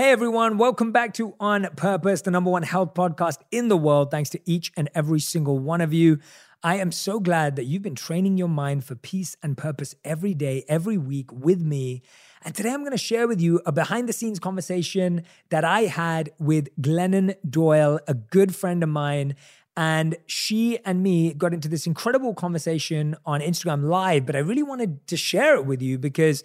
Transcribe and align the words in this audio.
Hey 0.00 0.12
everyone, 0.12 0.56
welcome 0.56 0.92
back 0.92 1.12
to 1.14 1.34
On 1.38 1.68
Purpose, 1.76 2.22
the 2.22 2.30
number 2.30 2.48
one 2.50 2.62
health 2.62 2.94
podcast 2.94 3.36
in 3.50 3.68
the 3.68 3.76
world. 3.76 4.10
Thanks 4.10 4.30
to 4.30 4.40
each 4.46 4.72
and 4.74 4.88
every 4.94 5.20
single 5.20 5.58
one 5.58 5.82
of 5.82 5.92
you. 5.92 6.20
I 6.62 6.76
am 6.76 6.90
so 6.90 7.20
glad 7.20 7.56
that 7.56 7.64
you've 7.64 7.82
been 7.82 7.96
training 7.96 8.38
your 8.38 8.48
mind 8.48 8.82
for 8.82 8.94
peace 8.94 9.36
and 9.42 9.58
purpose 9.58 9.94
every 10.02 10.32
day, 10.32 10.64
every 10.68 10.96
week 10.96 11.30
with 11.30 11.60
me. 11.60 12.00
And 12.40 12.54
today 12.54 12.70
I'm 12.70 12.80
going 12.80 12.92
to 12.92 12.96
share 12.96 13.28
with 13.28 13.42
you 13.42 13.60
a 13.66 13.72
behind 13.72 14.08
the 14.08 14.14
scenes 14.14 14.38
conversation 14.38 15.22
that 15.50 15.66
I 15.66 15.82
had 15.82 16.30
with 16.38 16.74
Glennon 16.80 17.34
Doyle, 17.46 18.00
a 18.08 18.14
good 18.14 18.56
friend 18.56 18.82
of 18.82 18.88
mine. 18.88 19.36
And 19.76 20.16
she 20.24 20.78
and 20.86 21.02
me 21.02 21.34
got 21.34 21.52
into 21.52 21.68
this 21.68 21.86
incredible 21.86 22.32
conversation 22.32 23.16
on 23.26 23.42
Instagram 23.42 23.84
Live, 23.84 24.24
but 24.24 24.34
I 24.34 24.38
really 24.38 24.62
wanted 24.62 25.06
to 25.08 25.18
share 25.18 25.56
it 25.56 25.66
with 25.66 25.82
you 25.82 25.98
because 25.98 26.42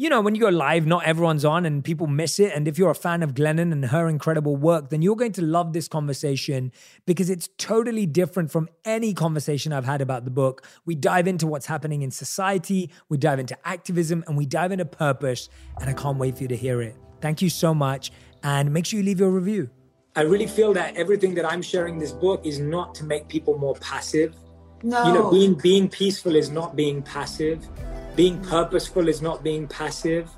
you 0.00 0.08
know, 0.08 0.22
when 0.22 0.34
you 0.34 0.40
go 0.40 0.48
live, 0.48 0.86
not 0.86 1.04
everyone's 1.04 1.44
on 1.44 1.66
and 1.66 1.84
people 1.84 2.06
miss 2.06 2.40
it. 2.40 2.54
And 2.54 2.66
if 2.66 2.78
you're 2.78 2.90
a 2.90 2.94
fan 2.94 3.22
of 3.22 3.34
Glennon 3.34 3.70
and 3.70 3.84
her 3.84 4.08
incredible 4.08 4.56
work, 4.56 4.88
then 4.88 5.02
you're 5.02 5.14
going 5.14 5.32
to 5.32 5.42
love 5.42 5.74
this 5.74 5.88
conversation 5.88 6.72
because 7.04 7.28
it's 7.28 7.50
totally 7.58 8.06
different 8.06 8.50
from 8.50 8.70
any 8.86 9.12
conversation 9.12 9.74
I've 9.74 9.84
had 9.84 10.00
about 10.00 10.24
the 10.24 10.30
book. 10.30 10.66
We 10.86 10.94
dive 10.94 11.28
into 11.28 11.46
what's 11.46 11.66
happening 11.66 12.00
in 12.00 12.10
society, 12.10 12.90
we 13.10 13.18
dive 13.18 13.40
into 13.40 13.58
activism, 13.68 14.24
and 14.26 14.38
we 14.38 14.46
dive 14.46 14.72
into 14.72 14.86
purpose. 14.86 15.50
And 15.78 15.90
I 15.90 15.92
can't 15.92 16.16
wait 16.16 16.34
for 16.36 16.44
you 16.44 16.48
to 16.48 16.56
hear 16.56 16.80
it. 16.80 16.96
Thank 17.20 17.42
you 17.42 17.50
so 17.50 17.74
much. 17.74 18.10
And 18.42 18.72
make 18.72 18.86
sure 18.86 19.00
you 19.00 19.04
leave 19.04 19.20
your 19.20 19.28
review. 19.28 19.68
I 20.16 20.22
really 20.22 20.46
feel 20.46 20.72
that 20.72 20.96
everything 20.96 21.34
that 21.34 21.44
I'm 21.44 21.60
sharing 21.60 21.98
this 21.98 22.12
book 22.12 22.46
is 22.46 22.58
not 22.58 22.94
to 22.94 23.04
make 23.04 23.28
people 23.28 23.58
more 23.58 23.74
passive. 23.74 24.34
No. 24.82 25.06
You 25.06 25.12
know, 25.12 25.30
being 25.30 25.52
being 25.56 25.90
peaceful 25.90 26.36
is 26.36 26.48
not 26.48 26.74
being 26.74 27.02
passive. 27.02 27.68
Being 28.20 28.38
purposeful 28.42 29.08
is 29.08 29.22
not 29.22 29.42
being 29.42 29.66
passive. 29.66 30.28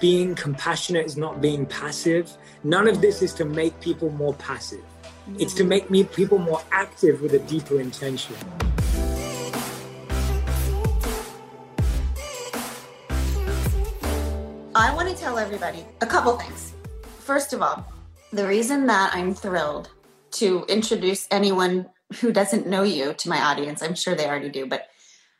Being 0.00 0.34
compassionate 0.34 1.06
is 1.06 1.16
not 1.16 1.40
being 1.40 1.64
passive. 1.64 2.36
None 2.64 2.88
of 2.88 3.00
this 3.00 3.22
is 3.22 3.32
to 3.34 3.44
make 3.44 3.80
people 3.80 4.10
more 4.10 4.34
passive. 4.34 4.82
It's 5.38 5.54
to 5.54 5.62
make 5.62 5.88
me 5.88 6.02
people 6.02 6.38
more 6.38 6.60
active 6.72 7.22
with 7.22 7.34
a 7.34 7.38
deeper 7.38 7.80
intention. 7.80 8.34
I 14.74 14.92
want 14.92 15.08
to 15.08 15.14
tell 15.14 15.38
everybody 15.38 15.86
a 16.00 16.06
couple 16.06 16.36
things. 16.36 16.72
First 17.20 17.52
of 17.52 17.62
all, 17.62 17.86
the 18.32 18.48
reason 18.48 18.88
that 18.88 19.12
I'm 19.14 19.32
thrilled 19.32 19.90
to 20.32 20.64
introduce 20.68 21.28
anyone 21.30 21.88
who 22.20 22.32
doesn't 22.32 22.66
know 22.66 22.82
you 22.82 23.14
to 23.14 23.28
my 23.28 23.40
audience, 23.40 23.80
I'm 23.80 23.94
sure 23.94 24.16
they 24.16 24.26
already 24.26 24.48
do, 24.48 24.66
but 24.66 24.88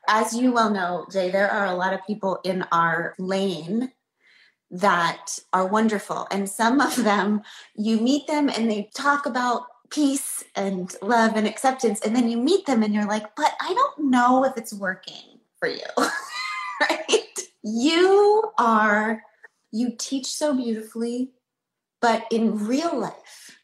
as 0.09 0.35
you 0.35 0.53
well 0.53 0.71
know, 0.71 1.07
Jay, 1.11 1.31
there 1.31 1.51
are 1.51 1.67
a 1.67 1.75
lot 1.75 1.95
of 1.95 2.07
people 2.07 2.41
in 2.45 2.65
our 2.73 3.15
lane 3.19 3.93
that 4.71 5.39
are 5.53 5.67
wonderful. 5.67 6.27
And 6.31 6.49
some 6.49 6.81
of 6.81 6.97
them, 6.97 7.43
you 7.75 7.99
meet 7.99 8.27
them 8.27 8.49
and 8.49 8.71
they 8.71 8.91
talk 8.95 9.27
about 9.27 9.67
peace 9.91 10.43
and 10.57 10.95
love 11.03 11.37
and 11.37 11.47
acceptance. 11.47 12.01
And 12.01 12.17
then 12.17 12.29
you 12.29 12.39
meet 12.39 12.67
them 12.67 12.83
and 12.83 12.95
you're 12.95 13.07
like, 13.07 13.37
but 13.37 13.53
I 13.61 13.75
don't 13.75 14.11
know 14.11 14.45
if 14.45 14.57
it's 14.57 14.73
working 14.73 15.41
for 15.59 15.69
you. 15.69 15.85
right? 16.81 17.39
You 17.63 18.51
are, 18.59 19.23
you 19.71 19.93
teach 19.97 20.27
so 20.27 20.57
beautifully, 20.57 21.33
but 22.01 22.25
in 22.31 22.67
real 22.67 22.99
life, 22.99 23.59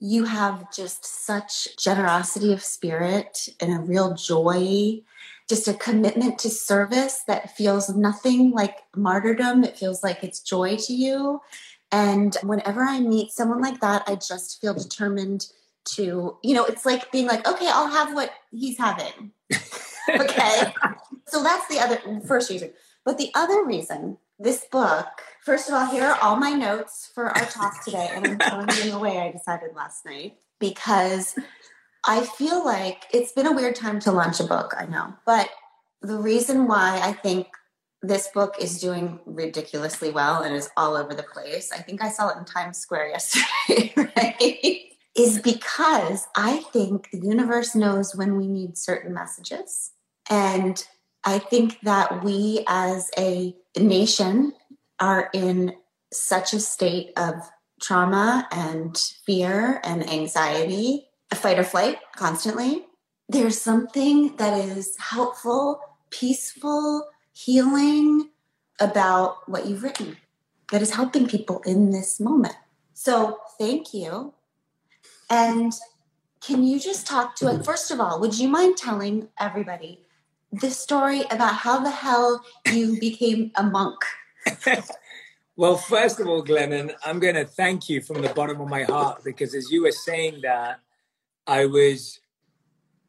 you 0.00 0.24
have 0.24 0.74
just 0.74 1.06
such 1.06 1.76
generosity 1.78 2.52
of 2.52 2.62
spirit 2.62 3.48
and 3.60 3.72
a 3.72 3.80
real 3.80 4.14
joy 4.14 5.00
just 5.48 5.68
a 5.68 5.74
commitment 5.74 6.38
to 6.38 6.50
service 6.50 7.22
that 7.26 7.56
feels 7.56 7.90
nothing 7.90 8.50
like 8.50 8.78
martyrdom. 8.96 9.64
It 9.64 9.76
feels 9.76 10.02
like 10.02 10.24
it's 10.24 10.40
joy 10.40 10.76
to 10.76 10.92
you. 10.92 11.40
And 11.92 12.36
whenever 12.42 12.82
I 12.82 13.00
meet 13.00 13.30
someone 13.30 13.60
like 13.60 13.80
that, 13.80 14.02
I 14.06 14.16
just 14.16 14.60
feel 14.60 14.74
determined 14.74 15.46
to, 15.96 16.38
you 16.42 16.54
know, 16.54 16.64
it's 16.64 16.86
like 16.86 17.12
being 17.12 17.26
like, 17.26 17.46
okay, 17.46 17.68
I'll 17.68 17.90
have 17.90 18.14
what 18.14 18.30
he's 18.50 18.78
having. 18.78 19.32
okay. 20.08 20.72
so 21.28 21.42
that's 21.42 21.68
the 21.68 21.78
other 21.78 22.00
first 22.26 22.50
reason. 22.50 22.72
But 23.04 23.18
the 23.18 23.30
other 23.34 23.64
reason, 23.64 24.16
this 24.38 24.64
book, 24.72 25.06
first 25.42 25.68
of 25.68 25.74
all, 25.74 25.86
here 25.86 26.04
are 26.04 26.18
all 26.20 26.36
my 26.36 26.52
notes 26.52 27.10
for 27.14 27.26
our 27.26 27.44
talk 27.44 27.84
today. 27.84 28.08
And 28.12 28.26
I'm 28.26 28.38
throwing 28.38 28.66
them 28.66 28.96
away, 28.96 29.18
I 29.20 29.30
decided 29.30 29.76
last 29.76 30.06
night, 30.06 30.38
because 30.58 31.36
I 32.06 32.24
feel 32.24 32.64
like 32.64 33.04
it's 33.12 33.32
been 33.32 33.46
a 33.46 33.52
weird 33.52 33.76
time 33.76 33.98
to 34.00 34.12
launch 34.12 34.40
a 34.40 34.44
book, 34.44 34.74
I 34.76 34.86
know. 34.86 35.14
But 35.24 35.48
the 36.02 36.18
reason 36.18 36.66
why 36.66 37.00
I 37.02 37.12
think 37.12 37.48
this 38.02 38.28
book 38.34 38.56
is 38.60 38.78
doing 38.78 39.20
ridiculously 39.24 40.10
well 40.10 40.42
and 40.42 40.54
is 40.54 40.68
all 40.76 40.96
over 40.96 41.14
the 41.14 41.22
place, 41.22 41.72
I 41.72 41.78
think 41.78 42.02
I 42.02 42.10
saw 42.10 42.28
it 42.28 42.36
in 42.36 42.44
Times 42.44 42.78
Square 42.78 43.08
yesterday, 43.68 43.92
right? 43.96 44.90
is 45.16 45.40
because 45.40 46.26
I 46.36 46.58
think 46.72 47.10
the 47.10 47.20
universe 47.20 47.74
knows 47.74 48.16
when 48.16 48.36
we 48.36 48.48
need 48.48 48.76
certain 48.76 49.14
messages. 49.14 49.92
And 50.28 50.84
I 51.24 51.38
think 51.38 51.80
that 51.82 52.24
we 52.24 52.64
as 52.68 53.10
a 53.16 53.54
nation 53.78 54.54
are 55.00 55.30
in 55.32 55.74
such 56.12 56.52
a 56.52 56.60
state 56.60 57.12
of 57.16 57.34
trauma 57.80 58.48
and 58.50 58.96
fear 59.24 59.80
and 59.84 60.08
anxiety 60.08 61.08
fight 61.32 61.58
or 61.58 61.64
flight 61.64 61.98
constantly. 62.16 62.86
There's 63.28 63.60
something 63.60 64.36
that 64.36 64.58
is 64.58 64.96
helpful, 64.98 65.80
peaceful, 66.10 67.08
healing 67.32 68.30
about 68.80 69.48
what 69.48 69.66
you've 69.66 69.82
written 69.82 70.16
that 70.70 70.82
is 70.82 70.94
helping 70.94 71.26
people 71.26 71.60
in 71.64 71.90
this 71.90 72.20
moment. 72.20 72.54
So, 72.92 73.38
thank 73.58 73.92
you. 73.94 74.34
And 75.30 75.72
can 76.40 76.62
you 76.62 76.78
just 76.78 77.06
talk 77.06 77.36
to 77.36 77.48
it? 77.48 77.64
First 77.64 77.90
of 77.90 78.00
all, 78.00 78.20
would 78.20 78.38
you 78.38 78.48
mind 78.48 78.76
telling 78.76 79.28
everybody 79.38 80.00
the 80.52 80.70
story 80.70 81.22
about 81.30 81.54
how 81.54 81.80
the 81.80 81.90
hell 81.90 82.44
you 82.66 82.98
became 83.00 83.50
a 83.56 83.62
monk? 83.62 83.98
well, 85.56 85.76
first 85.76 86.20
of 86.20 86.28
all, 86.28 86.44
Glennon, 86.44 86.92
I'm 87.04 87.18
going 87.18 87.34
to 87.34 87.44
thank 87.44 87.88
you 87.88 88.00
from 88.00 88.22
the 88.22 88.28
bottom 88.28 88.60
of 88.60 88.68
my 88.68 88.84
heart 88.84 89.24
because 89.24 89.54
as 89.54 89.70
you 89.70 89.82
were 89.82 89.92
saying 89.92 90.40
that, 90.42 90.80
I 91.46 91.66
was 91.66 92.20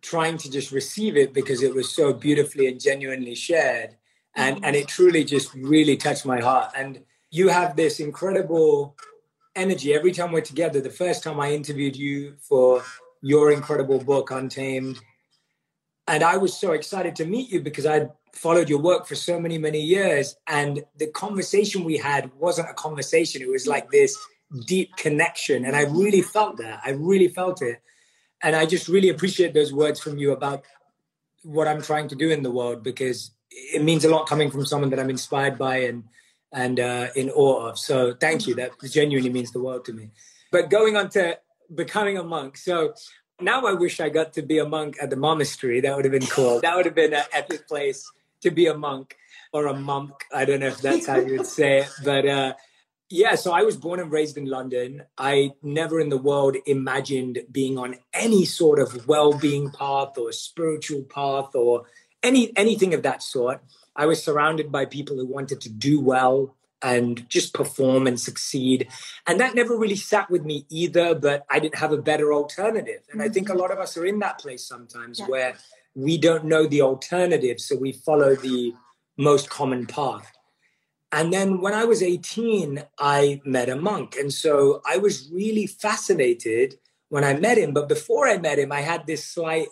trying 0.02 0.38
to 0.38 0.52
just 0.52 0.72
receive 0.72 1.18
it 1.18 1.34
because 1.34 1.64
it 1.64 1.74
was 1.74 1.92
so 1.92 2.14
beautifully 2.14 2.68
and 2.68 2.80
genuinely 2.80 3.36
shared. 3.36 3.96
And, 4.36 4.58
mm-hmm. 4.58 4.66
and 4.66 4.76
it 4.76 4.88
truly 4.88 5.24
just 5.24 5.54
really 5.54 5.98
touched 5.98 6.26
my 6.26 6.40
heart. 6.40 6.72
And 6.76 7.04
you 7.32 7.48
have 7.50 7.76
this 7.76 8.00
incredible 8.00 8.96
energy 9.56 9.94
every 9.94 10.12
time 10.12 10.32
we're 10.32 10.42
together. 10.42 10.82
The 10.82 10.90
first 10.90 11.24
time 11.24 11.40
I 11.40 11.54
interviewed 11.54 11.96
you 11.96 12.36
for 12.40 12.84
your 13.22 13.52
incredible 13.52 14.00
book, 14.00 14.32
Untamed, 14.32 15.00
and 16.08 16.24
I 16.24 16.38
was 16.38 16.56
so 16.56 16.74
excited 16.74 17.16
to 17.16 17.26
meet 17.26 17.50
you 17.50 17.62
because 17.62 17.86
I'd 17.86 18.12
followed 18.34 18.70
your 18.70 18.80
work 18.80 19.08
for 19.08 19.16
so 19.16 19.40
many, 19.40 19.58
many 19.58 19.82
years. 19.82 20.36
And 20.48 20.84
the 20.98 21.08
conversation 21.08 21.84
we 21.84 21.98
had 21.98 22.32
wasn't 22.36 22.70
a 22.70 22.74
conversation, 22.74 23.42
it 23.42 23.50
was 23.50 23.66
like 23.66 23.90
this 23.90 24.16
deep 24.68 24.96
connection. 24.98 25.66
And 25.66 25.76
I 25.76 25.84
really 25.84 26.22
felt 26.22 26.58
that. 26.58 26.82
I 26.86 26.92
really 26.92 27.30
felt 27.30 27.62
it 27.62 27.82
and 28.46 28.56
I 28.56 28.68
just 28.68 28.88
really 28.88 29.10
appreciate 29.10 29.56
those 29.56 29.74
words 29.74 30.00
from 30.00 30.20
you 30.20 30.32
about 30.32 30.64
what 31.42 31.68
I'm 31.68 31.82
trying 31.82 32.08
to 32.10 32.16
do 32.16 32.30
in 32.30 32.44
the 32.44 32.52
world 32.52 32.84
because 32.84 33.32
it 33.50 33.84
means 33.84 34.06
a 34.06 34.10
lot 34.10 34.28
coming 34.28 34.52
from 34.52 34.66
someone 34.68 34.92
that 34.92 35.00
I'm 35.00 35.10
inspired 35.10 35.58
by 35.58 35.78
and 35.78 36.04
and 36.54 36.80
uh, 36.80 37.08
in 37.16 37.32
awe 37.32 37.68
of. 37.68 37.80
So 37.80 38.14
thank 38.14 38.48
you. 38.48 38.54
That 38.56 38.72
genuinely 38.90 39.32
means 39.32 39.52
the 39.52 39.60
world 39.60 39.84
to 39.86 39.94
me. 39.94 40.12
But 40.52 40.70
going 40.70 40.96
on 40.96 41.10
to 41.10 41.40
becoming 41.74 42.18
a 42.18 42.24
monk. 42.24 42.56
So 42.58 42.94
now 43.42 43.66
I 43.66 43.74
wish 43.74 44.00
I 44.00 44.10
got 44.10 44.32
to 44.34 44.44
be 44.44 44.60
a 44.60 44.66
monk 44.66 44.96
at 45.02 45.10
the 45.10 45.18
Momastery. 45.18 45.82
That 45.82 45.96
would 45.96 46.06
have 46.06 46.14
been 46.14 46.28
cool. 46.28 46.62
That 46.62 46.76
would 46.76 46.86
have 46.86 46.96
been 46.96 47.16
an 47.16 47.26
epic 47.34 47.68
place 47.68 48.10
to 48.42 48.52
be 48.52 48.68
a 48.68 48.78
monk 48.78 49.18
or 49.52 49.66
a 49.66 49.74
monk. 49.74 50.14
I 50.34 50.46
don't 50.46 50.60
know 50.60 50.68
if 50.68 50.82
that's 50.82 51.08
how 51.08 51.18
you 51.18 51.38
would 51.38 51.48
say 51.48 51.80
it, 51.80 51.90
but 52.04 52.28
uh, 52.28 52.54
yeah, 53.10 53.36
so 53.36 53.52
I 53.52 53.64
was 53.64 53.78
born 53.78 54.00
and 54.00 54.12
raised 54.12 54.38
in 54.38 54.46
London. 54.46 55.04
I 55.18 55.52
never 55.62 56.00
in 56.00 56.10
the 56.10 56.18
world 56.18 56.58
imagined 56.66 57.40
being 57.52 57.78
on 57.78 57.98
any 58.14 58.46
sort 58.46 58.80
of 58.80 59.08
well-being 59.08 59.70
path 59.72 60.18
or 60.18 60.32
spiritual 60.32 61.04
path 61.04 61.54
or 61.54 61.86
any 62.24 62.52
anything 62.58 62.94
of 62.94 63.04
that 63.04 63.22
sort. 63.22 63.62
I 63.96 64.08
was 64.08 64.24
surrounded 64.24 64.72
by 64.72 64.86
people 64.86 65.16
who 65.16 65.26
wanted 65.26 65.62
to 65.62 65.70
do 65.70 66.00
well 66.00 66.56
and 66.82 67.28
just 67.30 67.54
perform 67.54 68.06
and 68.08 68.20
succeed. 68.20 68.88
And 69.26 69.40
that 69.40 69.56
never 69.56 69.78
really 69.78 69.96
sat 69.96 70.30
with 70.30 70.44
me 70.44 70.66
either, 70.70 71.16
but 71.16 71.46
I 71.50 71.60
didn't 71.60 71.78
have 71.78 71.92
a 71.92 72.02
better 72.02 72.34
alternative. 72.34 73.02
And 73.12 73.22
I 73.22 73.30
think 73.30 73.48
a 73.48 73.52
mm-hmm. 73.52 73.62
lot 73.62 73.72
of 73.72 73.80
us 73.80 73.98
are 73.98 74.06
in 74.06 74.20
that 74.20 74.40
place 74.40 74.66
sometimes 74.66 75.20
yeah. 75.20 75.26
where 75.28 75.56
we 75.96 76.18
don't 76.18 76.46
know 76.46 76.68
the 76.68 76.82
alternative, 76.82 77.60
so 77.62 77.76
we 77.78 77.94
follow 77.94 78.36
the 78.36 78.74
most 79.18 79.50
common 79.50 79.86
path. 79.86 80.35
And 81.16 81.32
then 81.32 81.62
when 81.62 81.74
I 81.74 81.86
was 81.86 82.04
18, 82.04 82.84
I 83.00 83.42
met 83.46 83.70
a 83.70 83.78
monk. 83.78 84.18
And 84.20 84.34
so 84.34 84.82
I 84.86 84.98
was 84.98 85.30
really 85.32 85.66
fascinated 85.66 86.76
when 87.08 87.24
I 87.24 87.36
met 87.36 87.58
him. 87.58 87.74
But 87.74 87.88
before 87.88 88.28
I 88.28 88.38
met 88.38 88.60
him, 88.60 88.74
I 88.74 88.82
had 88.82 89.08
this 89.08 89.24
slight 89.24 89.70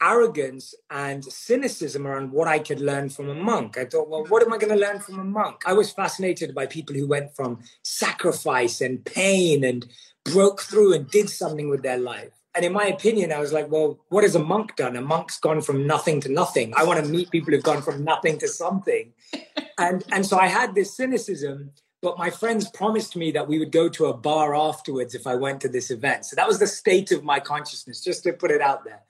arrogance 0.00 0.76
and 0.88 1.24
cynicism 1.24 2.06
around 2.06 2.30
what 2.30 2.46
I 2.46 2.60
could 2.60 2.80
learn 2.80 3.08
from 3.08 3.28
a 3.28 3.34
monk. 3.34 3.76
I 3.76 3.86
thought, 3.86 4.08
well, 4.08 4.26
what 4.26 4.44
am 4.44 4.52
I 4.52 4.58
going 4.58 4.72
to 4.72 4.78
learn 4.78 5.00
from 5.00 5.18
a 5.18 5.24
monk? 5.24 5.62
I 5.66 5.72
was 5.72 5.90
fascinated 5.90 6.54
by 6.54 6.66
people 6.66 6.94
who 6.94 7.08
went 7.08 7.34
from 7.34 7.64
sacrifice 7.82 8.80
and 8.80 9.04
pain 9.04 9.64
and 9.64 9.84
broke 10.24 10.60
through 10.60 10.94
and 10.94 11.10
did 11.10 11.28
something 11.28 11.68
with 11.68 11.82
their 11.82 11.98
life. 11.98 12.35
And 12.56 12.64
in 12.64 12.72
my 12.72 12.86
opinion, 12.86 13.32
I 13.32 13.38
was 13.38 13.52
like, 13.52 13.70
well, 13.70 13.98
what 14.08 14.24
has 14.24 14.34
a 14.34 14.42
monk 14.42 14.76
done? 14.76 14.96
A 14.96 15.02
monk's 15.02 15.38
gone 15.38 15.60
from 15.60 15.86
nothing 15.86 16.22
to 16.22 16.32
nothing. 16.32 16.72
I 16.74 16.84
want 16.84 17.04
to 17.04 17.10
meet 17.10 17.30
people 17.30 17.52
who've 17.52 17.62
gone 17.62 17.82
from 17.82 18.02
nothing 18.02 18.38
to 18.38 18.48
something. 18.48 19.12
and 19.78 20.02
and 20.10 20.24
so 20.24 20.38
I 20.38 20.46
had 20.46 20.74
this 20.74 20.96
cynicism, 20.96 21.72
but 22.00 22.16
my 22.16 22.30
friends 22.30 22.70
promised 22.70 23.14
me 23.14 23.30
that 23.32 23.46
we 23.46 23.58
would 23.58 23.72
go 23.72 23.90
to 23.90 24.06
a 24.06 24.16
bar 24.16 24.56
afterwards 24.56 25.14
if 25.14 25.26
I 25.26 25.34
went 25.34 25.60
to 25.60 25.68
this 25.68 25.90
event. 25.90 26.24
So 26.24 26.34
that 26.34 26.48
was 26.48 26.58
the 26.58 26.66
state 26.66 27.12
of 27.12 27.22
my 27.22 27.40
consciousness, 27.40 28.02
just 28.02 28.22
to 28.24 28.32
put 28.32 28.50
it 28.50 28.62
out 28.62 28.84
there. 28.84 29.02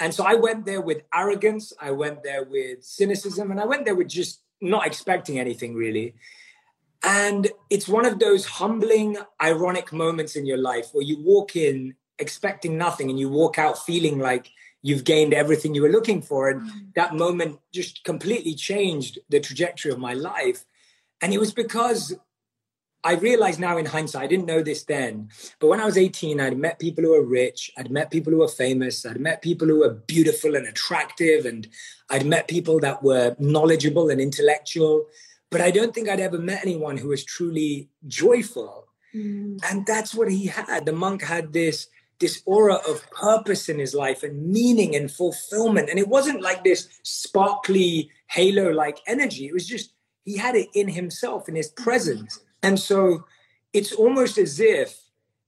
And 0.00 0.14
so 0.14 0.24
I 0.24 0.34
went 0.34 0.64
there 0.64 0.80
with 0.80 1.02
arrogance, 1.14 1.74
I 1.78 1.90
went 1.90 2.22
there 2.22 2.42
with 2.42 2.82
cynicism, 2.82 3.50
and 3.50 3.60
I 3.60 3.66
went 3.66 3.84
there 3.84 3.94
with 3.94 4.08
just 4.08 4.40
not 4.62 4.86
expecting 4.86 5.38
anything 5.38 5.74
really. 5.74 6.14
And 7.02 7.50
it's 7.68 7.88
one 7.88 8.06
of 8.06 8.18
those 8.18 8.46
humbling, 8.46 9.18
ironic 9.42 9.92
moments 9.92 10.36
in 10.36 10.46
your 10.46 10.56
life 10.56 10.86
where 10.92 11.04
you 11.04 11.22
walk 11.22 11.54
in 11.54 11.96
expecting 12.22 12.78
nothing 12.78 13.10
and 13.10 13.18
you 13.20 13.28
walk 13.28 13.58
out 13.58 13.84
feeling 13.84 14.18
like 14.18 14.50
you've 14.80 15.04
gained 15.04 15.34
everything 15.34 15.74
you 15.74 15.82
were 15.82 15.88
looking 15.88 16.22
for. 16.22 16.48
And 16.48 16.62
mm. 16.62 16.94
that 16.94 17.14
moment 17.14 17.58
just 17.72 18.02
completely 18.04 18.54
changed 18.54 19.18
the 19.28 19.40
trajectory 19.40 19.92
of 19.92 19.98
my 19.98 20.14
life. 20.14 20.64
And 21.20 21.32
it 21.34 21.38
was 21.38 21.52
because 21.52 22.14
I 23.04 23.14
realize 23.14 23.58
now 23.58 23.78
in 23.78 23.86
hindsight, 23.86 24.22
I 24.22 24.26
didn't 24.28 24.46
know 24.46 24.62
this 24.62 24.84
then, 24.84 25.28
but 25.58 25.66
when 25.66 25.80
I 25.80 25.84
was 25.84 25.98
18, 25.98 26.40
I'd 26.40 26.56
met 26.56 26.78
people 26.78 27.02
who 27.02 27.10
were 27.10 27.26
rich, 27.26 27.70
I'd 27.76 27.90
met 27.90 28.12
people 28.12 28.32
who 28.32 28.38
were 28.38 28.48
famous, 28.48 29.04
I'd 29.04 29.20
met 29.20 29.42
people 29.42 29.66
who 29.66 29.80
were 29.80 29.94
beautiful 30.06 30.54
and 30.54 30.66
attractive, 30.68 31.44
and 31.44 31.66
I'd 32.10 32.26
met 32.26 32.46
people 32.46 32.78
that 32.80 33.02
were 33.02 33.34
knowledgeable 33.40 34.08
and 34.08 34.20
intellectual. 34.20 35.06
But 35.50 35.60
I 35.60 35.72
don't 35.72 35.92
think 35.92 36.08
I'd 36.08 36.20
ever 36.20 36.38
met 36.38 36.62
anyone 36.62 36.96
who 36.96 37.08
was 37.08 37.24
truly 37.24 37.88
joyful. 38.06 38.86
Mm. 39.14 39.58
And 39.68 39.84
that's 39.84 40.14
what 40.14 40.30
he 40.30 40.46
had. 40.46 40.86
The 40.86 40.92
monk 40.92 41.22
had 41.22 41.52
this 41.52 41.88
this 42.22 42.40
aura 42.46 42.76
of 42.88 43.08
purpose 43.10 43.68
in 43.68 43.78
his 43.78 43.94
life 43.94 44.22
and 44.22 44.46
meaning 44.46 44.94
and 44.96 45.10
fulfillment. 45.10 45.90
And 45.90 45.98
it 45.98 46.08
wasn't 46.08 46.40
like 46.40 46.62
this 46.62 46.88
sparkly 47.02 48.10
halo 48.28 48.70
like 48.70 48.98
energy. 49.06 49.46
It 49.46 49.52
was 49.52 49.66
just, 49.66 49.92
he 50.24 50.38
had 50.38 50.54
it 50.54 50.68
in 50.72 50.88
himself, 50.88 51.48
in 51.48 51.56
his 51.56 51.68
presence. 51.68 52.40
And 52.62 52.78
so 52.78 53.24
it's 53.72 53.92
almost 53.92 54.38
as 54.38 54.60
if 54.60 55.00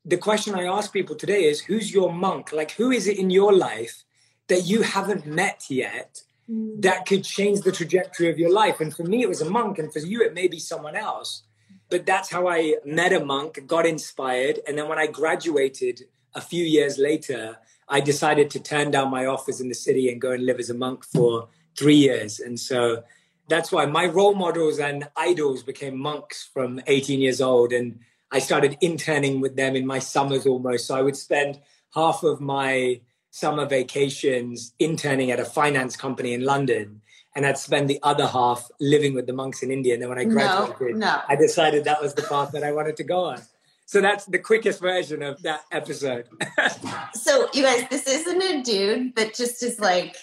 the 0.04 0.16
question 0.16 0.54
I 0.56 0.64
ask 0.64 0.92
people 0.92 1.14
today 1.14 1.44
is 1.44 1.60
who's 1.60 1.94
your 1.94 2.12
monk? 2.12 2.52
Like, 2.52 2.72
who 2.72 2.90
is 2.90 3.06
it 3.06 3.18
in 3.18 3.30
your 3.30 3.52
life 3.54 4.04
that 4.48 4.66
you 4.66 4.82
haven't 4.82 5.26
met 5.26 5.62
yet 5.70 6.22
mm. 6.50 6.82
that 6.82 7.06
could 7.06 7.22
change 7.22 7.60
the 7.60 7.72
trajectory 7.72 8.28
of 8.30 8.38
your 8.38 8.52
life? 8.52 8.80
And 8.80 8.94
for 8.94 9.04
me, 9.04 9.22
it 9.22 9.28
was 9.28 9.40
a 9.40 9.48
monk. 9.48 9.78
And 9.78 9.92
for 9.92 10.00
you, 10.00 10.22
it 10.22 10.34
may 10.34 10.48
be 10.48 10.58
someone 10.58 10.96
else. 10.96 11.44
But 11.88 12.04
that's 12.04 12.30
how 12.30 12.48
I 12.48 12.76
met 12.84 13.12
a 13.12 13.24
monk, 13.24 13.60
got 13.66 13.86
inspired. 13.86 14.58
And 14.66 14.76
then 14.76 14.88
when 14.88 14.98
I 14.98 15.06
graduated, 15.06 16.02
a 16.34 16.40
few 16.40 16.64
years 16.64 16.98
later, 16.98 17.58
I 17.88 18.00
decided 18.00 18.50
to 18.50 18.60
turn 18.60 18.90
down 18.90 19.10
my 19.10 19.26
offers 19.26 19.60
in 19.60 19.68
the 19.68 19.74
city 19.74 20.10
and 20.10 20.20
go 20.20 20.32
and 20.32 20.44
live 20.44 20.58
as 20.58 20.70
a 20.70 20.74
monk 20.74 21.04
for 21.04 21.48
three 21.76 21.96
years. 21.96 22.40
And 22.40 22.58
so 22.58 23.02
that's 23.48 23.70
why 23.70 23.86
my 23.86 24.06
role 24.06 24.34
models 24.34 24.78
and 24.78 25.08
idols 25.16 25.62
became 25.62 25.98
monks 25.98 26.48
from 26.52 26.80
18 26.86 27.20
years 27.20 27.40
old. 27.40 27.72
And 27.72 28.00
I 28.30 28.38
started 28.38 28.78
interning 28.80 29.40
with 29.40 29.56
them 29.56 29.76
in 29.76 29.86
my 29.86 29.98
summers 29.98 30.46
almost. 30.46 30.86
So 30.86 30.96
I 30.96 31.02
would 31.02 31.16
spend 31.16 31.60
half 31.94 32.22
of 32.22 32.40
my 32.40 33.00
summer 33.30 33.66
vacations 33.66 34.72
interning 34.78 35.30
at 35.30 35.40
a 35.40 35.44
finance 35.44 35.96
company 35.96 36.32
in 36.32 36.44
London. 36.44 37.02
And 37.36 37.44
I'd 37.44 37.58
spend 37.58 37.90
the 37.90 37.98
other 38.02 38.26
half 38.28 38.70
living 38.80 39.12
with 39.12 39.26
the 39.26 39.32
monks 39.32 39.62
in 39.62 39.70
India. 39.70 39.94
And 39.94 40.02
then 40.02 40.08
when 40.08 40.18
I 40.18 40.24
graduated, 40.24 40.96
no, 40.96 41.06
no. 41.06 41.20
I 41.28 41.34
decided 41.36 41.84
that 41.84 42.00
was 42.00 42.14
the 42.14 42.22
path 42.22 42.52
that 42.52 42.62
I 42.62 42.72
wanted 42.72 42.96
to 42.98 43.04
go 43.04 43.24
on. 43.24 43.42
So 43.86 44.00
that's 44.00 44.24
the 44.24 44.38
quickest 44.38 44.80
version 44.80 45.22
of 45.22 45.42
that 45.42 45.62
episode. 45.70 46.26
so 47.14 47.48
you 47.52 47.62
guys, 47.62 47.86
this 47.90 48.06
isn't 48.06 48.42
a 48.42 48.62
dude 48.62 49.14
that 49.16 49.34
just 49.34 49.62
is 49.62 49.78
like, 49.78 50.16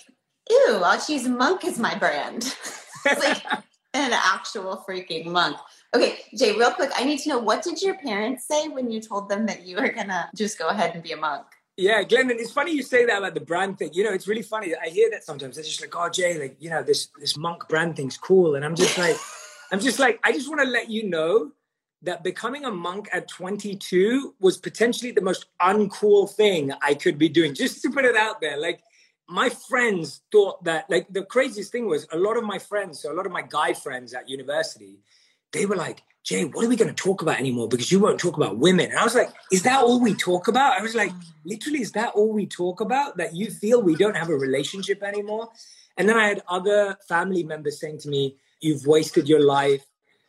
ew, 0.49 0.81
I'll 0.83 0.99
choose 0.99 1.27
monk 1.27 1.63
as 1.65 1.77
my 1.77 1.97
brand. 1.97 2.55
like 3.05 3.43
an 3.93 4.13
actual 4.13 4.83
freaking 4.87 5.27
monk. 5.27 5.57
Okay, 5.93 6.19
Jay, 6.35 6.53
real 6.53 6.71
quick, 6.71 6.91
I 6.95 7.03
need 7.03 7.19
to 7.19 7.29
know 7.29 7.39
what 7.39 7.63
did 7.63 7.81
your 7.81 7.95
parents 7.97 8.47
say 8.47 8.67
when 8.69 8.89
you 8.89 9.01
told 9.01 9.29
them 9.29 9.45
that 9.47 9.65
you 9.65 9.75
were 9.75 9.89
gonna 9.89 10.29
just 10.35 10.57
go 10.57 10.69
ahead 10.69 10.93
and 10.93 11.03
be 11.03 11.11
a 11.11 11.17
monk? 11.17 11.45
Yeah, 11.77 12.03
Glennon, 12.03 12.31
it's 12.31 12.51
funny 12.51 12.73
you 12.73 12.83
say 12.83 13.05
that 13.05 13.17
about 13.17 13.33
the 13.33 13.41
brand 13.41 13.77
thing. 13.77 13.91
You 13.93 14.03
know, 14.03 14.13
it's 14.13 14.27
really 14.27 14.41
funny. 14.41 14.73
I 14.75 14.89
hear 14.89 15.09
that 15.11 15.23
sometimes. 15.23 15.55
They're 15.55 15.63
just 15.63 15.81
like, 15.81 15.95
oh, 15.95 16.09
Jay, 16.09 16.39
like, 16.39 16.57
you 16.59 16.69
know, 16.69 16.83
this 16.83 17.07
this 17.19 17.37
monk 17.37 17.67
brand 17.69 17.95
thing's 17.95 18.17
cool. 18.17 18.55
And 18.55 18.63
I'm 18.63 18.75
just 18.75 18.97
like, 18.97 19.17
I'm 19.71 19.79
just 19.79 19.99
like, 19.99 20.19
I 20.23 20.31
just 20.31 20.49
want 20.49 20.61
to 20.61 20.67
let 20.67 20.89
you 20.89 21.09
know 21.09 21.51
that 22.03 22.23
becoming 22.23 22.65
a 22.65 22.71
monk 22.71 23.09
at 23.13 23.27
22 23.27 24.35
was 24.39 24.57
potentially 24.57 25.11
the 25.11 25.21
most 25.21 25.45
uncool 25.61 26.29
thing 26.29 26.71
I 26.81 26.95
could 26.95 27.17
be 27.17 27.29
doing, 27.29 27.53
just 27.53 27.81
to 27.83 27.89
put 27.89 28.05
it 28.05 28.15
out 28.15 28.41
there. 28.41 28.57
Like, 28.57 28.81
my 29.27 29.49
friends 29.49 30.21
thought 30.31 30.63
that, 30.63 30.89
like, 30.89 31.07
the 31.09 31.23
craziest 31.23 31.71
thing 31.71 31.87
was 31.87 32.07
a 32.11 32.17
lot 32.17 32.37
of 32.37 32.43
my 32.43 32.59
friends, 32.59 32.99
so 32.99 33.11
a 33.11 33.15
lot 33.15 33.25
of 33.25 33.31
my 33.31 33.43
guy 33.43 33.73
friends 33.73 34.13
at 34.13 34.27
university, 34.27 34.99
they 35.51 35.65
were 35.65 35.75
like, 35.75 36.01
Jay, 36.23 36.45
what 36.45 36.65
are 36.65 36.69
we 36.69 36.75
going 36.75 36.93
to 36.93 37.03
talk 37.03 37.21
about 37.21 37.39
anymore? 37.39 37.67
Because 37.67 37.91
you 37.91 37.99
won't 37.99 38.19
talk 38.19 38.37
about 38.37 38.57
women. 38.57 38.89
And 38.89 38.99
I 38.99 39.03
was 39.03 39.15
like, 39.15 39.29
is 39.51 39.63
that 39.63 39.83
all 39.83 39.99
we 39.99 40.13
talk 40.13 40.47
about? 40.47 40.79
I 40.79 40.81
was 40.83 40.93
like, 40.93 41.11
literally, 41.45 41.81
is 41.81 41.93
that 41.93 42.13
all 42.13 42.31
we 42.31 42.45
talk 42.45 42.79
about? 42.79 43.17
That 43.17 43.35
you 43.35 43.49
feel 43.49 43.81
we 43.81 43.95
don't 43.95 44.15
have 44.15 44.29
a 44.29 44.35
relationship 44.35 45.01
anymore? 45.01 45.49
And 45.97 46.07
then 46.07 46.17
I 46.17 46.27
had 46.27 46.43
other 46.47 46.97
family 47.07 47.43
members 47.43 47.79
saying 47.79 47.99
to 47.99 48.09
me, 48.09 48.37
you've 48.59 48.85
wasted 48.85 49.27
your 49.27 49.43
life 49.43 49.83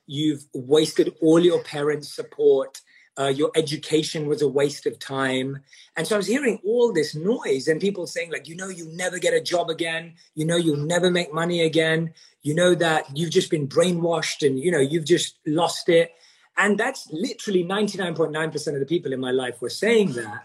You've 0.06 0.44
wasted 0.54 1.14
all 1.20 1.40
your 1.40 1.62
parents' 1.62 2.14
support. 2.14 2.81
Uh, 3.19 3.26
your 3.26 3.50
education 3.54 4.26
was 4.26 4.40
a 4.40 4.49
waste 4.49 4.87
of 4.87 4.99
time. 4.99 5.62
And 5.96 6.06
so 6.06 6.16
I 6.16 6.19
was 6.19 6.26
hearing 6.26 6.58
all 6.64 6.93
this 6.93 7.14
noise 7.14 7.69
and 7.69 7.78
people 7.81 8.06
saying, 8.06 8.32
like, 8.32 8.49
you 8.49 8.56
know, 8.56 8.69
you'll 8.69 8.94
never 8.94 9.19
get 9.19 9.34
a 9.34 9.40
job 9.40 9.69
again. 9.69 10.14
You 10.34 10.46
know, 10.46 10.56
you'll 10.56 10.87
never 10.87 11.10
make 11.10 11.32
money 11.32 11.60
again. 11.60 12.14
You 12.40 12.54
know 12.54 12.75
that 12.75 13.14
you've 13.14 13.31
just 13.31 13.50
been 13.50 13.69
brainwashed 13.69 14.46
and, 14.46 14.58
you 14.58 14.70
know, 14.70 14.81
you've 14.81 15.04
just 15.04 15.37
lost 15.46 15.90
it. 15.90 16.12
And 16.56 16.78
that's 16.78 17.06
literally 17.12 17.64
99.9% 17.64 18.66
of 18.69 18.81
the 18.81 18.87
people 18.87 19.12
in 19.12 19.20
my 19.20 19.31
life 19.31 19.60
were 19.60 19.70
saying 19.70 20.12
that. 20.12 20.44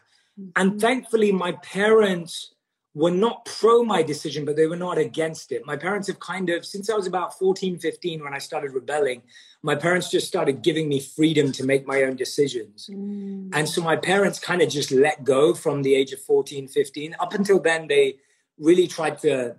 And 0.55 0.71
mm-hmm. 0.71 0.79
thankfully, 0.79 1.31
my 1.31 1.53
parents 1.53 2.53
were 2.97 3.11
not 3.11 3.45
pro 3.45 3.83
my 3.83 4.01
decision, 4.01 4.43
but 4.43 4.55
they 4.55 4.65
were 4.65 4.75
not 4.75 4.97
against 4.97 5.51
it. 5.51 5.63
My 5.67 5.77
parents 5.77 6.07
have 6.07 6.19
kind 6.19 6.49
of, 6.49 6.65
since 6.65 6.89
I 6.89 6.95
was 6.95 7.05
about 7.05 7.37
14, 7.37 7.77
15, 7.77 8.23
when 8.23 8.33
I 8.33 8.39
started 8.39 8.71
rebelling, 8.71 9.21
my 9.61 9.75
parents 9.75 10.09
just 10.09 10.27
started 10.27 10.63
giving 10.63 10.89
me 10.89 10.99
freedom 10.99 11.51
to 11.51 11.63
make 11.63 11.85
my 11.85 12.01
own 12.01 12.15
decisions. 12.15 12.89
Mm. 12.91 13.51
And 13.53 13.69
so 13.69 13.83
my 13.83 13.97
parents 13.97 14.39
kind 14.39 14.63
of 14.63 14.69
just 14.69 14.91
let 14.91 15.23
go 15.23 15.53
from 15.53 15.83
the 15.83 15.93
age 15.93 16.11
of 16.11 16.19
14, 16.21 16.67
15. 16.67 17.15
Up 17.19 17.35
until 17.35 17.59
then, 17.59 17.87
they 17.87 18.15
really 18.57 18.87
tried 18.87 19.19
to 19.19 19.57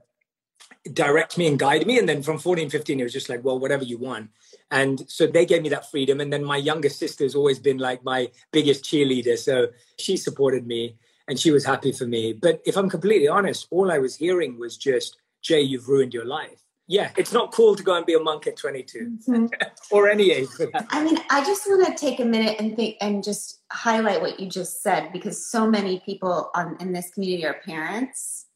direct 0.92 1.38
me 1.38 1.47
and 1.47 1.61
guide 1.61 1.87
me. 1.87 1.97
And 1.97 2.09
then 2.09 2.25
from 2.25 2.38
14, 2.38 2.71
15, 2.71 2.99
it 2.99 3.04
was 3.04 3.12
just 3.12 3.28
like, 3.28 3.45
well, 3.45 3.61
whatever 3.61 3.85
you 3.85 3.99
want. 3.99 4.30
And 4.73 5.09
so 5.09 5.28
they 5.28 5.47
gave 5.47 5.62
me 5.62 5.68
that 5.68 5.88
freedom. 5.88 6.21
And 6.21 6.33
then 6.33 6.42
my 6.42 6.57
younger 6.57 6.88
sister's 6.88 7.37
always 7.37 7.61
been 7.61 7.78
like 7.78 8.02
my 8.02 8.33
biggest 8.50 8.85
cheerleader. 8.85 9.38
So 9.38 9.68
she 9.97 10.16
supported 10.16 10.66
me 10.66 10.97
and 11.28 11.38
she 11.38 11.50
was 11.50 11.64
happy 11.64 11.92
for 11.92 12.06
me. 12.06 12.32
But 12.32 12.61
if 12.64 12.76
I'm 12.76 12.88
completely 12.88 13.28
honest, 13.28 13.66
all 13.70 13.92
I 13.92 13.99
was 13.99 14.16
hearing 14.16 14.58
was 14.58 14.76
just, 14.76 15.18
Jay, 15.42 15.61
you've 15.61 15.88
ruined 15.88 16.14
your 16.14 16.25
life. 16.25 16.64
Yeah, 16.90 17.11
it's 17.18 17.35
not 17.35 17.52
cool 17.52 17.76
to 17.76 17.82
go 17.82 17.97
and 17.97 18.06
be 18.06 18.14
a 18.14 18.18
monk 18.18 18.47
at 18.47 18.56
22 18.56 19.18
mm-hmm. 19.28 19.47
or 19.90 20.08
any 20.08 20.32
age. 20.32 20.49
I 20.88 21.04
mean, 21.04 21.18
I 21.30 21.44
just 21.44 21.68
want 21.68 21.87
to 21.87 21.94
take 21.94 22.18
a 22.18 22.25
minute 22.25 22.56
and 22.58 22.75
think 22.75 22.97
and 23.02 23.23
just 23.23 23.61
highlight 23.70 24.23
what 24.23 24.40
you 24.40 24.49
just 24.49 24.82
said 24.82 25.12
because 25.12 25.50
so 25.50 25.68
many 25.68 26.00
people 26.00 26.50
on, 26.54 26.78
in 26.80 26.92
this 26.92 27.11
community 27.11 27.44
are 27.44 27.61
parents. 27.62 28.47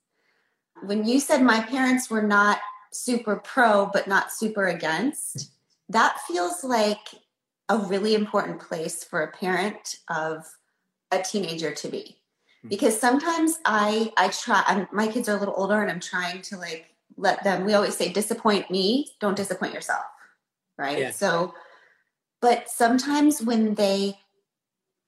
When 0.82 1.06
you 1.06 1.20
said 1.20 1.42
my 1.42 1.60
parents 1.60 2.08
were 2.08 2.22
not 2.22 2.58
super 2.90 3.36
pro 3.36 3.90
but 3.92 4.08
not 4.08 4.32
super 4.32 4.66
against, 4.66 5.50
that 5.90 6.18
feels 6.26 6.64
like 6.64 7.06
a 7.68 7.76
really 7.76 8.14
important 8.14 8.60
place 8.60 9.04
for 9.04 9.22
a 9.22 9.32
parent 9.32 9.96
of 10.08 10.46
a 11.10 11.22
teenager 11.22 11.72
to 11.72 11.88
be. 11.88 12.21
Mm-hmm. 12.62 12.68
because 12.68 13.00
sometimes 13.00 13.58
I 13.64 14.12
I 14.16 14.28
try. 14.28 14.62
I'm, 14.64 14.86
my 14.92 15.08
kids 15.08 15.28
are 15.28 15.36
a 15.36 15.40
little 15.40 15.54
older, 15.56 15.82
and 15.82 15.90
I'm 15.90 15.98
trying 15.98 16.42
to 16.42 16.56
like 16.56 16.94
let 17.16 17.42
them. 17.42 17.64
We 17.64 17.74
always 17.74 17.96
say, 17.96 18.12
disappoint 18.12 18.70
me, 18.70 19.08
don't 19.18 19.36
disappoint 19.36 19.74
yourself, 19.74 20.04
right? 20.78 20.96
Yeah. 20.96 21.10
So, 21.10 21.54
but 22.40 22.70
sometimes 22.70 23.42
when 23.42 23.74
they 23.74 24.20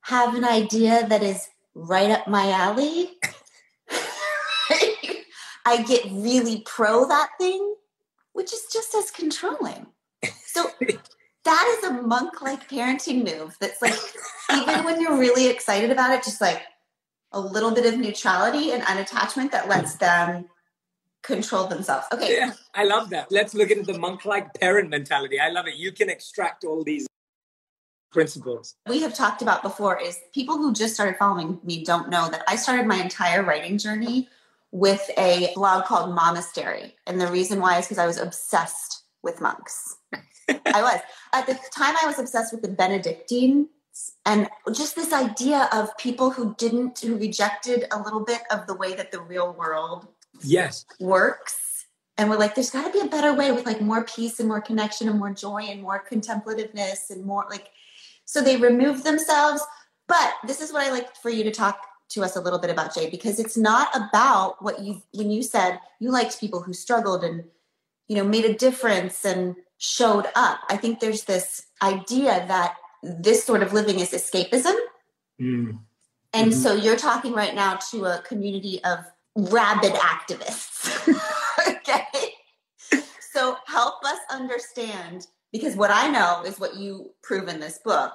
have 0.00 0.34
an 0.34 0.44
idea 0.44 1.06
that 1.06 1.22
is 1.22 1.48
right 1.76 2.10
up 2.10 2.26
my 2.26 2.50
alley, 2.50 3.12
I 5.64 5.84
get 5.86 6.06
really 6.10 6.64
pro 6.66 7.06
that 7.06 7.28
thing, 7.38 7.76
which 8.32 8.52
is 8.52 8.66
just 8.72 8.96
as 8.96 9.12
controlling. 9.12 9.86
So. 10.46 10.70
that 11.44 11.76
is 11.76 11.84
a 11.90 11.92
monk 12.00 12.40
like 12.40 12.70
parenting 12.70 13.22
move 13.22 13.54
that's 13.60 13.82
like 13.82 13.92
even 14.50 14.82
when 14.82 14.98
you're 14.98 15.18
really 15.18 15.48
excited 15.48 15.90
about 15.90 16.10
it 16.10 16.24
just 16.24 16.40
like 16.40 16.62
a 17.34 17.40
little 17.40 17.72
bit 17.72 17.92
of 17.92 17.98
neutrality 17.98 18.72
and 18.72 18.82
unattachment 18.84 19.50
that 19.50 19.68
lets 19.68 19.96
them 19.96 20.46
control 21.22 21.66
themselves. 21.66 22.06
Okay. 22.12 22.36
Yeah, 22.36 22.52
I 22.74 22.84
love 22.84 23.10
that. 23.10 23.30
Let's 23.30 23.54
look 23.54 23.70
into 23.70 23.92
the 23.92 23.98
monk 23.98 24.24
like 24.24 24.54
parent 24.54 24.88
mentality. 24.88 25.40
I 25.40 25.48
love 25.48 25.66
it. 25.66 25.74
You 25.76 25.92
can 25.92 26.08
extract 26.08 26.64
all 26.64 26.84
these 26.84 27.06
principles. 28.12 28.76
We 28.88 29.02
have 29.02 29.14
talked 29.14 29.42
about 29.42 29.62
before 29.62 30.00
is 30.00 30.18
people 30.32 30.56
who 30.56 30.72
just 30.72 30.94
started 30.94 31.16
following 31.18 31.58
me 31.64 31.84
don't 31.84 32.08
know 32.08 32.30
that 32.30 32.44
I 32.46 32.56
started 32.56 32.86
my 32.86 33.02
entire 33.02 33.42
writing 33.42 33.76
journey 33.76 34.28
with 34.70 35.10
a 35.18 35.52
blog 35.54 35.84
called 35.84 36.16
Momastery. 36.16 36.92
And 37.06 37.20
the 37.20 37.26
reason 37.26 37.60
why 37.60 37.78
is 37.78 37.86
because 37.86 37.98
I 37.98 38.06
was 38.06 38.18
obsessed 38.18 39.02
with 39.22 39.40
monks. 39.40 39.96
I 40.48 40.82
was. 40.82 41.00
At 41.32 41.46
the 41.46 41.54
time, 41.74 41.96
I 42.00 42.06
was 42.06 42.18
obsessed 42.18 42.52
with 42.52 42.62
the 42.62 42.68
Benedictine 42.68 43.68
and 44.26 44.48
just 44.72 44.96
this 44.96 45.12
idea 45.12 45.68
of 45.72 45.96
people 45.98 46.30
who 46.30 46.54
didn't, 46.58 46.98
who 46.98 47.16
rejected 47.16 47.84
a 47.92 48.00
little 48.00 48.24
bit 48.24 48.42
of 48.50 48.66
the 48.66 48.74
way 48.74 48.94
that 48.94 49.12
the 49.12 49.20
real 49.20 49.52
world 49.52 50.08
yes. 50.42 50.84
works 50.98 51.64
and 52.16 52.30
we're 52.30 52.36
like 52.36 52.54
there's 52.54 52.70
got 52.70 52.86
to 52.86 52.92
be 52.92 53.04
a 53.04 53.10
better 53.10 53.34
way 53.34 53.52
with 53.52 53.66
like 53.66 53.80
more 53.80 54.04
peace 54.04 54.38
and 54.38 54.48
more 54.48 54.60
connection 54.60 55.08
and 55.08 55.18
more 55.18 55.32
joy 55.32 55.62
and 55.62 55.82
more 55.82 55.98
contemplativeness 55.98 57.10
and 57.10 57.24
more 57.24 57.46
like 57.50 57.70
so 58.24 58.40
they 58.40 58.56
remove 58.56 59.04
themselves. 59.04 59.62
But 60.06 60.34
this 60.46 60.60
is 60.60 60.72
what 60.72 60.82
i 60.82 60.90
like 60.90 61.14
for 61.16 61.30
you 61.30 61.44
to 61.44 61.50
talk 61.50 61.80
to 62.10 62.22
us 62.22 62.36
a 62.36 62.40
little 62.40 62.58
bit 62.58 62.70
about 62.70 62.94
jay 62.94 63.08
because 63.10 63.40
it's 63.40 63.56
not 63.56 63.88
about 63.96 64.62
what 64.62 64.80
you 64.80 65.02
when 65.12 65.30
you 65.30 65.42
said 65.42 65.80
you 65.98 66.10
liked 66.10 66.38
people 66.38 66.60
who 66.62 66.72
struggled 66.72 67.24
and 67.24 67.44
you 68.06 68.16
know 68.16 68.24
made 68.24 68.44
a 68.44 68.54
difference 68.54 69.24
and 69.24 69.56
showed 69.78 70.26
up. 70.34 70.60
I 70.68 70.76
think 70.76 71.00
there's 71.00 71.24
this 71.24 71.66
idea 71.82 72.44
that 72.48 72.76
this 73.04 73.44
sort 73.44 73.62
of 73.62 73.72
living 73.72 74.00
is 74.00 74.10
escapism 74.10 74.74
mm. 75.40 75.78
and 76.32 76.50
mm-hmm. 76.50 76.60
so 76.60 76.74
you're 76.74 76.96
talking 76.96 77.32
right 77.32 77.54
now 77.54 77.78
to 77.90 78.04
a 78.06 78.22
community 78.22 78.82
of 78.84 79.04
rabid 79.36 79.92
activists. 79.94 81.08
okay. 81.68 82.04
So 83.32 83.56
help 83.66 84.04
us 84.04 84.18
understand, 84.30 85.26
because 85.52 85.76
what 85.76 85.90
I 85.90 86.08
know 86.08 86.44
is 86.46 86.60
what 86.60 86.76
you 86.76 87.10
prove 87.22 87.48
in 87.48 87.60
this 87.60 87.78
book, 87.78 88.12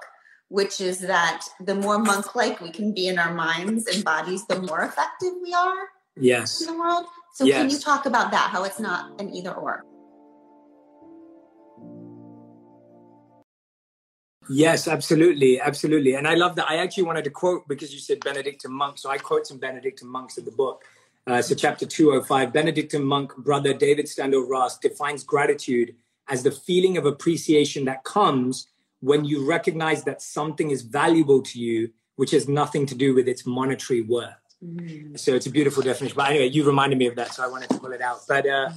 which 0.48 0.79
is 0.79 1.00
that 1.01 1.46
the 1.60 1.75
more 1.75 2.00
monk 2.00 2.36
like 2.36 2.62
we 2.62 2.72
can 2.72 2.93
be 2.93 3.08
in 3.08 3.19
our 3.19 3.34
minds 3.34 3.86
and 3.88 4.03
bodies, 4.03 4.48
the 4.48 4.62
more 4.62 4.81
effective 4.81 5.34
we 5.43 5.53
are 5.53 5.75
yes. 6.15 6.62
in 6.62 6.67
the 6.67 6.79
world. 6.79 7.05
So 7.34 7.46
yes. 7.46 7.58
can 7.58 7.69
you 7.69 7.79
talk 7.79 8.05
about 8.05 8.31
that, 8.31 8.50
how 8.50 8.63
it's 8.63 8.79
not 8.79 9.19
an 9.22 9.34
either 9.34 9.53
or? 9.53 9.84
Yes, 14.50 14.88
absolutely, 14.88 15.62
absolutely. 15.62 16.15
And 16.15 16.27
I 16.27 16.34
love 16.34 16.56
that. 16.56 16.70
I 16.70 16.77
actually 16.77 17.03
wanted 17.03 17.24
to 17.25 17.29
quote 17.29 17.68
because 17.68 17.94
you 17.94 18.00
said 18.00 18.20
Benedictine 18.22 18.74
monk, 18.74 18.98
so 18.98 19.10
I 19.10 19.20
quote 19.20 19.46
some 19.46 19.60
Benedictine 19.60 20.10
monks 20.10 20.38
in 20.38 20.46
the 20.46 20.51
book. 20.51 20.84
Uh, 21.27 21.41
so, 21.41 21.53
chapter 21.53 21.86
205 21.86 22.51
Benedictine 22.51 23.03
monk 23.03 23.36
brother 23.38 23.74
David 23.74 24.08
Steindl-Rast 24.08 24.82
defines 24.82 25.24
gratitude 25.24 25.96
as 26.27 26.41
the 26.41 26.51
feeling 26.51 26.98
of 26.98 27.06
appreciation 27.06 27.86
that 27.86 28.03
comes 28.03 28.68
when 29.01 29.24
you 29.24 29.48
recognize 29.48 30.03
that 30.06 30.22
something 30.22 30.72
is 30.72 30.82
valuable 30.82 31.44
to 31.44 31.60
you, 31.60 31.91
which 32.15 32.32
has 32.32 32.48
nothing 32.48 32.88
to 32.88 32.96
do 32.96 33.13
with 33.13 33.27
its 33.27 33.46
monetary 33.46 34.01
worth. 34.01 34.34
Mm. 34.65 35.20
So, 35.20 35.36
it's 35.36 35.46
a 35.46 35.51
beautiful 35.51 35.84
definition. 35.84 36.15
But 36.15 36.32
anyway, 36.32 36.50
you 36.50 36.63
reminded 36.63 36.98
me 36.98 37.06
of 37.06 37.15
that, 37.18 37.36
so 37.36 37.44
I 37.44 37.48
wanted 37.48 37.70
to 37.70 37.77
pull 37.77 37.91
it 37.91 38.01
out. 38.01 38.22
But 38.27 38.48
uh, 38.48 38.72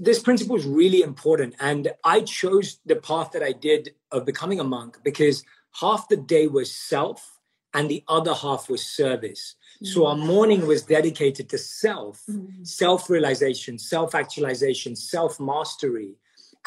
this 0.00 0.18
principle 0.18 0.56
is 0.56 0.64
really 0.64 1.02
important. 1.02 1.54
And 1.60 1.92
I 2.04 2.22
chose 2.22 2.78
the 2.86 2.96
path 2.96 3.32
that 3.32 3.42
I 3.42 3.52
did 3.52 3.94
of 4.10 4.24
becoming 4.24 4.58
a 4.58 4.64
monk 4.64 4.98
because 5.04 5.44
half 5.78 6.08
the 6.08 6.16
day 6.16 6.46
was 6.46 6.74
self 6.74 7.38
and 7.74 7.88
the 7.88 8.02
other 8.08 8.34
half 8.34 8.68
was 8.68 8.84
service. 8.84 9.54
So 9.82 10.06
our 10.06 10.16
morning 10.16 10.66
was 10.66 10.82
dedicated 10.82 11.48
to 11.50 11.58
self, 11.58 12.22
mm-hmm. 12.28 12.64
self 12.64 13.08
realization, 13.08 13.78
self 13.78 14.14
actualization, 14.14 14.96
self 14.96 15.38
mastery. 15.38 16.16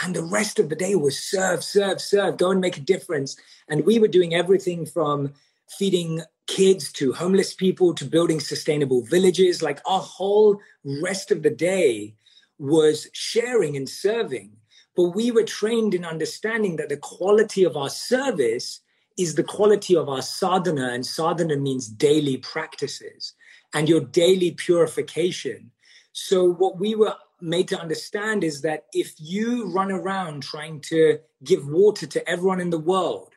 And 0.02 0.16
the 0.16 0.24
rest 0.24 0.58
of 0.58 0.70
the 0.70 0.76
day 0.76 0.96
was 0.96 1.20
serve, 1.20 1.64
serve, 1.64 2.02
serve, 2.02 2.38
go 2.38 2.50
and 2.50 2.62
make 2.62 2.78
a 2.78 2.82
difference. 2.82 3.36
And 3.68 3.86
we 3.86 4.00
were 4.00 4.08
doing 4.08 4.34
everything 4.34 4.86
from 4.88 5.34
feeding 5.78 6.22
kids 6.48 6.92
to 6.94 7.14
homeless 7.14 7.54
people 7.54 7.94
to 7.96 8.06
building 8.06 8.40
sustainable 8.40 9.04
villages. 9.04 9.62
Like 9.62 9.80
our 9.86 10.02
whole 10.02 10.60
rest 10.84 11.30
of 11.30 11.44
the 11.44 11.52
day 11.52 12.16
was 12.58 13.08
sharing 13.14 13.76
and 13.76 13.88
serving. 13.88 14.52
But 14.96 15.16
we 15.16 15.32
were 15.32 15.44
trained 15.44 15.94
in 15.94 16.06
understanding 16.06 16.76
that 16.78 16.90
the 16.90 16.98
quality 16.98 17.64
of 17.64 17.76
our 17.76 17.90
service 17.90 18.82
is 19.18 19.36
the 19.36 19.44
quality 19.44 19.96
of 19.96 20.10
our 20.10 20.22
sadhana, 20.22 20.90
and 20.90 21.06
sadhana 21.06 21.58
means 21.58 21.88
daily 21.88 22.38
practices 22.38 23.34
and 23.74 23.90
your 23.90 24.02
daily 24.02 24.52
purification. 24.52 25.72
So, 26.14 26.46
what 26.46 26.80
we 26.80 26.96
were 26.96 27.16
made 27.42 27.68
to 27.70 27.80
understand 27.80 28.44
is 28.44 28.62
that 28.62 28.86
if 28.94 29.14
you 29.20 29.72
run 29.72 29.92
around 29.92 30.44
trying 30.44 30.80
to 30.82 31.20
give 31.44 31.68
water 31.68 32.08
to 32.08 32.30
everyone 32.30 32.62
in 32.62 32.70
the 32.70 32.80
world, 32.80 33.34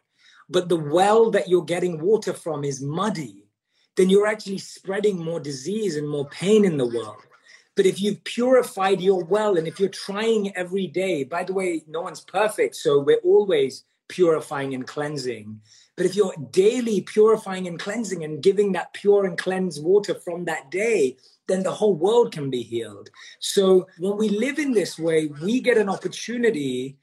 but 0.49 0.69
the 0.69 0.77
well 0.77 1.31
that 1.33 1.49
you're 1.49 1.65
getting 1.65 2.01
water 2.01 2.33
from 2.33 2.65
is 2.65 2.81
muddy, 2.81 3.49
then 3.97 4.11
you're 4.11 4.27
actually 4.27 4.59
spreading 4.59 5.23
more 5.23 5.41
disease 5.41 5.97
and 5.97 6.09
more 6.09 6.29
pain 6.29 6.65
in 6.65 6.77
the 6.77 6.87
world. 6.87 7.23
But 7.76 7.87
if 7.87 8.00
you've 8.00 8.25
purified 8.25 9.00
your 9.00 9.23
well 9.23 9.59
and 9.59 9.68
if 9.68 9.78
you're 9.78 9.88
trying 9.90 10.56
every 10.56 10.87
day, 10.87 11.25
by 11.25 11.45
the 11.45 11.52
way, 11.52 11.83
no 11.87 12.00
one's 12.00 12.23
perfect. 12.23 12.75
So 12.75 12.99
we're 12.99 13.18
always 13.18 13.85
purifying 14.09 14.75
and 14.75 14.87
cleansing. 14.87 15.61
But 15.97 16.06
if 16.06 16.16
you're 16.16 16.35
daily 16.50 17.02
purifying 17.02 17.66
and 17.66 17.78
cleansing 17.78 18.25
and 18.25 18.42
giving 18.42 18.73
that 18.73 18.95
pure 18.95 19.25
and 19.25 19.37
cleansed 19.37 19.83
water 19.83 20.14
from 20.14 20.45
that 20.45 20.71
day, 20.71 21.16
then 21.49 21.62
the 21.62 21.73
whole 21.73 21.95
world 21.95 22.33
can 22.33 22.50
be 22.50 22.62
healed. 22.62 23.11
So 23.40 23.88
when 23.99 24.16
we 24.16 24.28
live 24.28 24.59
in 24.59 24.73
this 24.73 24.99
way, 24.99 25.26
we 25.26 25.61
get 25.61 25.78
an 25.78 25.88
opportunity 25.88 26.97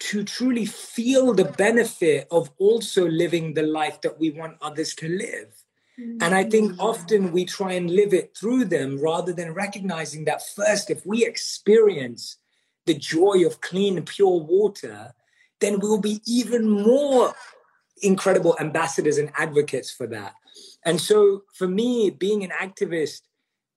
to 0.00 0.24
truly 0.24 0.66
feel 0.66 1.32
the 1.32 1.44
benefit 1.44 2.26
of 2.30 2.50
also 2.58 3.06
living 3.06 3.54
the 3.54 3.62
life 3.62 4.00
that 4.00 4.18
we 4.18 4.30
want 4.30 4.56
others 4.60 4.94
to 4.96 5.08
live. 5.08 5.62
And 5.98 6.34
I 6.34 6.44
think 6.44 6.72
mm-hmm. 6.72 6.80
often 6.80 7.32
we 7.32 7.44
try 7.44 7.72
and 7.72 7.90
live 7.90 8.14
it 8.14 8.36
through 8.36 8.64
them 8.66 8.98
rather 9.00 9.32
than 9.32 9.52
recognizing 9.52 10.24
that 10.24 10.42
first, 10.46 10.90
if 10.90 11.04
we 11.04 11.24
experience 11.24 12.38
the 12.86 12.94
joy 12.94 13.44
of 13.46 13.60
clean, 13.60 14.02
pure 14.02 14.40
water, 14.40 15.12
then 15.60 15.78
we'll 15.80 16.00
be 16.00 16.20
even 16.26 16.68
more 16.68 17.34
incredible 18.02 18.56
ambassadors 18.58 19.18
and 19.18 19.30
advocates 19.36 19.90
for 19.90 20.06
that. 20.08 20.34
And 20.84 21.00
so 21.00 21.42
for 21.54 21.68
me, 21.68 22.10
being 22.10 22.42
an 22.42 22.50
activist 22.50 23.20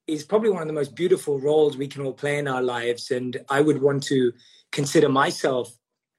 is 0.07 0.24
probably 0.24 0.50
one 0.50 0.62
of 0.62 0.67
the 0.67 0.74
most 0.74 0.95
beautiful 0.95 1.39
roles 1.39 1.77
we 1.77 1.88
can 1.88 2.03
all 2.03 2.13
play 2.13 2.38
in 2.38 2.48
our 2.48 2.62
lives. 2.62 3.12
And 3.12 3.38
I 3.50 3.62
would 3.62 3.81
want 3.81 4.03
to 4.03 4.34
consider 4.72 5.10
myself, 5.10 5.77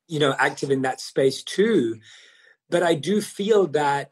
you 0.09 0.19
know, 0.19 0.35
active 0.38 0.71
in 0.71 0.83
that 0.83 1.00
space 1.00 1.43
too. 1.43 1.99
But 2.69 2.83
I 2.83 2.95
do 2.95 3.21
feel 3.21 3.67
that 3.69 4.11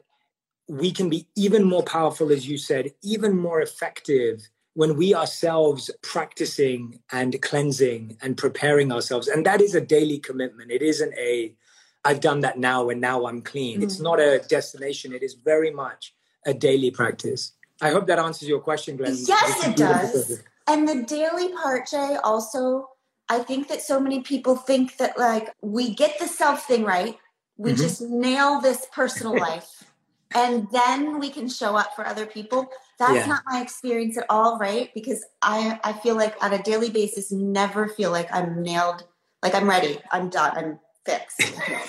we 0.67 0.91
can 0.91 1.09
be 1.09 1.27
even 1.35 1.63
more 1.63 1.83
powerful, 1.83 2.31
as 2.31 2.47
you 2.47 2.57
said, 2.57 2.91
even 3.03 3.37
more 3.37 3.61
effective 3.61 4.47
when 4.73 4.97
we 4.97 5.15
ourselves 5.15 5.89
practicing 6.01 6.99
and 7.11 7.41
cleansing 7.41 8.17
and 8.21 8.37
preparing 8.37 8.91
ourselves. 8.91 9.27
And 9.27 9.45
that 9.45 9.61
is 9.61 9.73
a 9.73 9.81
daily 9.81 10.19
commitment. 10.19 10.71
It 10.71 10.81
isn't 10.81 11.13
a 11.17 11.55
i've 12.07 12.19
done 12.19 12.41
that 12.41 12.59
now 12.59 12.89
and 12.89 13.01
now 13.01 13.25
i'm 13.25 13.41
clean. 13.41 13.75
Mm-hmm. 13.75 13.83
it's 13.83 13.99
not 13.99 14.19
a 14.19 14.43
destination. 14.47 15.13
It 15.13 15.23
is 15.23 15.33
very 15.33 15.71
much 15.71 16.13
a 16.45 16.53
daily 16.53 16.91
practice. 16.91 17.53
I 17.81 17.89
hope 17.89 18.07
that 18.07 18.19
answers 18.19 18.47
your 18.47 18.59
question 18.59 18.97
glenn. 18.97 19.15
Yes 19.17 19.67
it 19.67 19.75
does. 19.75 20.43
and 20.67 20.87
the 20.87 21.03
daily 21.03 21.53
part 21.53 21.87
jay 21.87 22.17
also 22.23 22.89
i 23.29 23.39
think 23.39 23.67
that 23.69 23.81
so 23.81 23.99
many 23.99 24.21
people 24.21 24.55
think 24.55 24.97
that 24.97 25.17
like 25.17 25.53
we 25.61 25.93
get 25.93 26.19
the 26.19 26.27
self 26.27 26.67
thing 26.67 26.83
right. 26.83 27.17
We 27.57 27.71
mm-hmm. 27.71 27.81
just 27.81 28.01
nail 28.01 28.59
this 28.59 28.85
personal 28.91 29.39
life 29.49 29.85
and 30.33 30.67
then 30.71 31.19
we 31.19 31.29
can 31.29 31.47
show 31.47 31.75
up 31.75 31.95
for 31.95 32.05
other 32.05 32.25
people. 32.25 32.69
That's 32.97 33.13
yeah. 33.13 33.25
not 33.25 33.43
my 33.45 33.61
experience 33.61 34.17
at 34.17 34.25
all 34.29 34.57
right? 34.57 34.89
Because 34.93 35.23
i 35.41 35.79
i 35.83 35.93
feel 35.93 36.15
like 36.15 36.35
on 36.43 36.53
a 36.53 36.63
daily 36.63 36.89
basis 36.89 37.31
never 37.31 37.87
feel 37.87 38.11
like 38.11 38.29
i'm 38.33 38.63
nailed 38.63 39.03
like 39.43 39.53
i'm 39.53 39.69
ready 39.69 39.99
i'm 40.11 40.29
done 40.29 40.57
i'm 40.57 40.79
fixed. 41.05 41.41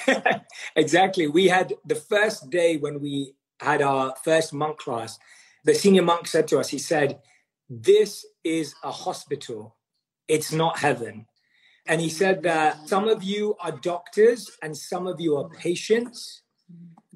Exactly. 0.77 1.27
We 1.27 1.49
had 1.49 1.73
the 1.87 1.95
first 1.95 2.51
day 2.51 2.77
when 2.77 3.01
we 3.01 3.35
had 3.61 3.81
our 3.81 4.15
first 4.23 4.53
monk 4.53 4.79
class 4.79 5.19
the 5.65 5.75
senior 5.75 6.03
monk 6.03 6.27
said 6.27 6.47
to 6.49 6.59
us 6.59 6.69
he 6.69 6.79
said 6.79 7.21
this 7.69 8.25
is 8.45 8.75
a 8.85 8.93
hospital. 8.93 9.77
It's 10.29 10.53
not 10.53 10.79
heaven. 10.79 11.27
And 11.87 12.01
he 12.01 12.09
said 12.09 12.43
that 12.43 12.89
some 12.89 13.09
of 13.09 13.23
you 13.23 13.57
are 13.61 13.73
doctors 13.73 14.51
and 14.63 14.77
some 14.77 15.07
of 15.07 15.21
you 15.21 15.37
are 15.37 15.49
patients 15.49 16.43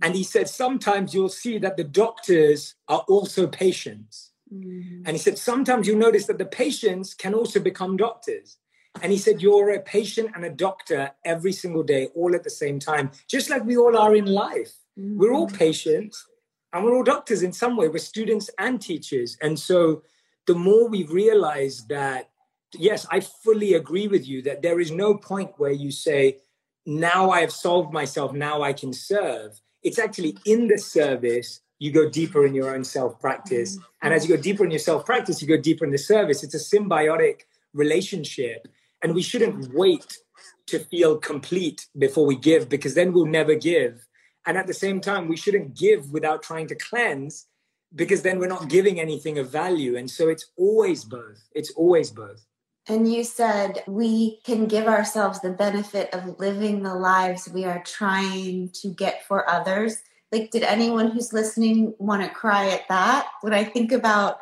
and 0.02 0.14
he 0.14 0.22
said, 0.22 0.48
sometimes 0.48 1.14
you'll 1.14 1.28
see 1.28 1.58
that 1.58 1.76
the 1.76 1.84
doctors 1.84 2.74
are 2.88 3.04
also 3.08 3.46
patients. 3.46 4.32
Mm-hmm. 4.52 5.02
And 5.06 5.16
he 5.16 5.18
said, 5.18 5.38
sometimes 5.38 5.86
you'll 5.86 5.98
notice 5.98 6.26
that 6.26 6.38
the 6.38 6.44
patients 6.44 7.14
can 7.14 7.34
also 7.34 7.60
become 7.60 7.96
doctors. 7.96 8.58
And 9.02 9.12
he 9.12 9.18
said, 9.18 9.40
You're 9.40 9.70
a 9.70 9.80
patient 9.80 10.30
and 10.34 10.44
a 10.44 10.50
doctor 10.50 11.12
every 11.24 11.52
single 11.52 11.82
day, 11.82 12.08
all 12.14 12.34
at 12.34 12.42
the 12.42 12.50
same 12.50 12.78
time, 12.78 13.12
just 13.28 13.48
like 13.48 13.64
we 13.64 13.76
all 13.76 13.96
are 13.96 14.14
in 14.14 14.26
life. 14.26 14.72
Mm-hmm. 14.98 15.18
We're 15.18 15.32
all 15.32 15.48
patients 15.48 16.26
and 16.72 16.84
we're 16.84 16.96
all 16.96 17.04
doctors 17.04 17.42
in 17.42 17.52
some 17.52 17.76
way. 17.76 17.88
We're 17.88 17.98
students 17.98 18.50
and 18.58 18.80
teachers. 18.80 19.36
And 19.40 19.58
so 19.58 20.02
the 20.46 20.54
more 20.54 20.88
we 20.88 21.04
realize 21.04 21.86
that, 21.86 22.30
yes, 22.74 23.06
I 23.10 23.20
fully 23.20 23.74
agree 23.74 24.08
with 24.08 24.26
you 24.26 24.42
that 24.42 24.62
there 24.62 24.80
is 24.80 24.90
no 24.90 25.14
point 25.14 25.52
where 25.56 25.72
you 25.72 25.90
say, 25.90 26.38
now 26.86 27.30
I 27.30 27.40
have 27.40 27.52
solved 27.52 27.92
myself, 27.92 28.32
now 28.32 28.62
I 28.62 28.72
can 28.72 28.92
serve. 28.92 29.60
It's 29.82 29.98
actually 29.98 30.36
in 30.44 30.68
the 30.68 30.78
service, 30.78 31.60
you 31.78 31.90
go 31.92 32.08
deeper 32.08 32.46
in 32.46 32.54
your 32.54 32.74
own 32.74 32.84
self 32.84 33.18
practice. 33.18 33.76
Mm-hmm. 33.76 33.84
And 34.02 34.14
as 34.14 34.26
you 34.26 34.36
go 34.36 34.42
deeper 34.42 34.64
in 34.64 34.70
your 34.70 34.80
self 34.80 35.04
practice, 35.04 35.40
you 35.40 35.48
go 35.48 35.56
deeper 35.56 35.84
in 35.84 35.90
the 35.90 35.98
service. 35.98 36.42
It's 36.42 36.54
a 36.54 36.76
symbiotic 36.76 37.42
relationship. 37.72 38.68
And 39.02 39.14
we 39.14 39.22
shouldn't 39.22 39.72
wait 39.72 40.18
to 40.66 40.78
feel 40.78 41.16
complete 41.18 41.86
before 41.98 42.26
we 42.26 42.36
give 42.36 42.68
because 42.68 42.94
then 42.94 43.12
we'll 43.12 43.26
never 43.26 43.54
give. 43.54 44.06
And 44.46 44.56
at 44.56 44.66
the 44.66 44.74
same 44.74 45.00
time, 45.00 45.28
we 45.28 45.36
shouldn't 45.36 45.76
give 45.76 46.10
without 46.12 46.42
trying 46.42 46.66
to 46.68 46.74
cleanse 46.74 47.46
because 47.94 48.22
then 48.22 48.38
we're 48.38 48.46
not 48.46 48.68
giving 48.68 49.00
anything 49.00 49.38
of 49.38 49.50
value. 49.50 49.96
And 49.96 50.10
so 50.10 50.28
it's 50.28 50.46
always 50.56 51.04
both. 51.04 51.48
It's 51.52 51.72
always 51.72 52.10
both. 52.10 52.46
And 52.88 53.12
you 53.12 53.24
said 53.24 53.84
we 53.86 54.40
can 54.44 54.66
give 54.66 54.86
ourselves 54.86 55.40
the 55.40 55.50
benefit 55.50 56.12
of 56.12 56.38
living 56.38 56.82
the 56.82 56.94
lives 56.94 57.48
we 57.48 57.64
are 57.64 57.82
trying 57.84 58.70
to 58.80 58.88
get 58.88 59.26
for 59.26 59.48
others. 59.48 60.02
Like, 60.32 60.50
did 60.50 60.62
anyone 60.62 61.10
who's 61.10 61.32
listening 61.32 61.94
want 61.98 62.22
to 62.22 62.28
cry 62.28 62.68
at 62.70 62.88
that? 62.88 63.28
When 63.42 63.52
I 63.52 63.64
think 63.64 63.92
about 63.92 64.38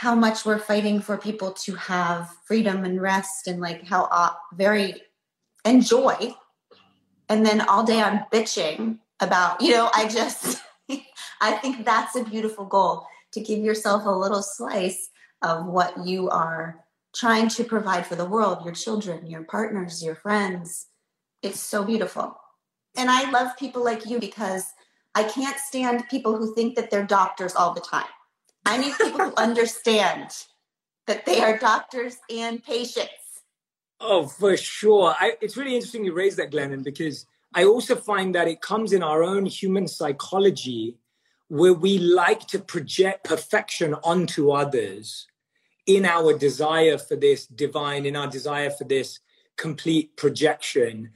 how 0.00 0.14
much 0.14 0.46
we're 0.46 0.58
fighting 0.58 1.00
for 1.00 1.18
people 1.18 1.52
to 1.52 1.74
have 1.74 2.30
freedom 2.46 2.84
and 2.84 3.02
rest 3.02 3.46
and 3.46 3.60
like 3.60 3.86
how 3.86 4.04
uh, 4.10 4.30
very 4.54 4.94
and 5.64 5.84
joy 5.84 6.34
and 7.28 7.44
then 7.44 7.60
all 7.60 7.84
day 7.84 8.00
i'm 8.00 8.20
bitching 8.32 8.98
about 9.20 9.60
you 9.60 9.70
know 9.72 9.90
i 9.94 10.08
just 10.08 10.62
i 11.42 11.52
think 11.52 11.84
that's 11.84 12.16
a 12.16 12.24
beautiful 12.24 12.64
goal 12.64 13.06
to 13.32 13.40
give 13.42 13.58
yourself 13.58 14.06
a 14.06 14.10
little 14.10 14.42
slice 14.42 15.10
of 15.42 15.66
what 15.66 16.06
you 16.06 16.30
are 16.30 16.82
trying 17.14 17.48
to 17.48 17.64
provide 17.64 18.06
for 18.06 18.16
the 18.16 18.24
world 18.24 18.64
your 18.64 18.74
children 18.74 19.26
your 19.26 19.44
partners 19.44 20.02
your 20.02 20.14
friends. 20.14 20.86
It's 21.42 21.60
so 21.60 21.84
beautiful. 21.84 22.36
And 22.96 23.10
i 23.10 23.30
love 23.30 23.56
people 23.58 23.84
like 23.84 24.06
you 24.06 24.18
because 24.18 24.64
i 25.14 25.22
can't 25.22 25.58
stand 25.58 26.08
people 26.10 26.36
who 26.36 26.54
think 26.54 26.76
that 26.76 26.90
they're 26.90 27.06
doctors 27.06 27.54
all 27.54 27.74
the 27.74 27.80
time. 27.80 28.12
I 28.66 28.76
need 28.76 28.94
people 28.96 29.20
who 29.20 29.34
understand 29.36 30.30
that 31.06 31.26
they 31.26 31.40
are 31.40 31.58
doctors 31.58 32.18
and 32.30 32.62
patients. 32.62 33.10
Oh, 34.00 34.26
for 34.26 34.56
sure. 34.56 35.14
I, 35.18 35.32
it's 35.40 35.56
really 35.56 35.74
interesting 35.74 36.04
you 36.04 36.14
raise 36.14 36.36
that, 36.36 36.50
Glennon, 36.50 36.82
because 36.82 37.26
I 37.54 37.64
also 37.64 37.96
find 37.96 38.34
that 38.34 38.48
it 38.48 38.62
comes 38.62 38.92
in 38.92 39.02
our 39.02 39.22
own 39.22 39.44
human 39.44 39.86
psychology 39.88 40.96
where 41.48 41.74
we 41.74 41.98
like 41.98 42.46
to 42.46 42.60
project 42.60 43.24
perfection 43.24 43.94
onto 44.04 44.52
others 44.52 45.26
in 45.86 46.04
our 46.04 46.36
desire 46.36 46.98
for 46.98 47.16
this 47.16 47.46
divine, 47.46 48.06
in 48.06 48.16
our 48.16 48.26
desire 48.26 48.70
for 48.70 48.84
this 48.84 49.20
complete 49.56 50.16
projection. 50.16 51.10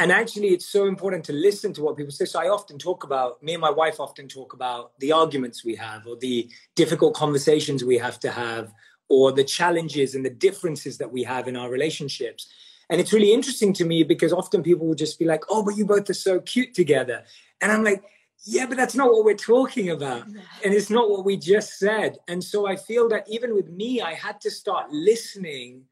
And 0.00 0.10
actually, 0.10 0.48
it's 0.48 0.66
so 0.66 0.86
important 0.86 1.24
to 1.26 1.32
listen 1.32 1.72
to 1.74 1.82
what 1.82 1.96
people 1.96 2.10
say. 2.10 2.24
So 2.24 2.40
I 2.40 2.48
often 2.48 2.78
talk 2.78 3.04
about, 3.04 3.42
me 3.42 3.52
and 3.54 3.60
my 3.60 3.70
wife 3.70 4.00
often 4.00 4.26
talk 4.26 4.52
about 4.52 4.98
the 4.98 5.12
arguments 5.12 5.64
we 5.64 5.76
have 5.76 6.06
or 6.06 6.16
the 6.16 6.50
difficult 6.74 7.14
conversations 7.14 7.84
we 7.84 7.98
have 7.98 8.18
to 8.20 8.30
have 8.30 8.72
or 9.08 9.30
the 9.30 9.44
challenges 9.44 10.14
and 10.14 10.24
the 10.24 10.30
differences 10.30 10.98
that 10.98 11.12
we 11.12 11.22
have 11.22 11.46
in 11.46 11.56
our 11.56 11.70
relationships. 11.70 12.48
And 12.90 13.00
it's 13.00 13.12
really 13.12 13.32
interesting 13.32 13.72
to 13.74 13.84
me 13.84 14.02
because 14.02 14.32
often 14.32 14.62
people 14.62 14.86
will 14.86 14.94
just 14.94 15.18
be 15.18 15.24
like, 15.24 15.44
oh, 15.48 15.62
but 15.62 15.76
you 15.76 15.86
both 15.86 16.10
are 16.10 16.14
so 16.14 16.40
cute 16.40 16.74
together. 16.74 17.24
And 17.60 17.70
I'm 17.70 17.84
like, 17.84 18.02
yeah, 18.44 18.66
but 18.66 18.76
that's 18.76 18.94
not 18.94 19.10
what 19.10 19.24
we're 19.24 19.34
talking 19.34 19.90
about. 19.90 20.26
And 20.26 20.74
it's 20.74 20.90
not 20.90 21.10
what 21.10 21.24
we 21.24 21.36
just 21.36 21.78
said. 21.78 22.18
And 22.28 22.44
so 22.44 22.66
I 22.66 22.76
feel 22.76 23.08
that 23.08 23.26
even 23.28 23.54
with 23.54 23.70
me, 23.70 24.02
I 24.02 24.12
had 24.14 24.40
to 24.42 24.50
start 24.50 24.90
listening 24.90 25.84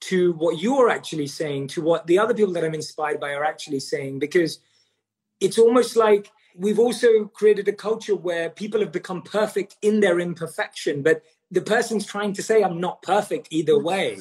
to 0.00 0.34
what 0.34 0.60
you're 0.60 0.90
actually 0.90 1.26
saying, 1.26 1.68
to 1.68 1.80
what 1.80 2.06
the 2.06 2.18
other 2.18 2.34
people 2.34 2.52
that 2.52 2.64
I'm 2.64 2.74
inspired 2.74 3.20
by 3.20 3.32
are 3.32 3.44
actually 3.44 3.80
saying, 3.80 4.18
because 4.18 4.58
it's 5.40 5.58
almost 5.58 5.96
like 5.96 6.30
we've 6.54 6.78
also 6.78 7.24
created 7.26 7.68
a 7.68 7.72
culture 7.72 8.14
where 8.14 8.50
people 8.50 8.80
have 8.80 8.92
become 8.92 9.22
perfect 9.22 9.76
in 9.80 10.00
their 10.00 10.20
imperfection, 10.20 11.02
but 11.02 11.22
the 11.50 11.62
person's 11.62 12.04
trying 12.04 12.34
to 12.34 12.42
say 12.42 12.62
I'm 12.62 12.80
not 12.80 13.00
perfect 13.00 13.48
either 13.50 13.78
way. 13.78 14.18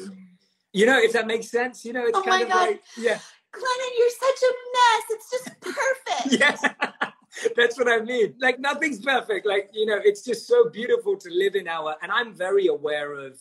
You 0.71 0.85
know, 0.85 0.97
if 0.99 1.11
that 1.13 1.27
makes 1.27 1.49
sense. 1.49 1.83
You 1.83 1.93
know, 1.93 2.05
it's 2.05 2.17
oh 2.17 2.23
kind 2.23 2.43
of 2.43 2.49
God. 2.49 2.69
like, 2.69 2.83
yeah. 2.97 3.19
Glennon, 3.53 3.91
you're 3.97 4.09
such 4.09 4.41
a 4.41 4.53
mess. 4.73 5.03
It's 5.09 5.31
just 5.31 5.61
perfect. 5.61 6.39
yeah. 6.39 7.11
That's 7.55 7.77
what 7.77 7.87
I 7.87 7.99
mean. 7.99 8.35
Like 8.39 8.59
nothing's 8.59 8.99
perfect. 8.99 9.45
Like, 9.45 9.71
you 9.73 9.85
know, 9.85 9.99
it's 10.03 10.23
just 10.23 10.47
so 10.47 10.69
beautiful 10.69 11.17
to 11.17 11.29
live 11.29 11.55
in 11.55 11.67
our 11.67 11.95
and 12.01 12.11
I'm 12.11 12.33
very 12.33 12.67
aware 12.67 13.13
of 13.13 13.39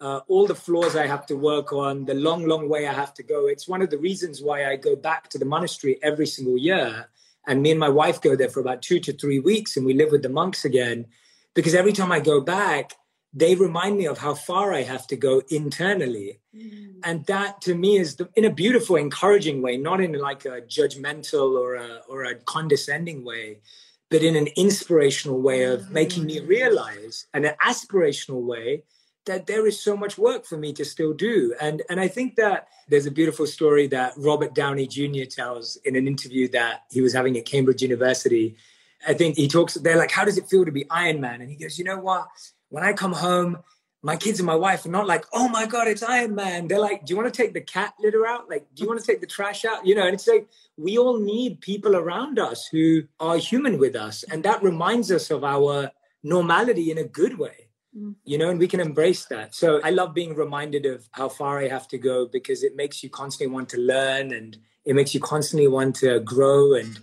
uh, 0.00 0.20
all 0.26 0.46
the 0.46 0.54
flaws 0.54 0.96
I 0.96 1.06
have 1.06 1.26
to 1.26 1.36
work 1.36 1.72
on, 1.72 2.04
the 2.04 2.14
long, 2.14 2.44
long 2.46 2.68
way 2.68 2.88
I 2.88 2.92
have 2.92 3.14
to 3.14 3.22
go. 3.22 3.46
It's 3.46 3.68
one 3.68 3.82
of 3.82 3.90
the 3.90 3.98
reasons 3.98 4.42
why 4.42 4.66
I 4.66 4.76
go 4.76 4.96
back 4.96 5.28
to 5.30 5.38
the 5.38 5.44
monastery 5.44 5.98
every 6.02 6.26
single 6.26 6.58
year. 6.58 7.08
And 7.46 7.62
me 7.62 7.70
and 7.70 7.80
my 7.80 7.88
wife 7.88 8.20
go 8.20 8.34
there 8.34 8.48
for 8.48 8.60
about 8.60 8.82
two 8.82 8.98
to 9.00 9.12
three 9.12 9.38
weeks 9.38 9.76
and 9.76 9.86
we 9.86 9.94
live 9.94 10.10
with 10.10 10.22
the 10.22 10.28
monks 10.28 10.64
again. 10.64 11.06
Because 11.54 11.74
every 11.74 11.92
time 11.92 12.10
I 12.10 12.18
go 12.18 12.40
back, 12.40 12.94
they 13.34 13.54
remind 13.54 13.96
me 13.96 14.06
of 14.06 14.18
how 14.18 14.34
far 14.34 14.72
I 14.72 14.82
have 14.82 15.06
to 15.06 15.16
go 15.16 15.42
internally. 15.48 16.40
Mm. 16.54 16.96
And 17.02 17.26
that 17.26 17.62
to 17.62 17.74
me 17.74 17.96
is 17.96 18.16
the, 18.16 18.28
in 18.36 18.44
a 18.44 18.52
beautiful, 18.52 18.96
encouraging 18.96 19.62
way, 19.62 19.76
not 19.76 20.00
in 20.00 20.12
like 20.12 20.44
a 20.44 20.60
judgmental 20.60 21.58
or 21.58 21.76
a, 21.76 22.02
or 22.08 22.24
a 22.24 22.34
condescending 22.34 23.24
way, 23.24 23.60
but 24.10 24.22
in 24.22 24.36
an 24.36 24.48
inspirational 24.56 25.40
way 25.40 25.64
of 25.64 25.90
making 25.90 26.26
me 26.26 26.40
mm. 26.40 26.48
realize 26.48 27.26
and 27.32 27.46
an 27.46 27.54
aspirational 27.64 28.42
way 28.42 28.82
that 29.24 29.46
there 29.46 29.66
is 29.66 29.80
so 29.80 29.96
much 29.96 30.18
work 30.18 30.44
for 30.44 30.58
me 30.58 30.72
to 30.74 30.84
still 30.84 31.12
do. 31.14 31.54
And, 31.60 31.82
and 31.88 32.00
I 32.00 32.08
think 32.08 32.36
that 32.36 32.66
there's 32.88 33.06
a 33.06 33.10
beautiful 33.10 33.46
story 33.46 33.86
that 33.88 34.12
Robert 34.16 34.54
Downey 34.54 34.86
Jr. 34.86 35.24
tells 35.30 35.76
in 35.84 35.96
an 35.96 36.06
interview 36.06 36.48
that 36.48 36.82
he 36.90 37.00
was 37.00 37.12
having 37.12 37.38
at 37.38 37.46
Cambridge 37.46 37.82
University. 37.82 38.56
I 39.06 39.14
think 39.14 39.36
he 39.36 39.48
talks, 39.48 39.74
they're 39.74 39.96
like, 39.96 40.10
how 40.10 40.24
does 40.24 40.38
it 40.38 40.48
feel 40.48 40.64
to 40.64 40.72
be 40.72 40.84
Iron 40.90 41.20
Man? 41.20 41.40
And 41.40 41.48
he 41.48 41.56
goes, 41.56 41.78
you 41.78 41.84
know 41.84 41.98
what? 41.98 42.28
When 42.72 42.82
I 42.82 42.94
come 42.94 43.12
home, 43.12 43.58
my 44.02 44.16
kids 44.16 44.40
and 44.40 44.46
my 44.46 44.54
wife 44.54 44.86
are 44.86 44.88
not 44.88 45.06
like, 45.06 45.26
oh 45.34 45.46
my 45.46 45.66
God, 45.66 45.88
it's 45.88 46.02
Iron 46.02 46.34
Man. 46.34 46.68
They're 46.68 46.80
like, 46.80 47.04
do 47.04 47.12
you 47.12 47.16
want 47.20 47.32
to 47.32 47.42
take 47.42 47.52
the 47.52 47.60
cat 47.60 47.92
litter 48.00 48.26
out? 48.26 48.48
Like, 48.48 48.66
do 48.74 48.82
you 48.82 48.88
want 48.88 48.98
to 48.98 49.06
take 49.06 49.20
the 49.20 49.26
trash 49.26 49.66
out? 49.66 49.86
You 49.86 49.94
know, 49.94 50.06
and 50.06 50.14
it's 50.14 50.26
like, 50.26 50.48
we 50.78 50.96
all 50.96 51.20
need 51.20 51.60
people 51.60 51.94
around 51.94 52.38
us 52.38 52.66
who 52.66 53.02
are 53.20 53.36
human 53.36 53.78
with 53.78 53.94
us. 53.94 54.24
And 54.24 54.42
that 54.44 54.62
reminds 54.62 55.12
us 55.12 55.30
of 55.30 55.44
our 55.44 55.90
normality 56.22 56.90
in 56.90 56.96
a 56.96 57.04
good 57.04 57.38
way, 57.38 57.68
mm. 57.96 58.14
you 58.24 58.38
know, 58.38 58.48
and 58.48 58.58
we 58.58 58.68
can 58.68 58.80
embrace 58.80 59.26
that. 59.26 59.54
So 59.54 59.82
I 59.84 59.90
love 59.90 60.14
being 60.14 60.34
reminded 60.34 60.86
of 60.86 61.06
how 61.12 61.28
far 61.28 61.58
I 61.58 61.68
have 61.68 61.86
to 61.88 61.98
go 61.98 62.26
because 62.26 62.62
it 62.62 62.74
makes 62.74 63.02
you 63.02 63.10
constantly 63.10 63.52
want 63.52 63.68
to 63.68 63.78
learn 63.78 64.32
and 64.32 64.56
it 64.86 64.94
makes 64.94 65.12
you 65.12 65.20
constantly 65.20 65.68
want 65.68 65.96
to 65.96 66.20
grow 66.20 66.74
and 66.74 66.98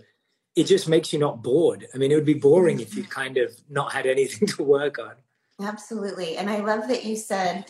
it 0.56 0.64
just 0.64 0.88
makes 0.88 1.12
you 1.12 1.20
not 1.20 1.44
bored. 1.44 1.86
I 1.94 1.98
mean, 1.98 2.10
it 2.10 2.16
would 2.16 2.26
be 2.26 2.34
boring 2.34 2.80
if 2.80 2.96
you 2.96 3.04
kind 3.04 3.38
of 3.38 3.54
not 3.70 3.92
had 3.92 4.06
anything 4.06 4.48
to 4.56 4.64
work 4.64 4.98
on. 4.98 5.14
Absolutely. 5.60 6.36
And 6.36 6.48
I 6.50 6.60
love 6.60 6.88
that 6.88 7.04
you 7.04 7.16
said 7.16 7.66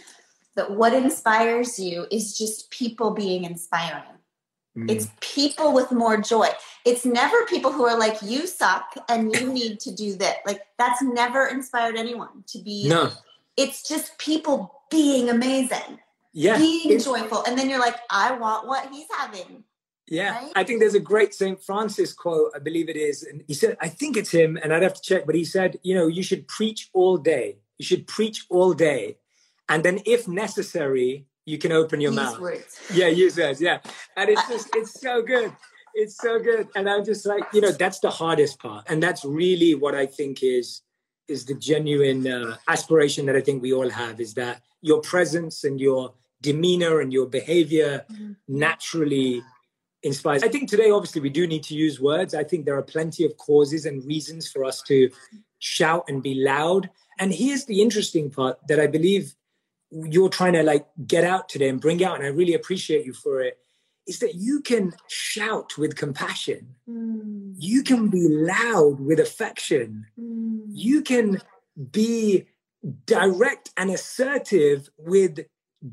that 0.56 0.70
what 0.70 0.92
inspires 0.92 1.78
you 1.78 2.06
is 2.10 2.36
just 2.36 2.70
people 2.70 3.12
being 3.12 3.44
inspiring. 3.44 4.02
Mm. 4.76 4.90
It's 4.90 5.08
people 5.20 5.72
with 5.72 5.90
more 5.90 6.16
joy. 6.16 6.48
It's 6.84 7.04
never 7.04 7.44
people 7.46 7.72
who 7.72 7.86
are 7.86 7.98
like, 7.98 8.22
you 8.22 8.46
suck 8.46 8.94
and 9.08 9.34
you 9.34 9.52
need 9.52 9.80
to 9.80 9.94
do 9.94 10.14
this. 10.14 10.36
Like, 10.46 10.62
that's 10.78 11.02
never 11.02 11.46
inspired 11.46 11.96
anyone 11.96 12.44
to 12.48 12.58
be. 12.58 12.88
No. 12.88 13.10
It's 13.56 13.86
just 13.86 14.18
people 14.18 14.80
being 14.90 15.28
amazing. 15.28 15.98
Yeah. 16.32 16.58
Being 16.58 16.98
joyful. 17.00 17.42
And 17.44 17.58
then 17.58 17.68
you're 17.68 17.80
like, 17.80 17.96
I 18.08 18.32
want 18.32 18.66
what 18.66 18.88
he's 18.90 19.06
having. 19.18 19.64
Yeah, 20.10 20.36
right? 20.36 20.52
I 20.56 20.64
think 20.64 20.80
there's 20.80 20.94
a 20.94 21.00
great 21.00 21.32
St. 21.34 21.62
Francis 21.62 22.12
quote, 22.12 22.50
I 22.54 22.58
believe 22.58 22.88
it 22.88 22.96
is. 22.96 23.22
And 23.22 23.44
he 23.46 23.54
said, 23.54 23.76
I 23.80 23.88
think 23.88 24.16
it's 24.16 24.32
him, 24.32 24.58
and 24.60 24.74
I'd 24.74 24.82
have 24.82 24.94
to 24.94 25.00
check, 25.00 25.24
but 25.24 25.36
he 25.36 25.44
said, 25.44 25.78
you 25.84 25.94
know, 25.94 26.08
you 26.08 26.24
should 26.24 26.48
preach 26.48 26.90
all 26.92 27.16
day 27.16 27.58
you 27.80 27.84
should 27.84 28.06
preach 28.06 28.44
all 28.50 28.74
day. 28.74 29.16
And 29.70 29.82
then 29.82 30.00
if 30.04 30.28
necessary, 30.28 31.24
you 31.46 31.56
can 31.56 31.72
open 31.72 31.98
your 32.02 32.12
use 32.12 32.20
mouth. 32.20 32.38
Words. 32.38 32.78
Yeah, 32.92 33.06
use 33.06 33.38
words. 33.38 33.58
Yeah. 33.58 33.78
And 34.18 34.28
it's 34.28 34.46
just, 34.48 34.68
it's 34.76 35.00
so 35.00 35.22
good. 35.22 35.50
It's 35.94 36.18
so 36.18 36.38
good. 36.38 36.68
And 36.76 36.90
I'm 36.90 37.06
just 37.06 37.24
like, 37.24 37.44
you 37.54 37.62
know, 37.62 37.72
that's 37.72 38.00
the 38.00 38.10
hardest 38.10 38.58
part. 38.58 38.84
And 38.90 39.02
that's 39.02 39.24
really 39.24 39.74
what 39.74 39.94
I 39.94 40.04
think 40.04 40.42
is 40.42 40.82
is 41.26 41.46
the 41.46 41.54
genuine 41.54 42.26
uh, 42.26 42.56
aspiration 42.68 43.24
that 43.24 43.36
I 43.36 43.40
think 43.40 43.62
we 43.62 43.72
all 43.72 43.88
have 43.88 44.20
is 44.20 44.34
that 44.34 44.60
your 44.82 45.00
presence 45.00 45.64
and 45.64 45.80
your 45.80 46.12
demeanor 46.42 47.00
and 47.00 47.12
your 47.12 47.26
behavior 47.26 48.04
mm-hmm. 48.12 48.32
naturally 48.46 49.42
inspires. 50.02 50.42
I 50.42 50.48
think 50.48 50.68
today, 50.68 50.90
obviously, 50.90 51.22
we 51.22 51.30
do 51.30 51.46
need 51.46 51.62
to 51.64 51.74
use 51.74 51.98
words. 51.98 52.34
I 52.34 52.44
think 52.44 52.66
there 52.66 52.76
are 52.76 52.82
plenty 52.82 53.24
of 53.24 53.36
causes 53.38 53.86
and 53.86 54.04
reasons 54.04 54.50
for 54.50 54.64
us 54.64 54.82
to 54.82 55.08
shout 55.60 56.04
and 56.08 56.22
be 56.22 56.34
loud. 56.34 56.90
And 57.20 57.32
here's 57.32 57.66
the 57.66 57.82
interesting 57.82 58.30
part 58.30 58.58
that 58.66 58.80
I 58.80 58.86
believe 58.88 59.36
you're 59.90 60.30
trying 60.30 60.54
to 60.54 60.62
like 60.62 60.86
get 61.06 61.22
out 61.22 61.48
today 61.48 61.68
and 61.68 61.80
bring 61.80 62.02
out, 62.02 62.16
and 62.16 62.24
I 62.24 62.28
really 62.28 62.54
appreciate 62.54 63.04
you 63.04 63.12
for 63.12 63.42
it, 63.42 63.58
is 64.06 64.20
that 64.20 64.34
you 64.34 64.62
can 64.62 64.94
shout 65.08 65.76
with 65.76 65.96
compassion. 65.96 66.74
Mm. 66.88 67.54
You 67.58 67.82
can 67.82 68.08
be 68.08 68.26
loud 68.28 69.00
with 69.00 69.20
affection. 69.20 70.06
Mm. 70.18 70.62
You 70.68 71.02
can 71.02 71.42
be 71.90 72.46
direct 73.04 73.70
and 73.76 73.90
assertive 73.90 74.88
with 74.96 75.40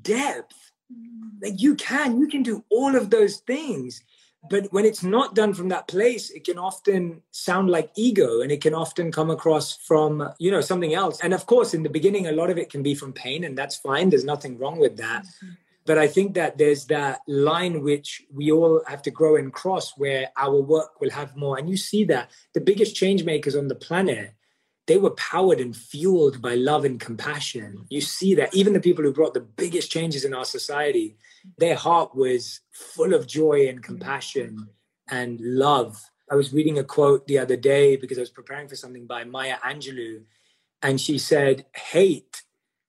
depth. 0.01 0.71
Mm. 0.91 1.43
Like 1.43 1.61
you 1.61 1.75
can, 1.75 2.19
you 2.19 2.27
can 2.27 2.43
do 2.43 2.63
all 2.71 2.95
of 2.95 3.09
those 3.09 3.37
things. 3.37 4.01
But 4.49 4.71
when 4.71 4.85
it's 4.85 5.03
not 5.03 5.35
done 5.35 5.53
from 5.53 5.69
that 5.69 5.87
place, 5.87 6.29
it 6.29 6.43
can 6.45 6.57
often 6.57 7.21
sound 7.31 7.69
like 7.69 7.91
ego 7.95 8.41
and 8.41 8.51
it 8.51 8.61
can 8.61 8.73
often 8.73 9.11
come 9.11 9.29
across 9.29 9.77
from, 9.77 10.29
you 10.39 10.51
know, 10.51 10.61
something 10.61 10.93
else. 10.93 11.19
And 11.21 11.33
of 11.33 11.45
course, 11.45 11.73
in 11.73 11.83
the 11.83 11.89
beginning, 11.89 12.27
a 12.27 12.31
lot 12.31 12.49
of 12.49 12.57
it 12.57 12.69
can 12.69 12.83
be 12.83 12.95
from 12.95 13.13
pain, 13.13 13.43
and 13.43 13.57
that's 13.57 13.77
fine. 13.77 14.09
There's 14.09 14.23
nothing 14.23 14.57
wrong 14.57 14.79
with 14.79 14.97
that. 14.97 15.23
Mm-hmm. 15.23 15.49
But 15.85 15.97
I 15.97 16.07
think 16.07 16.33
that 16.33 16.57
there's 16.57 16.85
that 16.87 17.21
line 17.27 17.81
which 17.81 18.21
we 18.33 18.51
all 18.51 18.81
have 18.87 19.01
to 19.03 19.11
grow 19.11 19.37
and 19.37 19.53
cross 19.53 19.97
where 19.97 20.29
our 20.35 20.59
work 20.59 20.99
will 20.99 21.11
have 21.11 21.37
more. 21.37 21.57
And 21.57 21.69
you 21.69 21.77
see 21.77 22.03
that 22.05 22.29
the 22.53 22.59
biggest 22.59 22.93
change 22.93 23.23
makers 23.23 23.55
on 23.55 23.69
the 23.69 23.75
planet 23.75 24.33
they 24.87 24.97
were 24.97 25.11
powered 25.11 25.59
and 25.59 25.75
fueled 25.75 26.41
by 26.41 26.55
love 26.55 26.85
and 26.85 26.99
compassion. 26.99 27.85
You 27.89 28.01
see 28.01 28.35
that 28.35 28.55
even 28.55 28.73
the 28.73 28.79
people 28.79 29.03
who 29.03 29.13
brought 29.13 29.33
the 29.33 29.41
biggest 29.41 29.91
changes 29.91 30.23
in 30.23 30.33
our 30.33 30.45
society, 30.45 31.17
their 31.57 31.75
heart 31.75 32.15
was 32.15 32.61
full 32.71 33.13
of 33.13 33.27
joy 33.27 33.67
and 33.67 33.83
compassion 33.83 34.69
and 35.09 35.39
love. 35.41 36.01
I 36.31 36.35
was 36.35 36.53
reading 36.53 36.79
a 36.79 36.83
quote 36.83 37.27
the 37.27 37.37
other 37.37 37.57
day 37.57 37.97
because 37.97 38.17
I 38.17 38.21
was 38.21 38.29
preparing 38.29 38.69
for 38.69 38.75
something 38.75 39.05
by 39.05 39.25
Maya 39.25 39.57
Angelou, 39.65 40.23
and 40.81 40.99
she 40.99 41.17
said, 41.17 41.65
Hate 41.75 42.43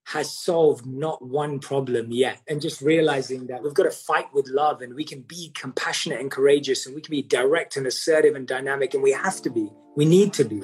has 0.07 0.33
solved 0.33 0.87
not 0.87 1.21
one 1.21 1.59
problem 1.59 2.11
yet. 2.11 2.41
And 2.49 2.63
just 2.63 2.81
realizing 2.81 3.47
that 3.49 3.63
we've 3.63 3.75
got 3.75 3.83
to 3.83 3.91
fight 3.91 4.33
with 4.33 4.49
love 4.49 4.81
and 4.81 4.95
we 4.95 5.05
can 5.05 5.21
be 5.21 5.51
compassionate 5.55 6.21
and 6.21 6.31
courageous 6.31 6.87
and 6.87 6.95
we 6.95 7.03
can 7.03 7.11
be 7.11 7.23
direct 7.23 7.77
and 7.77 7.87
assertive 7.87 8.35
and 8.35 8.47
dynamic, 8.47 8.95
and 8.95 9.03
we 9.03 9.13
have 9.13 9.43
to 9.43 9.51
be. 9.51 9.69
We 9.97 10.05
need 10.05 10.33
to 10.35 10.45
be. 10.45 10.63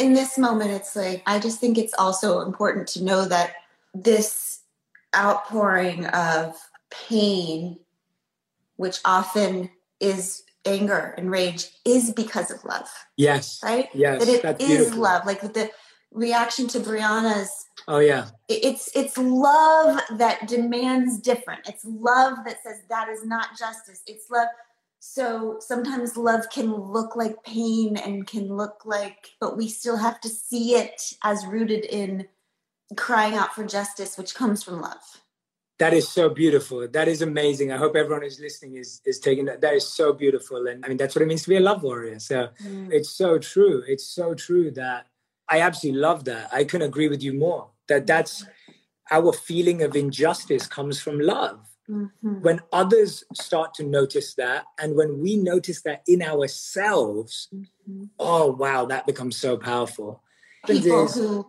In 0.00 0.14
this 0.14 0.38
moment, 0.38 0.70
it's 0.70 0.96
like, 0.96 1.22
I 1.26 1.38
just 1.38 1.60
think 1.60 1.76
it's 1.76 1.94
also 1.98 2.40
important 2.40 2.88
to 2.88 3.04
know 3.04 3.26
that 3.26 3.52
this 3.94 4.60
outpouring 5.14 6.06
of 6.06 6.56
pain, 6.90 7.78
which 8.76 8.98
often 9.04 9.70
is 10.00 10.42
anger 10.64 11.14
and 11.18 11.30
rage, 11.30 11.68
is 11.84 12.12
because 12.12 12.50
of 12.50 12.64
love. 12.64 12.88
Yes. 13.16 13.60
Right? 13.62 13.88
Yes. 13.92 14.24
That 14.42 14.60
it 14.60 14.62
is 14.62 14.68
beautiful. 14.68 15.00
love. 15.00 15.26
Like 15.26 15.40
the 15.40 15.70
reaction 16.12 16.66
to 16.68 16.80
Breonna's. 16.80 17.66
Oh 17.86 17.98
yeah. 17.98 18.28
It's 18.48 18.90
it's 18.96 19.16
love 19.18 20.00
that 20.16 20.48
demands 20.48 21.18
different. 21.18 21.68
It's 21.68 21.84
love 21.84 22.38
that 22.46 22.62
says 22.62 22.82
that 22.88 23.08
is 23.08 23.24
not 23.24 23.58
justice. 23.58 24.02
It's 24.06 24.30
love 24.30 24.48
so 25.00 25.56
sometimes 25.60 26.18
love 26.18 26.50
can 26.50 26.74
look 26.74 27.16
like 27.16 27.42
pain 27.42 27.96
and 27.96 28.26
can 28.26 28.54
look 28.54 28.82
like, 28.84 29.30
but 29.40 29.56
we 29.56 29.66
still 29.66 29.96
have 29.96 30.20
to 30.20 30.28
see 30.28 30.74
it 30.74 31.14
as 31.24 31.46
rooted 31.46 31.86
in 31.86 32.28
crying 32.96 33.34
out 33.34 33.54
for 33.54 33.64
justice, 33.64 34.18
which 34.18 34.34
comes 34.34 34.62
from 34.62 34.82
love. 34.82 35.22
That 35.78 35.94
is 35.94 36.06
so 36.06 36.28
beautiful. 36.28 36.86
That 36.86 37.08
is 37.08 37.22
amazing. 37.22 37.72
I 37.72 37.78
hope 37.78 37.96
everyone 37.96 38.20
who's 38.20 38.38
listening 38.38 38.76
is 38.76 39.00
is 39.06 39.18
taking 39.18 39.46
that. 39.46 39.62
That 39.62 39.72
is 39.72 39.88
so 39.88 40.12
beautiful, 40.12 40.66
and 40.66 40.84
I 40.84 40.88
mean 40.88 40.98
that's 40.98 41.14
what 41.14 41.22
it 41.22 41.26
means 41.26 41.44
to 41.44 41.48
be 41.48 41.56
a 41.56 41.60
love 41.60 41.82
warrior. 41.82 42.18
So 42.18 42.50
mm. 42.62 42.92
it's 42.92 43.08
so 43.08 43.38
true. 43.38 43.82
It's 43.88 44.04
so 44.04 44.34
true 44.34 44.70
that 44.72 45.06
I 45.48 45.60
absolutely 45.60 46.02
love 46.02 46.24
that. 46.26 46.50
I 46.52 46.64
couldn't 46.64 46.86
agree 46.86 47.08
with 47.08 47.22
you 47.22 47.32
more. 47.32 47.70
That 47.88 48.06
that's 48.06 48.44
our 49.10 49.32
feeling 49.32 49.82
of 49.82 49.96
injustice 49.96 50.66
comes 50.66 51.00
from 51.00 51.18
love 51.18 51.70
Mm-hmm. 51.90 52.42
When 52.42 52.60
others 52.72 53.24
start 53.34 53.74
to 53.74 53.82
notice 53.82 54.34
that, 54.34 54.64
and 54.78 54.94
when 54.94 55.20
we 55.20 55.36
notice 55.36 55.82
that 55.82 56.02
in 56.06 56.22
ourselves, 56.22 57.48
mm-hmm. 57.52 58.04
oh, 58.18 58.52
wow, 58.52 58.84
that 58.86 59.06
becomes 59.06 59.36
so 59.36 59.56
powerful. 59.56 60.22
People 60.66 61.06
is, 61.06 61.14
who 61.14 61.46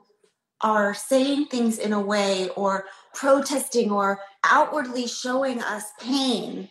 are 0.61 0.93
saying 0.95 1.45
things 1.47 1.77
in 1.77 1.93
a 1.93 2.01
way 2.01 2.49
or 2.55 2.85
protesting 3.13 3.91
or 3.91 4.21
outwardly 4.43 5.05
showing 5.05 5.61
us 5.61 5.91
pain, 5.99 6.69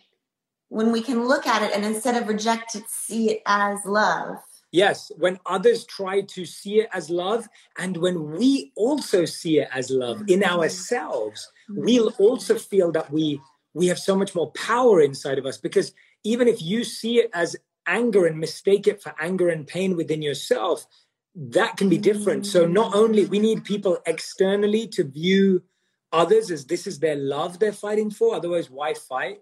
when 0.67 0.91
we 0.91 1.01
can 1.01 1.25
look 1.25 1.47
at 1.47 1.61
it 1.61 1.71
and 1.73 1.85
instead 1.85 2.21
of 2.21 2.27
reject 2.27 2.75
it, 2.75 2.83
see 2.89 3.29
it 3.29 3.41
as 3.45 3.79
love. 3.85 4.37
Yes, 4.71 5.11
when 5.17 5.39
others 5.45 5.85
try 5.85 6.21
to 6.21 6.45
see 6.45 6.79
it 6.79 6.89
as 6.93 7.09
love, 7.09 7.47
and 7.77 7.97
when 7.97 8.31
we 8.31 8.71
also 8.75 9.25
see 9.25 9.59
it 9.59 9.69
as 9.73 9.89
love 9.91 10.17
mm-hmm. 10.17 10.29
in 10.29 10.43
ourselves, 10.43 11.51
we'll 11.69 12.13
also 12.19 12.57
feel 12.57 12.91
that 12.93 13.11
we 13.11 13.41
we 13.73 13.87
have 13.87 13.99
so 13.99 14.15
much 14.15 14.35
more 14.35 14.51
power 14.51 15.01
inside 15.01 15.37
of 15.37 15.45
us 15.45 15.57
because 15.57 15.93
even 16.23 16.47
if 16.47 16.61
you 16.61 16.83
see 16.83 17.19
it 17.19 17.29
as 17.33 17.55
anger 17.87 18.25
and 18.25 18.37
mistake 18.37 18.87
it 18.87 19.01
for 19.01 19.13
anger 19.19 19.49
and 19.49 19.67
pain 19.67 19.95
within 19.95 20.21
yourself, 20.21 20.85
that 21.35 21.77
can 21.77 21.89
be 21.89 21.97
different. 21.97 22.45
So 22.45 22.67
not 22.67 22.93
only 22.93 23.25
we 23.25 23.39
need 23.39 23.63
people 23.63 23.97
externally 24.05 24.87
to 24.89 25.03
view 25.03 25.63
others 26.11 26.51
as 26.51 26.65
this 26.65 26.85
is 26.85 26.99
their 26.99 27.15
love 27.15 27.59
they're 27.59 27.71
fighting 27.71 28.11
for, 28.11 28.35
otherwise 28.35 28.69
why 28.69 28.93
fight? 28.93 29.39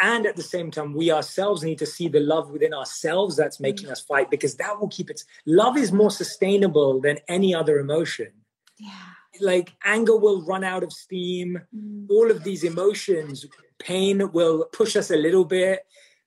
And 0.00 0.26
at 0.26 0.36
the 0.36 0.42
same 0.42 0.70
time, 0.70 0.94
we 0.94 1.12
ourselves 1.12 1.62
need 1.62 1.78
to 1.78 1.86
see 1.86 2.08
the 2.08 2.20
love 2.20 2.50
within 2.50 2.74
ourselves 2.74 3.36
that's 3.36 3.60
making 3.60 3.90
us 3.90 4.00
fight 4.00 4.30
because 4.30 4.56
that 4.56 4.80
will 4.80 4.88
keep 4.88 5.10
it. 5.10 5.22
Love 5.46 5.76
is 5.76 5.92
more 5.92 6.10
sustainable 6.10 7.00
than 7.00 7.18
any 7.28 7.54
other 7.54 7.78
emotion. 7.78 8.32
Yeah. 8.78 8.90
Like 9.40 9.72
anger 9.84 10.16
will 10.16 10.42
run 10.42 10.64
out 10.64 10.82
of 10.82 10.92
steam. 10.92 11.60
Mm. 11.76 12.06
All 12.10 12.30
of 12.30 12.42
these 12.42 12.64
emotions 12.64 13.46
pain 13.78 14.30
will 14.32 14.64
push 14.72 14.96
us 14.96 15.10
a 15.10 15.16
little 15.16 15.44
bit, 15.44 15.80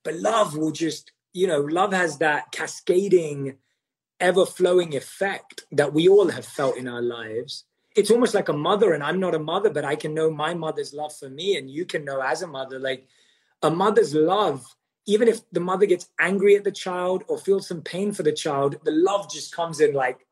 but 0.03 0.15
love 0.15 0.55
will 0.55 0.71
just, 0.71 1.11
you 1.33 1.47
know, 1.47 1.61
love 1.61 1.93
has 1.93 2.17
that 2.19 2.51
cascading, 2.51 3.57
ever 4.19 4.45
flowing 4.45 4.95
effect 4.95 5.65
that 5.71 5.93
we 5.93 6.07
all 6.07 6.29
have 6.29 6.45
felt 6.45 6.77
in 6.77 6.87
our 6.87 7.01
lives. 7.01 7.65
It's 7.95 8.11
almost 8.11 8.33
like 8.33 8.49
a 8.49 8.53
mother, 8.53 8.93
and 8.93 9.01
I'm 9.01 9.19
not 9.19 9.35
a 9.35 9.39
mother, 9.39 9.69
but 9.69 9.85
I 9.85 9.95
can 9.95 10.13
know 10.13 10.29
my 10.29 10.53
mother's 10.53 10.93
love 10.93 11.15
for 11.15 11.29
me, 11.29 11.57
and 11.57 11.69
you 11.69 11.85
can 11.85 12.03
know 12.03 12.19
as 12.21 12.41
a 12.41 12.47
mother, 12.47 12.77
like 12.77 13.07
a 13.61 13.71
mother's 13.71 14.13
love, 14.13 14.65
even 15.07 15.27
if 15.27 15.41
the 15.51 15.59
mother 15.59 15.85
gets 15.85 16.09
angry 16.19 16.55
at 16.55 16.63
the 16.63 16.71
child 16.71 17.23
or 17.27 17.37
feels 17.37 17.67
some 17.67 17.81
pain 17.81 18.11
for 18.11 18.23
the 18.23 18.31
child, 18.31 18.77
the 18.83 18.91
love 18.91 19.31
just 19.31 19.55
comes 19.55 19.79
in 19.79 19.93
like 19.93 20.25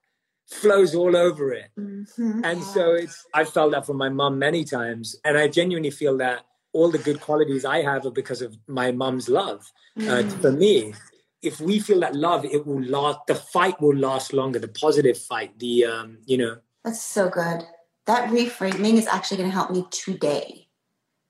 flows 0.47 0.95
all 0.95 1.15
over 1.15 1.53
it. 1.53 1.69
Mm-hmm. 1.79 2.41
And 2.43 2.63
so 2.63 2.93
it's 2.93 3.25
I 3.33 3.43
felt 3.43 3.71
that 3.71 3.85
from 3.85 3.97
my 3.97 4.09
mom 4.09 4.39
many 4.39 4.63
times. 4.63 5.15
And 5.23 5.37
I 5.37 5.47
genuinely 5.47 5.91
feel 5.91 6.17
that 6.17 6.45
all 6.73 6.89
the 6.89 6.97
good 6.97 7.21
qualities 7.21 7.65
I 7.65 7.83
have 7.83 8.05
are 8.05 8.11
because 8.11 8.41
of 8.41 8.57
my 8.67 8.91
mom's 8.91 9.29
love 9.29 9.71
uh, 9.97 10.01
mm. 10.01 10.41
for 10.41 10.51
me. 10.51 10.93
If 11.41 11.59
we 11.59 11.79
feel 11.79 11.99
that 11.99 12.15
love, 12.15 12.45
it 12.45 12.65
will 12.65 12.81
last. 12.83 13.19
The 13.27 13.35
fight 13.35 13.79
will 13.81 13.95
last 13.95 14.33
longer. 14.33 14.59
The 14.59 14.69
positive 14.69 15.17
fight. 15.17 15.59
The 15.59 15.85
um, 15.85 16.17
you 16.25 16.37
know. 16.37 16.57
That's 16.83 17.01
so 17.01 17.29
good. 17.29 17.63
That 18.05 18.29
reframing 18.29 18.95
is 18.95 19.07
actually 19.07 19.37
going 19.37 19.49
to 19.49 19.55
help 19.55 19.71
me 19.71 19.85
today 19.91 20.67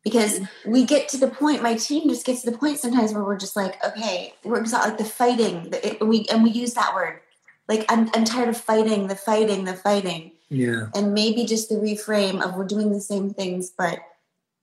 because 0.04 0.42
we 0.66 0.86
get 0.86 1.08
to 1.10 1.18
the 1.18 1.30
point. 1.30 1.64
My 1.64 1.76
team 1.76 2.10
just 2.10 2.26
gets 2.26 2.42
to 2.42 2.52
the 2.52 2.58
point 2.58 2.80
sometimes 2.80 3.14
where 3.14 3.24
we're 3.24 3.38
just 3.38 3.56
like, 3.56 3.84
okay, 3.86 4.34
we're 4.44 4.60
exhausted. 4.60 4.90
Like 4.90 4.98
the 4.98 5.06
fighting. 5.06 5.70
The, 5.70 5.88
it, 5.88 6.06
we 6.06 6.26
and 6.30 6.44
we 6.44 6.52
use 6.52 6.74
that 6.74 6.94
word. 6.94 7.22
Like 7.68 7.86
I'm, 7.90 8.10
I'm 8.14 8.26
tired 8.26 8.50
of 8.50 8.58
fighting. 8.58 9.08
The 9.08 9.16
fighting. 9.16 9.64
The 9.64 9.74
fighting. 9.74 10.34
Yeah. 10.50 10.88
And 10.94 11.14
maybe 11.14 11.46
just 11.46 11.70
the 11.70 11.76
reframe 11.76 12.44
of 12.44 12.56
we're 12.56 12.66
doing 12.66 12.92
the 12.92 13.02
same 13.02 13.34
things, 13.34 13.72
but 13.76 14.00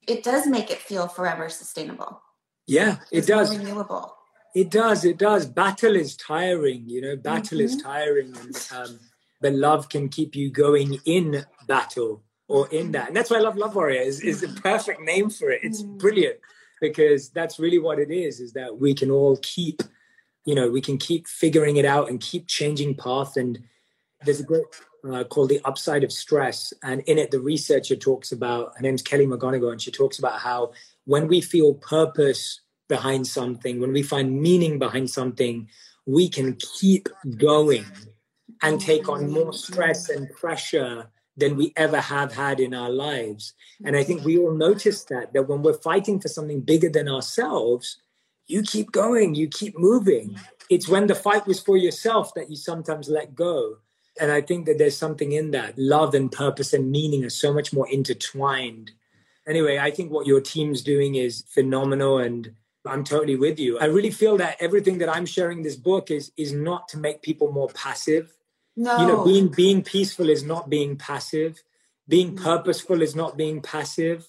it 0.06 0.22
does 0.22 0.46
make 0.46 0.70
it 0.70 0.78
feel 0.78 1.08
forever 1.08 1.48
sustainable. 1.48 2.22
Yeah, 2.66 2.98
it 3.10 3.18
it's 3.18 3.26
does. 3.26 3.56
renewable. 3.56 4.16
It 4.54 4.70
does. 4.70 5.04
It 5.04 5.18
does. 5.18 5.46
Battle 5.46 5.96
is 5.96 6.16
tiring. 6.16 6.88
You 6.88 7.00
know, 7.00 7.16
battle 7.16 7.58
mm-hmm. 7.58 7.64
is 7.64 7.82
tiring, 7.82 8.36
and 8.36 8.68
um, 8.74 9.00
but 9.40 9.54
love 9.54 9.88
can 9.88 10.08
keep 10.08 10.36
you 10.36 10.50
going 10.50 10.98
in 11.04 11.44
battle 11.66 12.22
or 12.50 12.68
in 12.70 12.90
that. 12.90 13.06
And 13.06 13.16
that's 13.16 13.30
why 13.30 13.36
I 13.36 13.40
love 13.40 13.56
Love 13.56 13.76
Warrior. 13.76 14.00
is 14.00 14.20
is 14.20 14.40
the 14.40 14.48
perfect 14.62 15.00
name 15.00 15.30
for 15.30 15.50
it. 15.50 15.60
It's 15.62 15.82
mm-hmm. 15.82 15.98
brilliant 15.98 16.36
because 16.80 17.30
that's 17.30 17.58
really 17.60 17.78
what 17.78 17.98
it 17.98 18.10
is. 18.10 18.40
Is 18.40 18.52
that 18.54 18.78
we 18.78 18.92
can 18.92 19.10
all 19.10 19.38
keep, 19.40 19.82
you 20.44 20.56
know, 20.56 20.68
we 20.68 20.80
can 20.80 20.98
keep 20.98 21.28
figuring 21.28 21.76
it 21.76 21.84
out 21.84 22.10
and 22.10 22.20
keep 22.20 22.48
changing 22.48 22.96
path. 22.96 23.36
And 23.36 23.60
there's 24.24 24.40
a 24.40 24.44
great 24.44 24.64
uh, 25.08 25.24
called 25.24 25.48
The 25.48 25.60
Upside 25.64 26.02
of 26.02 26.12
Stress. 26.12 26.72
And 26.82 27.02
in 27.02 27.18
it, 27.18 27.30
the 27.30 27.40
researcher 27.40 27.94
talks 27.94 28.32
about, 28.32 28.72
her 28.76 28.82
name's 28.82 29.02
Kelly 29.02 29.26
McGonigal, 29.26 29.70
and 29.70 29.80
she 29.80 29.92
talks 29.92 30.18
about 30.18 30.40
how 30.40 30.72
when 31.04 31.28
we 31.28 31.40
feel 31.40 31.74
purpose 31.74 32.60
behind 32.88 33.28
something, 33.28 33.80
when 33.80 33.92
we 33.92 34.02
find 34.02 34.42
meaning 34.42 34.78
behind 34.78 35.08
something, 35.08 35.68
we 36.04 36.28
can 36.28 36.56
keep 36.56 37.08
going 37.38 37.84
and 38.62 38.80
take 38.80 39.08
on 39.08 39.30
more 39.30 39.52
stress 39.52 40.08
and 40.08 40.28
pressure 40.32 41.08
than 41.36 41.56
we 41.56 41.72
ever 41.76 42.00
have 42.00 42.32
had 42.32 42.60
in 42.60 42.74
our 42.74 42.90
lives. 42.90 43.54
And 43.84 43.96
I 43.96 44.04
think 44.04 44.24
we 44.24 44.38
all 44.38 44.48
mm-hmm. 44.48 44.58
notice 44.58 45.04
that, 45.04 45.32
that 45.32 45.48
when 45.48 45.62
we're 45.62 45.74
fighting 45.74 46.20
for 46.20 46.28
something 46.28 46.60
bigger 46.60 46.88
than 46.88 47.08
ourselves, 47.08 47.96
you 48.46 48.62
keep 48.62 48.92
going, 48.92 49.34
you 49.34 49.48
keep 49.48 49.78
moving. 49.78 50.30
Mm-hmm. 50.30 50.44
It's 50.68 50.88
when 50.88 51.06
the 51.06 51.14
fight 51.14 51.46
was 51.46 51.60
for 51.60 51.76
yourself 51.76 52.34
that 52.34 52.50
you 52.50 52.56
sometimes 52.56 53.08
let 53.08 53.34
go. 53.34 53.78
And 54.20 54.30
I 54.30 54.40
think 54.40 54.66
that 54.66 54.78
there's 54.78 54.96
something 54.96 55.32
in 55.32 55.52
that. 55.52 55.78
Love 55.78 56.14
and 56.14 56.30
purpose 56.30 56.72
and 56.72 56.90
meaning 56.90 57.24
are 57.24 57.30
so 57.30 57.52
much 57.52 57.72
more 57.72 57.88
intertwined. 57.90 58.90
Anyway, 59.46 59.78
I 59.78 59.90
think 59.90 60.12
what 60.12 60.26
your 60.26 60.40
team's 60.40 60.82
doing 60.82 61.14
is 61.14 61.44
phenomenal 61.48 62.18
and 62.18 62.52
I'm 62.86 63.04
totally 63.04 63.36
with 63.36 63.58
you. 63.58 63.78
I 63.78 63.86
really 63.86 64.10
feel 64.10 64.36
that 64.38 64.56
everything 64.60 64.98
that 64.98 65.14
I'm 65.14 65.26
sharing 65.26 65.62
this 65.62 65.76
book 65.76 66.10
is 66.10 66.32
is 66.36 66.52
not 66.52 66.88
to 66.88 66.98
make 66.98 67.22
people 67.22 67.52
more 67.52 67.68
passive. 67.68 68.34
No. 68.76 69.00
You 69.00 69.06
know, 69.06 69.24
being 69.24 69.48
being 69.48 69.82
peaceful 69.82 70.28
is 70.28 70.42
not 70.42 70.70
being 70.70 70.96
passive. 70.96 71.62
Being 72.08 72.36
mm. 72.36 72.42
purposeful 72.42 73.02
is 73.02 73.14
not 73.14 73.36
being 73.36 73.60
passive. 73.60 74.28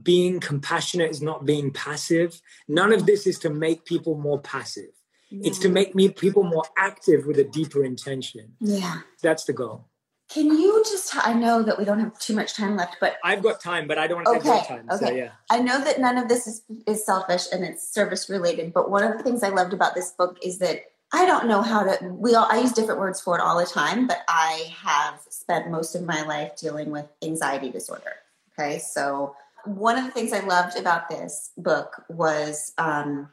Being 0.00 0.40
compassionate 0.40 1.10
is 1.10 1.22
not 1.22 1.46
being 1.46 1.72
passive. 1.72 2.40
None 2.68 2.92
of 2.92 3.06
this 3.06 3.26
is 3.26 3.38
to 3.40 3.50
make 3.50 3.84
people 3.84 4.18
more 4.18 4.40
passive. 4.40 4.90
It's 5.30 5.58
to 5.60 5.68
make 5.68 5.94
me 5.94 6.08
people 6.08 6.44
more 6.44 6.64
active 6.78 7.26
with 7.26 7.38
a 7.38 7.44
deeper 7.44 7.84
intention. 7.84 8.54
Yeah. 8.60 9.00
That's 9.22 9.44
the 9.44 9.52
goal. 9.52 9.88
Can 10.28 10.46
you 10.46 10.82
just? 10.84 11.14
I 11.24 11.34
know 11.34 11.62
that 11.62 11.78
we 11.78 11.84
don't 11.84 12.00
have 12.00 12.18
too 12.18 12.34
much 12.34 12.54
time 12.54 12.76
left, 12.76 12.96
but 13.00 13.16
I've 13.22 13.42
got 13.42 13.60
time, 13.60 13.86
but 13.86 13.96
I 13.96 14.06
don't 14.08 14.24
want 14.24 14.42
to 14.42 14.50
okay, 14.50 14.60
take 14.60 14.68
your 14.68 14.78
time. 14.78 14.88
Okay. 14.90 15.06
So, 15.06 15.12
yeah. 15.12 15.30
I 15.50 15.60
know 15.60 15.82
that 15.82 16.00
none 16.00 16.18
of 16.18 16.28
this 16.28 16.48
is, 16.48 16.62
is 16.86 17.06
selfish 17.06 17.46
and 17.52 17.64
it's 17.64 17.88
service 17.88 18.28
related, 18.28 18.72
but 18.72 18.90
one 18.90 19.04
of 19.04 19.16
the 19.16 19.22
things 19.22 19.44
I 19.44 19.50
loved 19.50 19.72
about 19.72 19.94
this 19.94 20.10
book 20.10 20.38
is 20.42 20.58
that 20.58 20.80
I 21.12 21.24
don't 21.24 21.46
know 21.46 21.62
how 21.62 21.84
to. 21.84 22.04
We 22.08 22.34
all 22.34 22.46
I 22.50 22.58
use 22.58 22.72
different 22.72 23.00
words 23.00 23.20
for 23.20 23.36
it 23.36 23.40
all 23.40 23.58
the 23.58 23.66
time, 23.66 24.06
but 24.06 24.18
I 24.28 24.72
have 24.82 25.20
spent 25.28 25.70
most 25.70 25.94
of 25.94 26.02
my 26.02 26.22
life 26.22 26.56
dealing 26.56 26.90
with 26.90 27.06
anxiety 27.22 27.70
disorder. 27.70 28.12
Okay, 28.58 28.78
so 28.78 29.36
one 29.64 29.98
of 29.98 30.04
the 30.04 30.10
things 30.10 30.32
I 30.32 30.40
loved 30.40 30.76
about 30.76 31.08
this 31.08 31.50
book 31.56 32.04
was 32.08 32.72
um, 32.78 33.28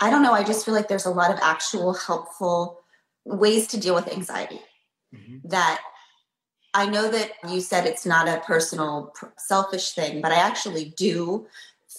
I 0.00 0.10
don't 0.10 0.22
know. 0.22 0.32
I 0.32 0.42
just 0.42 0.64
feel 0.64 0.74
like 0.74 0.88
there's 0.88 1.06
a 1.06 1.10
lot 1.10 1.30
of 1.30 1.38
actual 1.42 1.92
helpful 1.92 2.80
ways 3.24 3.66
to 3.68 3.80
deal 3.80 3.94
with 3.94 4.12
anxiety 4.12 4.60
mm-hmm. 5.14 5.48
that 5.48 5.80
I 6.72 6.86
know 6.86 7.10
that 7.10 7.32
you 7.48 7.60
said 7.60 7.86
it's 7.86 8.06
not 8.06 8.28
a 8.28 8.40
personal, 8.40 9.12
selfish 9.36 9.92
thing, 9.92 10.20
but 10.20 10.32
I 10.32 10.36
actually 10.36 10.94
do 10.96 11.46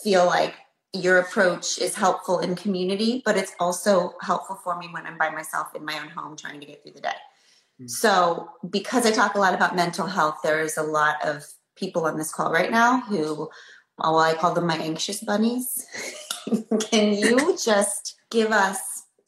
feel 0.03 0.25
like 0.25 0.55
your 0.93 1.19
approach 1.19 1.79
is 1.79 1.95
helpful 1.95 2.39
in 2.39 2.55
community, 2.55 3.21
but 3.25 3.37
it's 3.37 3.53
also 3.59 4.13
helpful 4.21 4.57
for 4.57 4.77
me 4.77 4.89
when 4.91 5.05
I'm 5.05 5.17
by 5.17 5.29
myself 5.29 5.73
in 5.75 5.85
my 5.85 5.97
own 5.99 6.09
home 6.09 6.35
trying 6.35 6.59
to 6.59 6.65
get 6.65 6.83
through 6.83 6.93
the 6.93 7.01
day. 7.01 7.09
Mm-hmm. 7.09 7.87
So, 7.87 8.49
because 8.69 9.05
I 9.05 9.11
talk 9.11 9.35
a 9.35 9.39
lot 9.39 9.53
about 9.53 9.75
mental 9.75 10.05
health, 10.05 10.39
there 10.43 10.61
is 10.61 10.77
a 10.77 10.83
lot 10.83 11.25
of 11.25 11.45
people 11.75 12.05
on 12.05 12.17
this 12.17 12.33
call 12.33 12.51
right 12.51 12.71
now 12.71 13.01
who, 13.01 13.49
well, 13.97 14.19
I 14.19 14.33
call 14.33 14.53
them 14.53 14.67
my 14.67 14.75
anxious 14.75 15.23
bunnies. 15.23 15.85
Can 16.79 17.13
you 17.13 17.57
just 17.63 18.19
give 18.29 18.51
us 18.51 18.79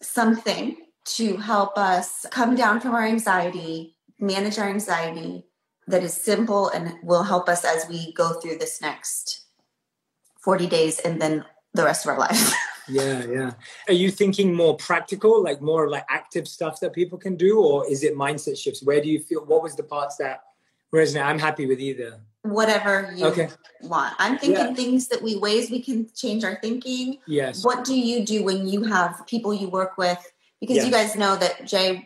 something 0.02 0.76
to 1.06 1.38
help 1.38 1.78
us 1.78 2.26
come 2.32 2.56
down 2.56 2.80
from 2.80 2.94
our 2.94 3.06
anxiety, 3.06 3.96
manage 4.20 4.58
our 4.60 4.70
anxiety 4.70 5.46
that 5.88 6.04
is 6.04 6.14
simple 6.14 6.70
and 6.70 6.94
will 7.04 7.24
help 7.24 7.50
us 7.50 7.66
as 7.66 7.88
we 7.90 8.14
go 8.14 8.34
through 8.34 8.58
this 8.58 8.82
next 8.82 9.46
40 10.42 10.68
days 10.68 11.00
and 11.00 11.22
then 11.22 11.46
the 11.74 11.84
rest 11.84 12.06
of 12.06 12.12
our 12.12 12.20
lives. 12.20 12.54
yeah, 12.88 13.26
yeah. 13.26 13.52
Are 13.88 13.94
you 13.94 14.12
thinking 14.12 14.54
more 14.54 14.76
practical, 14.78 15.44
like 15.44 15.62
more 15.62 15.90
like 15.90 16.06
active 16.10 16.48
stuff 16.48 16.80
that 16.82 16.94
people 16.94 17.18
can 17.18 17.36
do, 17.36 17.60
or 17.60 17.90
is 17.90 18.04
it 18.04 18.16
mindset 18.16 18.58
shifts? 18.58 18.84
Where 18.84 19.02
do 19.02 19.10
you 19.10 19.20
feel 19.20 19.46
what 19.46 19.64
was 19.64 19.76
the 19.76 19.84
parts 19.84 20.18
that 20.18 20.44
resonate? 20.94 21.26
I'm 21.26 21.40
happy 21.40 21.66
with 21.66 21.80
either. 21.80 22.20
Whatever 22.44 23.14
you 23.16 23.26
okay. 23.28 23.50
want. 23.84 24.16
I'm 24.20 24.38
thinking 24.38 24.66
yeah. 24.68 24.74
things 24.74 25.08
that 25.08 25.22
we 25.22 25.38
ways 25.38 25.72
we 25.72 25.82
can 25.82 26.10
change 26.14 26.44
our 26.44 26.60
thinking. 26.62 27.20
Yes. 27.26 27.64
What 27.64 27.86
do 27.86 27.98
you 27.98 28.26
do 28.26 28.44
when 28.44 28.68
you 28.68 28.84
have 28.84 29.26
people 29.28 29.54
you 29.54 29.70
work 29.70 29.98
with 29.98 30.20
because 30.64 30.78
yeah. 30.78 30.86
you 30.86 30.92
guys 30.92 31.18
know 31.18 31.36
that 31.36 31.68
Jay, 31.68 32.06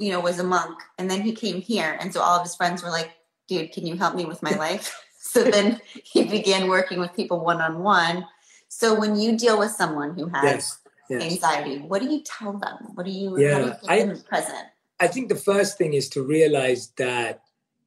you 0.00 0.10
know, 0.10 0.20
was 0.20 0.38
a 0.38 0.44
monk 0.44 0.78
and 0.96 1.10
then 1.10 1.20
he 1.20 1.34
came 1.34 1.60
here. 1.60 1.98
And 2.00 2.10
so 2.10 2.22
all 2.22 2.38
of 2.38 2.42
his 2.42 2.54
friends 2.54 2.82
were 2.82 2.88
like, 2.88 3.10
dude, 3.48 3.70
can 3.72 3.86
you 3.86 3.96
help 3.96 4.14
me 4.14 4.24
with 4.24 4.42
my 4.42 4.50
life? 4.56 4.98
so 5.20 5.44
then 5.44 5.78
he 6.04 6.24
began 6.24 6.68
working 6.68 7.00
with 7.00 7.14
people 7.14 7.44
one 7.44 7.60
on 7.60 7.80
one. 7.80 8.26
So 8.68 8.98
when 8.98 9.16
you 9.16 9.36
deal 9.36 9.58
with 9.58 9.72
someone 9.72 10.14
who 10.14 10.28
has 10.28 10.44
yes. 10.44 10.78
Yes. 11.10 11.32
anxiety, 11.32 11.78
what 11.78 12.02
do 12.02 12.08
you 12.08 12.22
tell 12.22 12.52
them? 12.52 12.76
What 12.94 13.06
do 13.06 13.12
you, 13.12 13.38
yeah, 13.38 13.58
do 13.58 13.64
you 13.66 13.74
I, 13.88 14.14
present? 14.28 14.68
I 15.00 15.08
think 15.08 15.28
the 15.28 15.36
first 15.36 15.78
thing 15.78 15.94
is 15.94 16.08
to 16.10 16.22
realize 16.22 16.92
that 16.96 17.42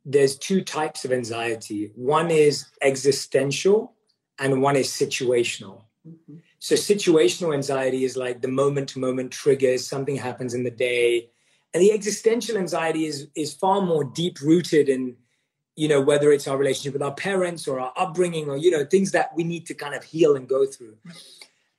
there's 0.06 0.38
two 0.38 0.62
types 0.64 1.06
of 1.06 1.12
anxiety. 1.12 1.92
One 1.96 2.32
is 2.32 2.66
existential 2.82 3.94
and 4.40 4.62
one 4.62 4.76
is 4.76 4.88
situational. 4.88 5.84
Mm-hmm. 6.08 6.38
So 6.60 6.76
situational 6.76 7.54
anxiety 7.54 8.04
is 8.04 8.18
like 8.18 8.42
the 8.42 8.48
moment 8.48 8.90
to 8.90 9.00
moment 9.00 9.32
triggers, 9.32 9.88
something 9.88 10.16
happens 10.16 10.54
in 10.54 10.64
the 10.64 10.72
day. 10.72 11.30
And 11.74 11.82
the 11.82 11.92
existential 11.92 12.58
anxiety 12.58 13.06
is 13.06 13.28
is 13.36 13.54
far 13.54 13.82
more 13.82 14.04
deep 14.04 14.42
rooted 14.42 14.90
in, 14.90 15.16
you 15.76 15.88
know, 15.88 16.02
whether 16.02 16.32
it's 16.32 16.48
our 16.48 16.58
relationship 16.58 16.94
with 16.94 17.02
our 17.02 17.14
parents 17.14 17.68
or 17.68 17.80
our 17.80 17.94
upbringing 17.96 18.50
or, 18.50 18.58
you 18.58 18.72
know, 18.72 18.86
things 18.86 19.12
that 19.12 19.36
we 19.36 19.44
need 19.44 19.66
to 19.68 19.74
kind 19.74 19.96
of 19.96 20.04
heal 20.04 20.36
and 20.36 20.48
go 20.48 20.66
through. 20.66 20.98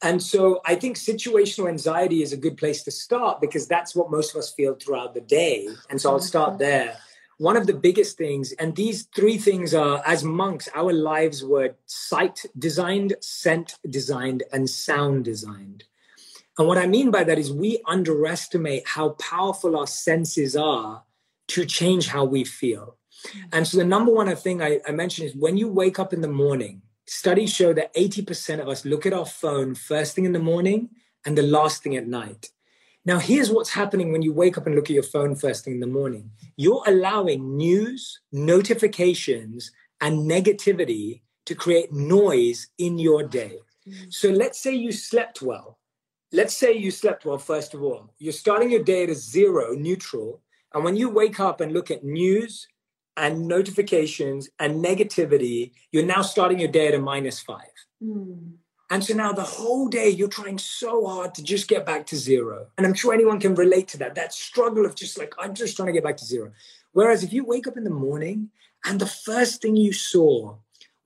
And 0.03 0.21
so 0.21 0.61
I 0.65 0.75
think 0.75 0.97
situational 0.97 1.69
anxiety 1.69 2.23
is 2.23 2.33
a 2.33 2.37
good 2.37 2.57
place 2.57 2.83
to 2.85 2.91
start 2.91 3.41
because 3.41 3.69
that's 3.69 3.95
what 3.95 4.11
most 4.11 4.35
of 4.35 4.39
us 4.39 4.53
feel 4.53 4.75
throughout 4.75 5.15
the 5.15 5.21
day. 5.21 5.69
And 5.91 6.01
so 6.01 6.11
I'll 6.11 6.21
start 6.21 6.51
mm-hmm. 6.51 6.59
there 6.59 6.97
one 7.43 7.57
of 7.57 7.67
the 7.67 7.75
biggest 7.75 8.17
things, 8.17 8.53
and 8.53 8.77
these 8.77 9.03
three 9.17 9.37
things 9.37 9.75
are 9.75 10.01
as 10.07 10.23
monks, 10.23 10.69
our 10.77 10.93
lives 10.93 11.43
were 11.43 11.75
sight 11.87 12.47
designed, 12.57 13.17
scent 13.21 13.79
designed, 13.91 14.45
and 14.53 14.71
sound 14.71 15.25
designed. 15.25 15.83
And 16.57 16.69
what 16.69 16.79
I 16.79 16.87
mean 16.87 17.11
by 17.11 17.25
that 17.25 17.41
is 17.41 17.53
we 17.53 17.83
underestimate 17.85 18.87
how 18.87 19.11
powerful 19.11 19.77
our 19.77 19.89
senses 19.89 20.55
are 20.55 21.03
to 21.49 21.67
change 21.67 22.07
how 22.07 22.25
we 22.25 22.45
feel. 22.45 22.97
And 23.53 23.67
so 23.67 23.79
the 23.79 23.85
number 23.85 24.13
one 24.13 24.35
thing 24.37 24.63
I, 24.63 24.81
I 24.87 24.93
mentioned 24.93 25.29
is 25.29 25.37
when 25.37 25.57
you 25.57 25.69
wake 25.69 25.99
up 25.99 26.13
in 26.13 26.21
the 26.21 26.29
morning, 26.29 26.83
studies 27.07 27.53
show 27.53 27.73
that 27.73 27.95
80% 27.95 28.61
of 28.61 28.69
us 28.69 28.85
look 28.85 29.07
at 29.07 29.13
our 29.13 29.27
phone 29.27 29.75
first 29.75 30.15
thing 30.15 30.25
in 30.25 30.33
the 30.33 30.39
morning 30.39 30.91
and 31.25 31.37
the 31.37 31.43
last 31.43 31.83
thing 31.83 31.97
at 31.97 32.07
night. 32.07 32.51
Now, 33.05 33.19
here's 33.19 33.51
what's 33.51 33.71
happening 33.71 34.13
when 34.13 34.23
you 34.23 34.33
wake 34.33 34.57
up 34.57 34.67
and 34.67 34.77
look 34.77 34.85
at 34.85 34.95
your 34.95 35.03
phone 35.03 35.35
first 35.35 35.65
thing 35.65 35.75
in 35.75 35.81
the 35.81 35.87
morning. 35.87 36.31
You're 36.57 36.85
allowing 36.87 37.57
news, 37.57 38.21
notifications, 38.31 39.73
and 40.01 40.31
negativity 40.31 41.23
to 41.47 41.55
create 41.55 41.93
noise 41.93 42.69
in 42.79 42.99
your 42.99 43.25
day. 43.25 43.59
Mm-hmm. 43.89 44.05
So 44.11 44.29
let's 44.29 44.61
say 44.61 44.73
you 44.75 44.93
slept 44.93 45.43
well. 45.43 45.79
Let's 46.31 46.57
say 46.57 46.73
you 46.73 46.91
slept 46.91 47.25
well, 47.25 47.39
first 47.39 47.75
of 47.75 47.83
all. 47.83 48.15
You're 48.19 48.33
starting 48.33 48.71
your 48.71 48.85
day 48.85 49.03
at 49.03 49.11
a 49.11 49.15
zero, 49.15 49.75
neutral. 49.75 50.41
And 50.73 50.85
when 50.85 50.97
you 50.97 51.11
wake 51.11 51.41
up 51.41 51.61
and 51.61 51.73
look 51.73 51.91
at 51.91 52.05
news 52.05 52.69
and 53.17 53.47
notifications 53.47 54.49
and 54.59 54.85
negativity, 54.85 55.73
you're 55.91 56.07
now 56.07 56.23
starting 56.23 56.59
your 56.59 56.71
day 56.71 56.89
at 56.89 56.95
a 56.95 56.99
minus 56.99 57.41
five. 57.41 57.61
Mm. 58.03 58.55
And 58.91 59.03
so 59.03 59.15
now 59.15 59.33
the 59.33 59.43
whole 59.43 59.89
day 59.89 60.11
you're 60.11 60.29
trying 60.29 60.59
so 60.59 61.07
hard 61.07 61.35
to 61.37 61.43
just 61.43 61.67
get 61.67 61.87
back 61.87 62.05
to 62.09 62.17
zero. 62.17 62.67
And 62.77 62.87
I'm 62.87 62.93
sure 62.93 63.15
anyone 63.15 63.41
can 63.41 63.55
relate 63.55 63.89
to 63.89 63.99
that, 63.99 64.15
that 64.17 64.35
struggle 64.35 64.85
of 64.85 64.95
just 64.95 65.19
like, 65.19 65.33
I'm 65.39 65.55
just 65.55 65.77
trying 65.77 65.87
to 65.87 65.93
get 65.93 66.05
back 66.05 66.19
to 66.19 66.27
zero. 66.27 66.53
Whereas 66.93 67.25
if 67.25 67.33
you 67.33 67.45
wake 67.45 67.67
up 67.67 67.79
in 67.79 67.85
the 67.85 67.91
morning 67.91 68.51
and 68.85 69.01
the 69.01 69.07
first 69.07 69.63
thing 69.63 69.77
you 69.77 69.95
saw 69.95 70.57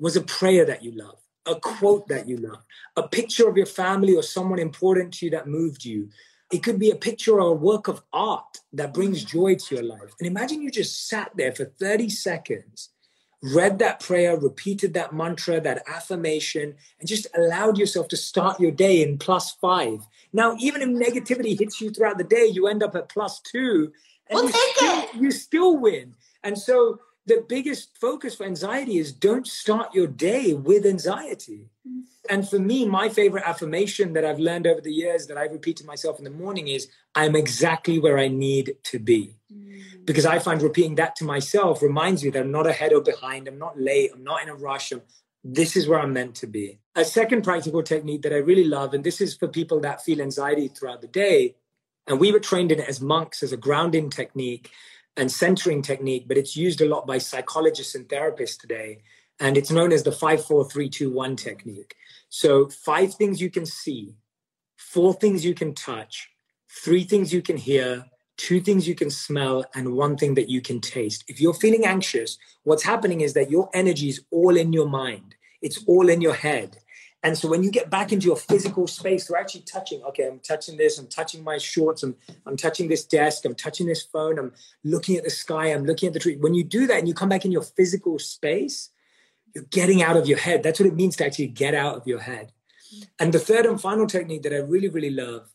was 0.01 0.17
a 0.17 0.21
prayer 0.23 0.65
that 0.65 0.83
you 0.83 0.93
love, 0.93 1.19
a 1.47 1.55
quote 1.61 2.09
that 2.09 2.29
you 2.29 2.39
love, 2.39 2.65
a 2.97 3.07
picture 3.07 3.49
of 3.49 3.57
your 3.57 3.67
family 3.67 4.17
or 4.17 4.23
someone 4.23 4.59
important 4.59 5.15
to 5.15 5.27
you 5.27 5.31
that 5.31 5.47
moved 5.47 5.85
you. 5.85 6.09
It 6.53 6.63
could 6.63 6.79
be 6.79 6.91
a 6.91 6.97
picture 6.97 7.41
or 7.41 7.49
a 7.49 7.53
work 7.53 7.89
of 7.89 8.03
art 8.13 8.61
that 8.73 8.95
brings 8.95 9.25
joy 9.25 9.57
to 9.57 9.75
your 9.75 9.85
life. 9.85 10.15
And 10.21 10.27
imagine 10.27 10.63
you 10.63 10.71
just 10.71 11.09
sat 11.09 11.33
there 11.37 11.53
for 11.53 11.65
30 11.65 12.09
seconds 12.09 12.91
read 13.43 13.79
that 13.79 14.01
prayer, 14.01 14.37
repeated 14.37 14.95
that 14.95 15.13
mantra, 15.13 15.61
that 15.61 15.83
affirmation, 15.87 16.75
and 16.99 17.09
just 17.09 17.27
allowed 17.37 17.79
yourself 17.79 18.09
to 18.09 18.17
start 18.17 18.61
your 18.61 18.71
day 18.71 19.03
in 19.03 19.19
plus 19.19 19.53
five. 19.53 20.07
Now, 20.33 20.57
even 20.59 20.83
if 20.83 20.89
negativity 20.89 21.59
hits 21.59 21.81
you 21.81 21.91
throughout 21.91 22.19
the 22.19 22.25
day, 22.25 22.47
you 22.47 22.67
end 22.67 22.83
up 22.83 22.97
at 22.97 23.09
plus 23.09 23.41
two. 23.41 23.93
And 24.29 24.37
we'll 24.37 24.47
you 24.47 24.53
take 24.53 24.77
still, 24.77 24.99
it. 25.01 25.15
You 25.15 25.31
still 25.31 25.77
win. 25.77 26.15
And 26.43 26.59
so 26.59 27.01
the 27.27 27.45
biggest 27.49 27.97
focus 27.99 28.35
for 28.35 28.45
anxiety 28.45 28.99
is 28.99 29.13
don't 29.13 29.47
start 29.47 29.95
your 29.95 30.07
day 30.07 30.55
with 30.55 30.87
anxiety. 30.87 31.69
And 32.29 32.49
for 32.49 32.59
me, 32.59 32.87
my 32.87 33.09
favorite 33.09 33.45
affirmation 33.47 34.13
that 34.15 34.25
I've 34.25 34.39
learned 34.39 34.67
over 34.67 34.81
the 34.81 34.93
years 34.93 35.27
that 35.27 35.39
I 35.39 35.45
repeat 35.45 35.77
to 35.79 35.87
myself 35.87 36.19
in 36.19 36.25
the 36.25 36.31
morning 36.31 36.69
is 36.69 36.89
I'm 37.15 37.37
exactly 37.37 37.99
where 37.99 38.19
I 38.19 38.29
need 38.29 38.77
to 38.85 38.99
be. 38.99 39.37
Mm. 39.53 40.05
Because 40.05 40.27
I 40.27 40.39
find 40.39 40.63
repeating 40.63 40.97
that 40.97 41.17
to 41.17 41.25
myself 41.25 41.83
reminds 41.83 42.23
me 42.23 42.31
that 42.31 42.41
I'm 42.41 42.53
not 42.53 42.67
ahead 42.67 42.93
or 42.93 43.01
behind, 43.01 43.49
I'm 43.49 43.59
not 43.59 43.79
late, 43.79 44.11
I'm 44.15 44.25
not 44.25 44.43
in 44.43 44.49
a 44.49 44.55
rush. 44.55 44.93
I'm, 44.93 45.03
this 45.43 45.77
is 45.77 45.89
where 45.89 46.01
I'm 46.01 46.13
meant 46.13 46.35
to 46.37 46.47
be. 46.47 46.79
A 46.95 47.05
second 47.05 47.43
practical 47.43 47.83
technique 47.83 48.23
that 48.23 48.33
I 48.33 48.39
really 48.39 48.65
love, 48.65 48.95
and 48.95 49.05
this 49.05 49.21
is 49.21 49.37
for 49.37 49.49
people 49.49 49.81
that 49.81 50.03
feel 50.03 50.21
anxiety 50.21 50.69
throughout 50.69 51.01
the 51.01 51.09
day, 51.09 51.55
and 52.07 52.21
we 52.21 52.33
were 52.33 52.41
trained 52.41 52.73
in 52.73 52.81
it 52.81 52.89
as 52.89 53.01
monks 53.01 53.43
as 53.43 53.53
a 53.53 53.57
grounding 53.57 54.11
technique 54.11 54.71
and 55.17 55.31
centering 55.31 55.83
technique, 55.83 56.29
but 56.29 56.37
it's 56.37 56.57
used 56.57 56.81
a 56.81 56.89
lot 56.89 57.07
by 57.07 57.19
psychologists 57.19 57.95
and 57.95 58.09
therapists 58.09 58.59
today. 58.59 58.99
And 59.41 59.57
it's 59.57 59.71
known 59.71 59.93
as 59.93 60.03
the 60.03 60.13
54321 60.13 61.37
technique. 61.37 61.95
So, 62.39 62.69
five 62.69 63.15
things 63.15 63.41
you 63.41 63.49
can 63.49 63.65
see, 63.65 64.15
four 64.77 65.15
things 65.15 65.43
you 65.43 65.55
can 65.55 65.73
touch, 65.73 66.29
three 66.85 67.03
things 67.03 67.33
you 67.33 67.41
can 67.41 67.57
hear, 67.57 68.05
two 68.37 68.61
things 68.61 68.87
you 68.87 68.95
can 68.95 69.09
smell, 69.09 69.65
and 69.75 69.95
one 69.95 70.19
thing 70.19 70.35
that 70.35 70.51
you 70.51 70.61
can 70.61 70.83
taste. 70.83 71.25
If 71.29 71.41
you're 71.41 71.55
feeling 71.55 71.87
anxious, 71.87 72.37
what's 72.65 72.83
happening 72.83 73.23
is 73.23 73.33
that 73.33 73.51
your 73.51 73.71
energy 73.73 74.11
is 74.11 74.23
all 74.31 74.55
in 74.55 74.75
your 74.75 74.87
mind. 74.87 75.35
It's 75.63 75.83
all 75.87 76.11
in 76.11 76.21
your 76.21 76.35
head. 76.35 76.77
And 77.23 77.39
so 77.39 77.49
when 77.49 77.63
you 77.63 77.71
get 77.71 77.89
back 77.89 78.13
into 78.13 78.27
your 78.27 78.37
physical 78.37 78.87
space, 78.87 79.31
we're 79.31 79.39
actually 79.39 79.63
touching, 79.63 80.03
okay, 80.03 80.29
I'm 80.29 80.41
touching 80.41 80.77
this, 80.77 80.99
I'm 80.99 81.07
touching 81.07 81.43
my 81.43 81.57
shorts, 81.57 82.03
I'm, 82.03 82.17
I'm 82.45 82.59
touching 82.59 82.89
this 82.89 83.07
desk, 83.07 83.47
I'm 83.47 83.55
touching 83.55 83.87
this 83.87 84.03
phone, 84.03 84.39
I'm 84.39 84.53
looking 84.85 85.17
at 85.17 85.25
the 85.25 85.31
sky, 85.31 85.69
I'm 85.69 85.87
looking 85.87 86.09
at 86.09 86.13
the 86.13 86.21
tree. 86.21 86.37
When 86.37 86.53
you 86.53 86.65
do 86.65 86.87
that 86.87 86.99
and 86.99 87.09
you 87.09 87.15
come 87.15 87.31
back 87.31 87.47
in 87.47 87.51
your 87.51 87.63
physical 87.63 88.19
space, 88.19 88.91
you're 89.57 89.65
getting 89.71 90.03
out 90.03 90.19
of 90.19 90.27
your 90.27 90.37
head. 90.37 90.63
That's 90.63 90.79
what 90.79 90.87
it 90.87 90.95
means 90.95 91.17
to 91.17 91.25
actually 91.25 91.47
get 91.47 91.75
out 91.75 91.97
of 91.97 92.07
your 92.07 92.19
head. 92.21 92.53
And 93.19 93.33
the 93.33 93.39
third 93.39 93.65
and 93.65 93.81
final 93.81 94.07
technique 94.07 94.43
that 94.43 94.53
I 94.53 94.59
really, 94.59 94.91
really 94.91 95.09
love 95.09 95.49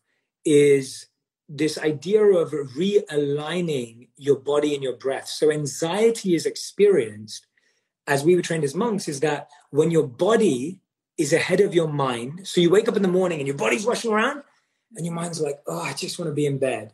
is 0.43 1.05
this 1.47 1.77
idea 1.77 2.23
of 2.23 2.49
realigning 2.49 4.07
your 4.17 4.37
body 4.37 4.73
and 4.73 4.81
your 4.81 4.95
breath. 4.97 5.27
So 5.27 5.51
anxiety 5.51 6.33
is 6.33 6.47
experienced 6.47 7.45
as 8.07 8.23
we 8.23 8.35
were 8.35 8.41
trained 8.41 8.63
as 8.63 8.73
monks 8.73 9.07
is 9.07 9.19
that 9.19 9.51
when 9.69 9.91
your 9.91 10.07
body 10.07 10.79
is 11.19 11.31
ahead 11.31 11.59
of 11.59 11.75
your 11.75 11.87
mind, 11.87 12.47
so 12.47 12.59
you 12.59 12.71
wake 12.71 12.87
up 12.87 12.95
in 12.95 13.03
the 13.03 13.07
morning 13.07 13.37
and 13.37 13.47
your 13.47 13.55
body's 13.55 13.85
rushing 13.85 14.11
around 14.11 14.41
and 14.95 15.05
your 15.05 15.13
mind's 15.13 15.39
like, 15.39 15.59
oh, 15.67 15.79
I 15.79 15.93
just 15.93 16.17
want 16.17 16.29
to 16.29 16.33
be 16.33 16.47
in 16.47 16.57
bed. 16.57 16.93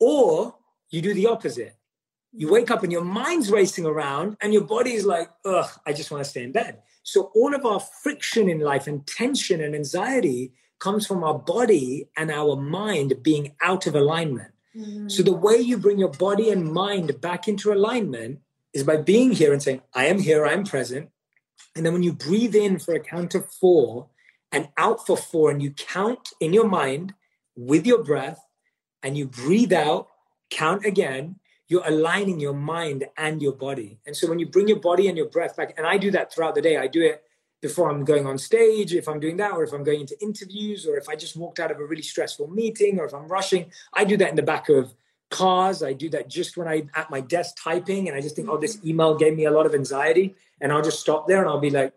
Or 0.00 0.56
you 0.90 1.02
do 1.02 1.14
the 1.14 1.28
opposite. 1.28 1.76
You 2.32 2.50
wake 2.50 2.70
up 2.70 2.82
and 2.82 2.90
your 2.90 3.04
mind's 3.04 3.50
racing 3.50 3.84
around 3.84 4.36
and 4.40 4.52
your 4.52 4.64
body 4.64 4.92
is 4.92 5.04
like, 5.04 5.28
ugh, 5.44 5.68
I 5.86 5.92
just 5.92 6.10
want 6.10 6.24
to 6.24 6.30
stay 6.30 6.42
in 6.42 6.52
bed. 6.52 6.82
So 7.02 7.30
all 7.34 7.54
of 7.54 7.66
our 7.66 7.80
friction 7.80 8.48
in 8.48 8.60
life 8.60 8.86
and 8.86 9.06
tension 9.06 9.60
and 9.60 9.74
anxiety 9.74 10.52
comes 10.78 11.06
from 11.06 11.22
our 11.22 11.38
body 11.38 12.08
and 12.16 12.30
our 12.30 12.56
mind 12.56 13.22
being 13.22 13.54
out 13.62 13.86
of 13.86 13.94
alignment. 13.94 14.52
Mm-hmm. 14.76 15.08
So 15.08 15.22
the 15.22 15.32
way 15.32 15.56
you 15.56 15.76
bring 15.76 15.98
your 15.98 16.10
body 16.10 16.50
and 16.50 16.72
mind 16.72 17.20
back 17.20 17.46
into 17.48 17.72
alignment 17.72 18.40
is 18.72 18.84
by 18.84 18.96
being 18.96 19.32
here 19.32 19.52
and 19.52 19.62
saying, 19.62 19.82
I 19.94 20.06
am 20.06 20.18
here, 20.18 20.46
I 20.46 20.52
am 20.52 20.64
present. 20.64 21.10
And 21.76 21.84
then 21.84 21.92
when 21.92 22.02
you 22.02 22.12
breathe 22.12 22.54
in 22.54 22.78
for 22.78 22.94
a 22.94 23.00
count 23.00 23.34
of 23.34 23.50
four 23.50 24.08
and 24.50 24.68
out 24.76 25.06
for 25.06 25.16
four, 25.16 25.50
and 25.50 25.62
you 25.62 25.70
count 25.70 26.30
in 26.40 26.52
your 26.52 26.68
mind 26.68 27.14
with 27.56 27.86
your 27.86 28.02
breath, 28.02 28.40
and 29.02 29.16
you 29.16 29.26
breathe 29.26 29.72
out, 29.72 30.08
count 30.50 30.84
again, 30.84 31.36
you're 31.72 31.88
aligning 31.88 32.38
your 32.38 32.52
mind 32.52 33.06
and 33.16 33.40
your 33.40 33.54
body. 33.54 33.98
And 34.04 34.14
so 34.14 34.28
when 34.28 34.38
you 34.38 34.44
bring 34.46 34.68
your 34.68 34.78
body 34.78 35.08
and 35.08 35.16
your 35.16 35.30
breath 35.30 35.56
back, 35.56 35.72
and 35.78 35.86
I 35.86 35.96
do 35.96 36.10
that 36.10 36.30
throughout 36.30 36.54
the 36.54 36.60
day, 36.60 36.76
I 36.76 36.86
do 36.86 37.00
it 37.02 37.24
before 37.62 37.90
I'm 37.90 38.04
going 38.04 38.26
on 38.26 38.36
stage, 38.36 38.92
if 38.92 39.08
I'm 39.08 39.18
doing 39.18 39.38
that, 39.38 39.52
or 39.52 39.64
if 39.64 39.72
I'm 39.72 39.82
going 39.82 40.02
into 40.02 40.14
interviews, 40.20 40.86
or 40.86 40.98
if 40.98 41.08
I 41.08 41.16
just 41.16 41.34
walked 41.34 41.60
out 41.60 41.70
of 41.70 41.80
a 41.80 41.86
really 41.86 42.02
stressful 42.02 42.48
meeting, 42.48 43.00
or 43.00 43.06
if 43.06 43.14
I'm 43.14 43.26
rushing, 43.26 43.70
I 43.94 44.04
do 44.04 44.18
that 44.18 44.28
in 44.28 44.36
the 44.36 44.42
back 44.42 44.68
of 44.68 44.92
cars. 45.30 45.82
I 45.82 45.94
do 45.94 46.10
that 46.10 46.28
just 46.28 46.58
when 46.58 46.68
I'm 46.68 46.90
at 46.94 47.08
my 47.10 47.22
desk 47.22 47.56
typing 47.58 48.06
and 48.06 48.14
I 48.14 48.20
just 48.20 48.36
think, 48.36 48.50
oh, 48.50 48.58
this 48.58 48.78
email 48.84 49.16
gave 49.16 49.34
me 49.34 49.46
a 49.46 49.50
lot 49.50 49.64
of 49.64 49.74
anxiety. 49.74 50.34
And 50.60 50.70
I'll 50.70 50.82
just 50.82 51.00
stop 51.00 51.26
there 51.26 51.40
and 51.40 51.48
I'll 51.48 51.58
be 51.58 51.70
like, 51.70 51.94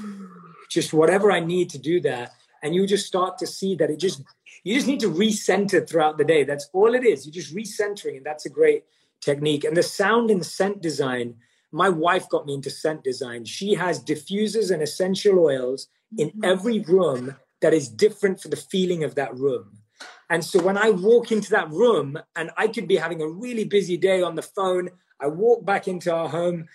just 0.70 0.94
whatever 0.94 1.30
I 1.30 1.40
need 1.40 1.68
to 1.70 1.78
do 1.78 2.00
that. 2.00 2.32
And 2.62 2.74
you 2.74 2.86
just 2.86 3.06
start 3.06 3.36
to 3.38 3.46
see 3.46 3.74
that 3.74 3.90
it 3.90 3.98
just, 3.98 4.22
you 4.64 4.74
just 4.74 4.86
need 4.86 5.00
to 5.00 5.10
recenter 5.10 5.88
throughout 5.88 6.18
the 6.18 6.24
day. 6.24 6.44
That's 6.44 6.68
all 6.72 6.94
it 6.94 7.04
is. 7.04 7.26
You're 7.26 7.32
just 7.32 7.54
recentering. 7.54 8.16
And 8.16 8.26
that's 8.26 8.46
a 8.46 8.50
great 8.50 8.84
technique. 9.20 9.64
And 9.64 9.76
the 9.76 9.82
sound 9.82 10.30
and 10.30 10.44
scent 10.44 10.80
design, 10.80 11.36
my 11.72 11.88
wife 11.88 12.28
got 12.28 12.46
me 12.46 12.54
into 12.54 12.70
scent 12.70 13.02
design. 13.02 13.44
She 13.44 13.74
has 13.74 14.02
diffusers 14.02 14.70
and 14.70 14.82
essential 14.82 15.38
oils 15.38 15.88
in 16.16 16.28
mm-hmm. 16.28 16.44
every 16.44 16.80
room 16.80 17.36
that 17.60 17.74
is 17.74 17.88
different 17.88 18.40
for 18.40 18.48
the 18.48 18.56
feeling 18.56 19.04
of 19.04 19.14
that 19.14 19.34
room. 19.36 19.78
And 20.28 20.44
so 20.44 20.62
when 20.62 20.78
I 20.78 20.90
walk 20.90 21.30
into 21.30 21.50
that 21.50 21.70
room 21.70 22.18
and 22.36 22.50
I 22.56 22.68
could 22.68 22.88
be 22.88 22.96
having 22.96 23.22
a 23.22 23.28
really 23.28 23.64
busy 23.64 23.96
day 23.96 24.22
on 24.22 24.34
the 24.34 24.42
phone, 24.42 24.90
I 25.20 25.26
walk 25.26 25.64
back 25.64 25.88
into 25.88 26.12
our 26.12 26.28
home 26.28 26.68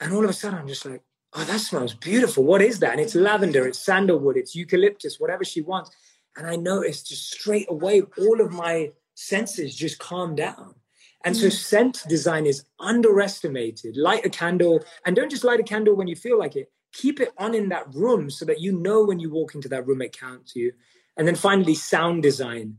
and 0.00 0.12
all 0.12 0.24
of 0.24 0.30
a 0.30 0.32
sudden 0.32 0.58
I'm 0.58 0.68
just 0.68 0.84
like, 0.84 1.02
oh, 1.32 1.44
that 1.44 1.60
smells 1.60 1.94
beautiful. 1.94 2.44
What 2.44 2.62
is 2.62 2.80
that? 2.80 2.92
And 2.92 3.00
it's 3.00 3.14
lavender, 3.14 3.66
it's 3.66 3.78
sandalwood, 3.78 4.36
it's 4.36 4.54
eucalyptus, 4.54 5.18
whatever 5.18 5.44
she 5.44 5.62
wants. 5.62 5.90
And 6.36 6.46
I 6.46 6.56
noticed 6.56 7.08
just 7.08 7.30
straight 7.30 7.66
away, 7.68 8.02
all 8.18 8.40
of 8.40 8.52
my 8.52 8.92
senses 9.14 9.74
just 9.74 9.98
calm 9.98 10.34
down. 10.34 10.74
And 11.24 11.36
so 11.36 11.46
mm. 11.46 11.52
scent 11.52 12.02
design 12.08 12.46
is 12.46 12.64
underestimated. 12.80 13.96
Light 13.96 14.26
a 14.26 14.30
candle 14.30 14.84
and 15.04 15.14
don't 15.14 15.30
just 15.30 15.44
light 15.44 15.60
a 15.60 15.64
candle 15.64 15.94
when 15.94 16.08
you 16.08 16.16
feel 16.16 16.38
like 16.38 16.56
it. 16.56 16.70
Keep 16.92 17.20
it 17.20 17.32
on 17.38 17.54
in 17.54 17.68
that 17.70 17.94
room 17.94 18.28
so 18.28 18.44
that 18.44 18.60
you 18.60 18.78
know 18.78 19.04
when 19.04 19.18
you 19.18 19.30
walk 19.30 19.54
into 19.54 19.68
that 19.68 19.86
room, 19.86 20.02
it 20.02 20.18
counts 20.18 20.54
you. 20.54 20.72
And 21.16 21.26
then 21.26 21.36
finally, 21.36 21.74
sound 21.74 22.22
design. 22.22 22.78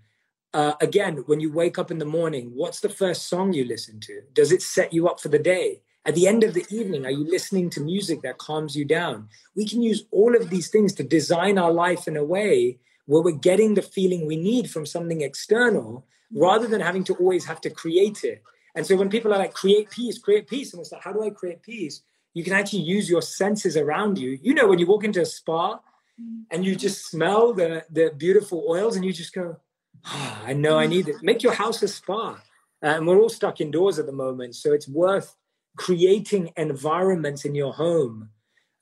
Uh, 0.53 0.73
again, 0.81 1.23
when 1.25 1.39
you 1.39 1.51
wake 1.51 1.79
up 1.79 1.89
in 1.89 1.97
the 1.97 2.05
morning, 2.05 2.51
what's 2.53 2.79
the 2.79 2.89
first 2.89 3.27
song 3.27 3.53
you 3.53 3.65
listen 3.65 3.99
to? 4.01 4.21
Does 4.33 4.51
it 4.51 4.61
set 4.61 4.93
you 4.93 5.07
up 5.07 5.19
for 5.19 5.29
the 5.29 5.39
day? 5.39 5.81
At 6.05 6.15
the 6.15 6.27
end 6.27 6.43
of 6.43 6.53
the 6.53 6.65
evening, 6.69 7.05
are 7.05 7.11
you 7.11 7.23
listening 7.23 7.69
to 7.71 7.79
music 7.79 8.21
that 8.21 8.37
calms 8.37 8.75
you 8.75 8.85
down? 8.85 9.29
We 9.55 9.67
can 9.67 9.81
use 9.81 10.03
all 10.11 10.35
of 10.35 10.49
these 10.49 10.67
things 10.67 10.93
to 10.93 11.03
design 11.03 11.57
our 11.57 11.71
life 11.71 12.07
in 12.07 12.17
a 12.17 12.23
way 12.23 12.79
where 13.05 13.21
we're 13.21 13.31
getting 13.31 13.73
the 13.73 13.81
feeling 13.81 14.25
we 14.25 14.37
need 14.37 14.69
from 14.69 14.85
something 14.85 15.21
external 15.21 16.05
mm-hmm. 16.31 16.41
rather 16.41 16.67
than 16.67 16.81
having 16.81 17.03
to 17.05 17.15
always 17.15 17.45
have 17.45 17.61
to 17.61 17.69
create 17.69 18.23
it. 18.23 18.41
And 18.75 18.85
so 18.85 18.95
when 18.95 19.09
people 19.09 19.33
are 19.33 19.37
like, 19.37 19.53
create 19.53 19.89
peace, 19.89 20.17
create 20.17 20.47
peace, 20.47 20.73
and 20.73 20.81
it's 20.81 20.91
like, 20.91 21.03
how 21.03 21.13
do 21.13 21.23
I 21.23 21.29
create 21.29 21.61
peace? 21.61 22.01
You 22.33 22.43
can 22.43 22.53
actually 22.53 22.81
use 22.81 23.09
your 23.09 23.21
senses 23.21 23.77
around 23.77 24.17
you. 24.17 24.39
You 24.41 24.53
know, 24.53 24.67
when 24.67 24.79
you 24.79 24.87
walk 24.87 25.03
into 25.03 25.21
a 25.21 25.25
spa 25.25 25.75
mm-hmm. 25.75 26.41
and 26.49 26.65
you 26.65 26.75
just 26.75 27.05
smell 27.05 27.53
the, 27.53 27.85
the 27.91 28.11
beautiful 28.17 28.65
oils 28.67 28.95
and 28.95 29.05
you 29.05 29.13
just 29.13 29.33
go, 29.33 29.57
oh, 30.05 30.41
I 30.43 30.53
know 30.53 30.79
I 30.79 30.87
need 30.87 31.07
it. 31.07 31.17
Make 31.21 31.43
your 31.43 31.53
house 31.53 31.83
a 31.83 31.87
spa. 31.87 32.41
Uh, 32.81 32.87
and 32.87 33.07
we're 33.07 33.19
all 33.19 33.29
stuck 33.29 33.61
indoors 33.61 33.99
at 33.99 34.07
the 34.07 34.11
moment. 34.11 34.55
So 34.55 34.73
it's 34.73 34.87
worth 34.87 35.35
creating 35.77 36.51
environments 36.57 37.45
in 37.45 37.55
your 37.55 37.73
home. 37.73 38.29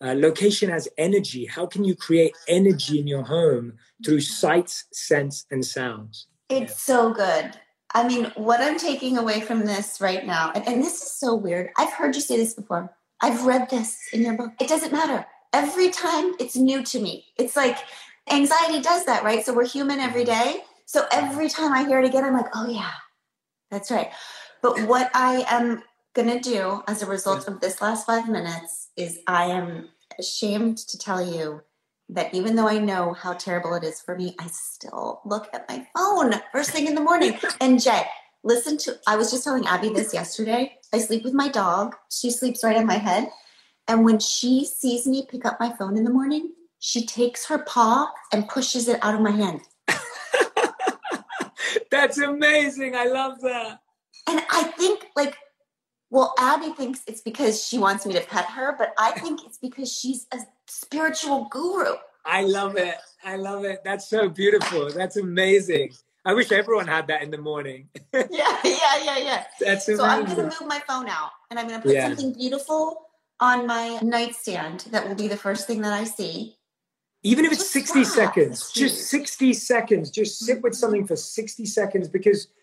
Uh, 0.03 0.15
location 0.17 0.69
has 0.69 0.87
energy. 0.97 1.45
How 1.45 1.67
can 1.67 1.83
you 1.83 1.95
create 1.95 2.35
energy 2.47 2.99
in 2.99 3.07
your 3.07 3.23
home 3.23 3.73
through 4.03 4.21
sights, 4.21 4.85
scents, 4.91 5.45
and 5.51 5.63
sounds? 5.63 6.27
It's 6.49 6.81
so 6.81 7.13
good. 7.13 7.51
I 7.93 8.07
mean, 8.07 8.31
what 8.35 8.61
I'm 8.61 8.79
taking 8.79 9.17
away 9.17 9.41
from 9.41 9.65
this 9.65 10.01
right 10.01 10.25
now, 10.25 10.51
and, 10.55 10.67
and, 10.67 10.83
this 10.83 11.01
is 11.03 11.11
so 11.11 11.35
weird. 11.35 11.69
I've 11.77 11.93
heard 11.93 12.15
you 12.15 12.21
say 12.21 12.37
this 12.37 12.53
before. 12.53 12.95
I've 13.21 13.45
read 13.45 13.69
this 13.69 13.97
in 14.13 14.21
your 14.21 14.35
book. 14.35 14.53
It 14.59 14.69
doesn't 14.69 14.91
matter. 14.91 15.25
Every 15.53 15.89
time 15.89 16.33
it's 16.39 16.55
new 16.55 16.83
to 16.83 16.99
me. 16.99 17.25
It's 17.37 17.55
like 17.55 17.77
anxiety 18.29 18.81
does 18.81 19.05
that, 19.05 19.23
right? 19.23 19.45
So 19.45 19.53
we're 19.53 19.67
human 19.67 19.99
every 19.99 20.23
day. 20.23 20.63
So 20.85 21.05
every 21.11 21.49
time 21.49 21.73
I 21.73 21.85
hear 21.85 21.99
it 21.99 22.05
again, 22.05 22.23
I'm 22.23 22.33
like, 22.33 22.49
oh, 22.55 22.69
yeah, 22.69 22.91
that's 23.69 23.91
right. 23.91 24.11
But 24.61 24.87
what 24.87 25.11
I 25.13 25.45
am 25.49 25.83
going 26.13 26.27
to 26.27 26.39
do 26.39 26.83
as 26.87 27.01
a 27.01 27.05
result 27.05 27.47
of 27.47 27.61
this 27.61 27.81
last 27.81 28.05
five 28.05 28.27
minutes 28.27 28.89
is 28.97 29.19
I 29.27 29.45
am 29.45 29.89
ashamed 30.19 30.77
to 30.77 30.97
tell 30.97 31.25
you 31.25 31.61
that 32.09 32.33
even 32.33 32.55
though 32.55 32.67
I 32.67 32.77
know 32.77 33.13
how 33.13 33.33
terrible 33.33 33.73
it 33.73 33.83
is 33.83 34.01
for 34.01 34.17
me, 34.17 34.35
I 34.37 34.47
still 34.47 35.21
look 35.25 35.47
at 35.53 35.69
my 35.69 35.87
phone 35.95 36.33
first 36.51 36.71
thing 36.71 36.87
in 36.87 36.95
the 36.95 37.01
morning. 37.01 37.39
And 37.61 37.81
Jay, 37.81 38.03
listen 38.43 38.77
to, 38.79 38.99
I 39.07 39.15
was 39.15 39.31
just 39.31 39.45
telling 39.45 39.65
Abby 39.65 39.89
this 39.89 40.13
yesterday. 40.13 40.77
I 40.93 40.99
sleep 40.99 41.23
with 41.23 41.33
my 41.33 41.47
dog, 41.47 41.95
she 42.11 42.31
sleeps 42.31 42.63
right 42.63 42.75
on 42.75 42.85
my 42.85 42.97
head. 42.97 43.29
And 43.87 44.03
when 44.03 44.19
she 44.19 44.65
sees 44.65 45.07
me 45.07 45.25
pick 45.29 45.45
up 45.45 45.59
my 45.59 45.73
phone 45.77 45.97
in 45.97 46.03
the 46.03 46.11
morning, 46.11 46.51
she 46.79 47.05
takes 47.05 47.47
her 47.47 47.59
paw 47.59 48.11
and 48.33 48.49
pushes 48.49 48.87
it 48.87 48.99
out 49.01 49.15
of 49.15 49.21
my 49.21 49.31
hand. 49.31 49.61
That's 51.91 52.17
amazing. 52.17 52.95
I 52.95 53.05
love 53.05 53.41
that. 53.41 53.79
And 54.27 54.41
I 54.49 54.63
think, 54.63 55.05
like, 55.15 55.35
well, 56.11 56.33
Abby 56.37 56.71
thinks 56.73 57.01
it's 57.07 57.21
because 57.21 57.65
she 57.65 57.79
wants 57.79 58.05
me 58.05 58.13
to 58.13 58.21
pet 58.21 58.45
her, 58.47 58.75
but 58.77 58.93
I 58.99 59.11
think 59.11 59.45
it's 59.45 59.57
because 59.57 59.89
she's 59.89 60.27
a 60.33 60.39
spiritual 60.67 61.47
guru. 61.49 61.95
I 62.25 62.43
love 62.43 62.75
it. 62.75 62.97
I 63.23 63.37
love 63.37 63.63
it. 63.63 63.79
That's 63.85 64.09
so 64.09 64.27
beautiful. 64.27 64.91
That's 64.91 65.15
amazing. 65.15 65.93
I 66.25 66.33
wish 66.33 66.51
everyone 66.51 66.85
had 66.85 67.07
that 67.07 67.23
in 67.23 67.31
the 67.31 67.37
morning. 67.37 67.87
yeah, 68.13 68.27
yeah, 68.29 68.59
yeah, 68.63 69.17
yeah. 69.17 69.43
That's 69.61 69.87
amazing. 69.87 69.97
So 69.97 70.03
I'm 70.03 70.25
going 70.25 70.35
to 70.35 70.43
move 70.43 70.67
my 70.67 70.79
phone 70.85 71.07
out 71.07 71.31
and 71.49 71.57
I'm 71.57 71.67
going 71.67 71.79
to 71.79 71.87
put 71.87 71.95
yeah. 71.95 72.07
something 72.07 72.33
beautiful 72.33 73.07
on 73.39 73.65
my 73.65 73.97
nightstand 74.03 74.81
that 74.91 75.07
will 75.07 75.15
be 75.15 75.29
the 75.29 75.37
first 75.37 75.65
thing 75.65 75.81
that 75.81 75.93
I 75.93 76.03
see. 76.03 76.57
Even 77.23 77.45
if 77.45 77.53
it's 77.53 77.61
just 77.61 77.73
60 77.73 78.03
seconds, 78.03 78.71
just 78.71 79.09
60 79.09 79.53
seconds, 79.53 80.11
just 80.11 80.39
sit 80.39 80.61
with 80.61 80.75
something 80.75 81.07
for 81.07 81.15
60 81.15 81.65
seconds 81.65 82.09
because– 82.09 82.49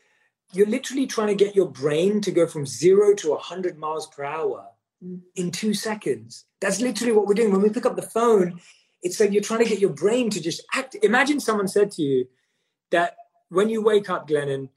you're 0.52 0.66
literally 0.66 1.06
trying 1.06 1.28
to 1.28 1.34
get 1.34 1.54
your 1.54 1.68
brain 1.68 2.20
to 2.22 2.30
go 2.30 2.46
from 2.46 2.66
zero 2.66 3.14
to 3.14 3.30
100 3.30 3.78
miles 3.78 4.06
per 4.06 4.24
hour 4.24 4.66
mm. 5.04 5.20
in 5.34 5.50
two 5.50 5.74
seconds. 5.74 6.44
That's 6.60 6.80
literally 6.80 7.12
what 7.12 7.26
we're 7.26 7.34
doing. 7.34 7.52
When 7.52 7.62
we 7.62 7.68
pick 7.68 7.86
up 7.86 7.96
the 7.96 8.02
phone, 8.02 8.60
it's 9.02 9.20
like 9.20 9.32
you're 9.32 9.42
trying 9.42 9.62
to 9.62 9.68
get 9.68 9.80
your 9.80 9.92
brain 9.92 10.30
to 10.30 10.40
just 10.40 10.62
act. 10.74 10.96
Imagine 11.02 11.40
someone 11.40 11.68
said 11.68 11.90
to 11.92 12.02
you 12.02 12.26
that 12.90 13.16
when 13.50 13.68
you 13.68 13.82
wake 13.82 14.08
up, 14.08 14.28
Glennon, 14.28 14.70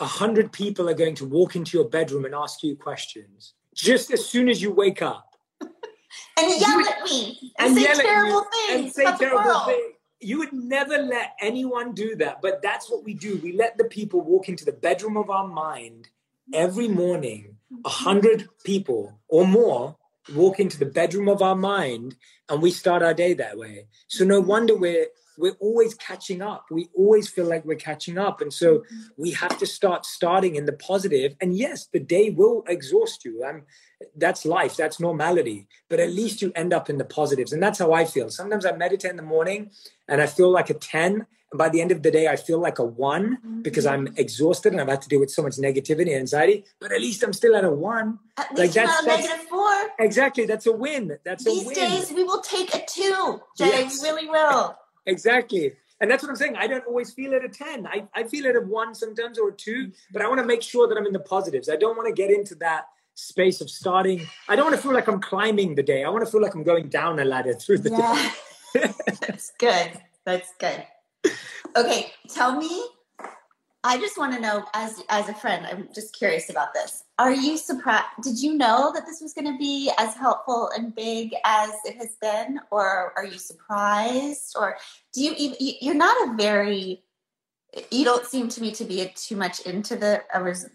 a 0.00 0.06
hundred 0.06 0.52
people 0.52 0.88
are 0.88 0.94
going 0.94 1.14
to 1.16 1.26
walk 1.26 1.56
into 1.56 1.76
your 1.76 1.88
bedroom 1.88 2.24
and 2.24 2.34
ask 2.34 2.62
you 2.62 2.76
questions 2.76 3.54
just 3.74 4.12
as 4.12 4.24
soon 4.24 4.48
as 4.48 4.62
you 4.62 4.72
wake 4.72 5.02
up. 5.02 5.36
and 5.60 6.60
yell 6.60 6.80
at 6.88 7.04
me 7.04 7.52
and, 7.58 7.76
and 7.76 7.96
say 7.96 8.02
terrible 8.02 8.44
things. 8.52 8.80
And 8.80 8.92
say 8.92 9.16
terrible 9.26 9.60
things 9.66 9.97
you 10.20 10.38
would 10.38 10.52
never 10.52 10.98
let 10.98 11.34
anyone 11.40 11.94
do 11.94 12.16
that 12.16 12.40
but 12.42 12.62
that's 12.62 12.90
what 12.90 13.04
we 13.04 13.14
do. 13.14 13.38
We 13.42 13.52
let 13.52 13.78
the 13.78 13.84
people 13.84 14.20
walk 14.20 14.48
into 14.48 14.64
the 14.64 14.72
bedroom 14.72 15.16
of 15.16 15.30
our 15.30 15.46
mind 15.46 16.08
every 16.52 16.88
morning 16.88 17.56
a 17.84 17.88
hundred 17.88 18.48
people 18.64 19.20
or 19.28 19.46
more 19.46 19.96
walk 20.34 20.60
into 20.60 20.78
the 20.78 20.86
bedroom 20.86 21.28
of 21.28 21.42
our 21.42 21.56
mind 21.56 22.16
and 22.48 22.62
we 22.62 22.70
start 22.70 23.02
our 23.02 23.14
day 23.14 23.34
that 23.34 23.58
way. 23.58 23.86
So 24.08 24.24
no 24.24 24.40
wonder 24.40 24.76
we're 24.76 25.06
we're 25.38 25.56
always 25.60 25.94
catching 25.94 26.42
up. 26.42 26.66
We 26.70 26.88
always 26.96 27.28
feel 27.28 27.46
like 27.46 27.64
we're 27.64 27.76
catching 27.76 28.18
up. 28.18 28.40
And 28.40 28.52
so 28.52 28.78
mm-hmm. 28.78 29.02
we 29.16 29.30
have 29.32 29.56
to 29.58 29.66
start 29.66 30.04
starting 30.04 30.56
in 30.56 30.66
the 30.66 30.72
positive. 30.72 31.36
And 31.40 31.56
yes, 31.56 31.86
the 31.86 32.00
day 32.00 32.30
will 32.30 32.64
exhaust 32.66 33.24
you. 33.24 33.44
I'm, 33.44 33.62
that's 34.16 34.44
life, 34.44 34.76
that's 34.76 34.98
normality. 34.98 35.68
But 35.88 36.00
at 36.00 36.10
least 36.10 36.42
you 36.42 36.52
end 36.56 36.72
up 36.72 36.90
in 36.90 36.98
the 36.98 37.04
positives. 37.04 37.52
And 37.52 37.62
that's 37.62 37.78
how 37.78 37.92
I 37.92 38.04
feel. 38.04 38.30
Sometimes 38.30 38.66
I 38.66 38.72
meditate 38.72 39.12
in 39.12 39.16
the 39.16 39.22
morning 39.22 39.70
and 40.08 40.20
I 40.20 40.26
feel 40.26 40.50
like 40.50 40.70
a 40.70 40.74
10 40.74 41.26
and 41.50 41.58
by 41.58 41.68
the 41.68 41.80
end 41.80 41.92
of 41.92 42.02
the 42.02 42.10
day, 42.10 42.28
I 42.28 42.36
feel 42.36 42.58
like 42.58 42.78
a 42.78 42.84
one 42.84 43.36
mm-hmm. 43.36 43.62
because 43.62 43.86
I'm 43.86 44.08
exhausted 44.16 44.72
and 44.72 44.80
I've 44.80 44.88
had 44.88 45.02
to 45.02 45.08
deal 45.08 45.20
with 45.20 45.30
so 45.30 45.42
much 45.42 45.56
negativity 45.56 46.08
and 46.08 46.20
anxiety. 46.20 46.64
But 46.80 46.92
at 46.92 47.00
least 47.00 47.22
I'm 47.22 47.32
still 47.32 47.56
at 47.56 47.64
a 47.64 47.70
one. 47.70 48.18
At 48.36 48.56
like 48.56 48.72
that's, 48.72 49.04
that's 49.04 49.06
negative 49.06 49.46
four. 49.48 49.74
Exactly, 49.98 50.44
that's 50.46 50.66
a 50.66 50.72
win. 50.72 51.18
That's 51.24 51.44
These 51.44 51.62
a 51.62 51.66
win. 51.66 51.74
days 51.74 52.12
we 52.12 52.24
will 52.24 52.42
take 52.42 52.74
a 52.74 52.84
two, 52.86 53.40
Jay. 53.56 53.66
Yes. 53.66 54.02
We 54.02 54.08
really 54.08 54.28
will. 54.28 54.76
exactly. 55.06 55.72
And 56.00 56.10
that's 56.10 56.22
what 56.22 56.30
I'm 56.30 56.36
saying. 56.36 56.56
I 56.56 56.68
don't 56.68 56.86
always 56.86 57.12
feel 57.12 57.32
it 57.32 57.44
a 57.44 57.48
10. 57.48 57.86
I, 57.86 58.06
I 58.14 58.22
feel 58.22 58.46
it 58.46 58.54
a 58.54 58.60
one 58.60 58.94
sometimes 58.94 59.36
or 59.36 59.48
a 59.48 59.52
two, 59.52 59.90
but 60.12 60.22
I 60.22 60.28
want 60.28 60.38
to 60.38 60.46
make 60.46 60.62
sure 60.62 60.86
that 60.86 60.96
I'm 60.96 61.06
in 61.06 61.12
the 61.12 61.18
positives. 61.18 61.68
I 61.68 61.74
don't 61.74 61.96
want 61.96 62.08
to 62.08 62.14
get 62.14 62.30
into 62.30 62.54
that 62.56 62.84
space 63.14 63.60
of 63.60 63.68
starting. 63.68 64.24
I 64.48 64.54
don't 64.54 64.66
want 64.66 64.76
to 64.76 64.82
feel 64.82 64.92
like 64.92 65.08
I'm 65.08 65.20
climbing 65.20 65.74
the 65.74 65.82
day. 65.82 66.04
I 66.04 66.08
want 66.10 66.24
to 66.24 66.30
feel 66.30 66.40
like 66.40 66.54
I'm 66.54 66.62
going 66.62 66.88
down 66.88 67.18
a 67.18 67.24
ladder 67.24 67.54
through 67.54 67.78
the 67.78 67.90
yeah. 67.90 68.30
day. 68.74 68.92
that's 69.20 69.50
good. 69.58 69.92
That's 70.24 70.52
good. 70.60 70.84
Okay, 71.78 72.12
tell 72.28 72.56
me. 72.56 72.84
I 73.84 73.96
just 73.98 74.18
want 74.18 74.34
to 74.34 74.40
know, 74.40 74.64
as 74.74 75.00
as 75.08 75.28
a 75.28 75.34
friend, 75.34 75.64
I'm 75.64 75.88
just 75.94 76.12
curious 76.12 76.50
about 76.50 76.74
this. 76.74 77.04
Are 77.18 77.32
you 77.32 77.56
surprised? 77.56 78.06
Did 78.22 78.42
you 78.42 78.54
know 78.54 78.90
that 78.92 79.06
this 79.06 79.20
was 79.20 79.32
going 79.32 79.50
to 79.50 79.56
be 79.56 79.92
as 79.98 80.14
helpful 80.14 80.70
and 80.76 80.92
big 80.92 81.32
as 81.44 81.70
it 81.84 81.96
has 81.96 82.16
been, 82.20 82.58
or 82.72 83.12
are 83.16 83.24
you 83.24 83.38
surprised? 83.38 84.56
Or 84.58 84.76
do 85.14 85.22
you 85.22 85.32
even? 85.38 85.56
You're 85.80 85.94
not 85.94 86.28
a 86.28 86.34
very. 86.36 87.04
You 87.92 88.04
don't 88.04 88.26
seem 88.26 88.48
to 88.48 88.60
me 88.60 88.72
to 88.72 88.84
be 88.84 89.12
too 89.14 89.36
much 89.36 89.60
into 89.60 89.94
the. 89.94 90.24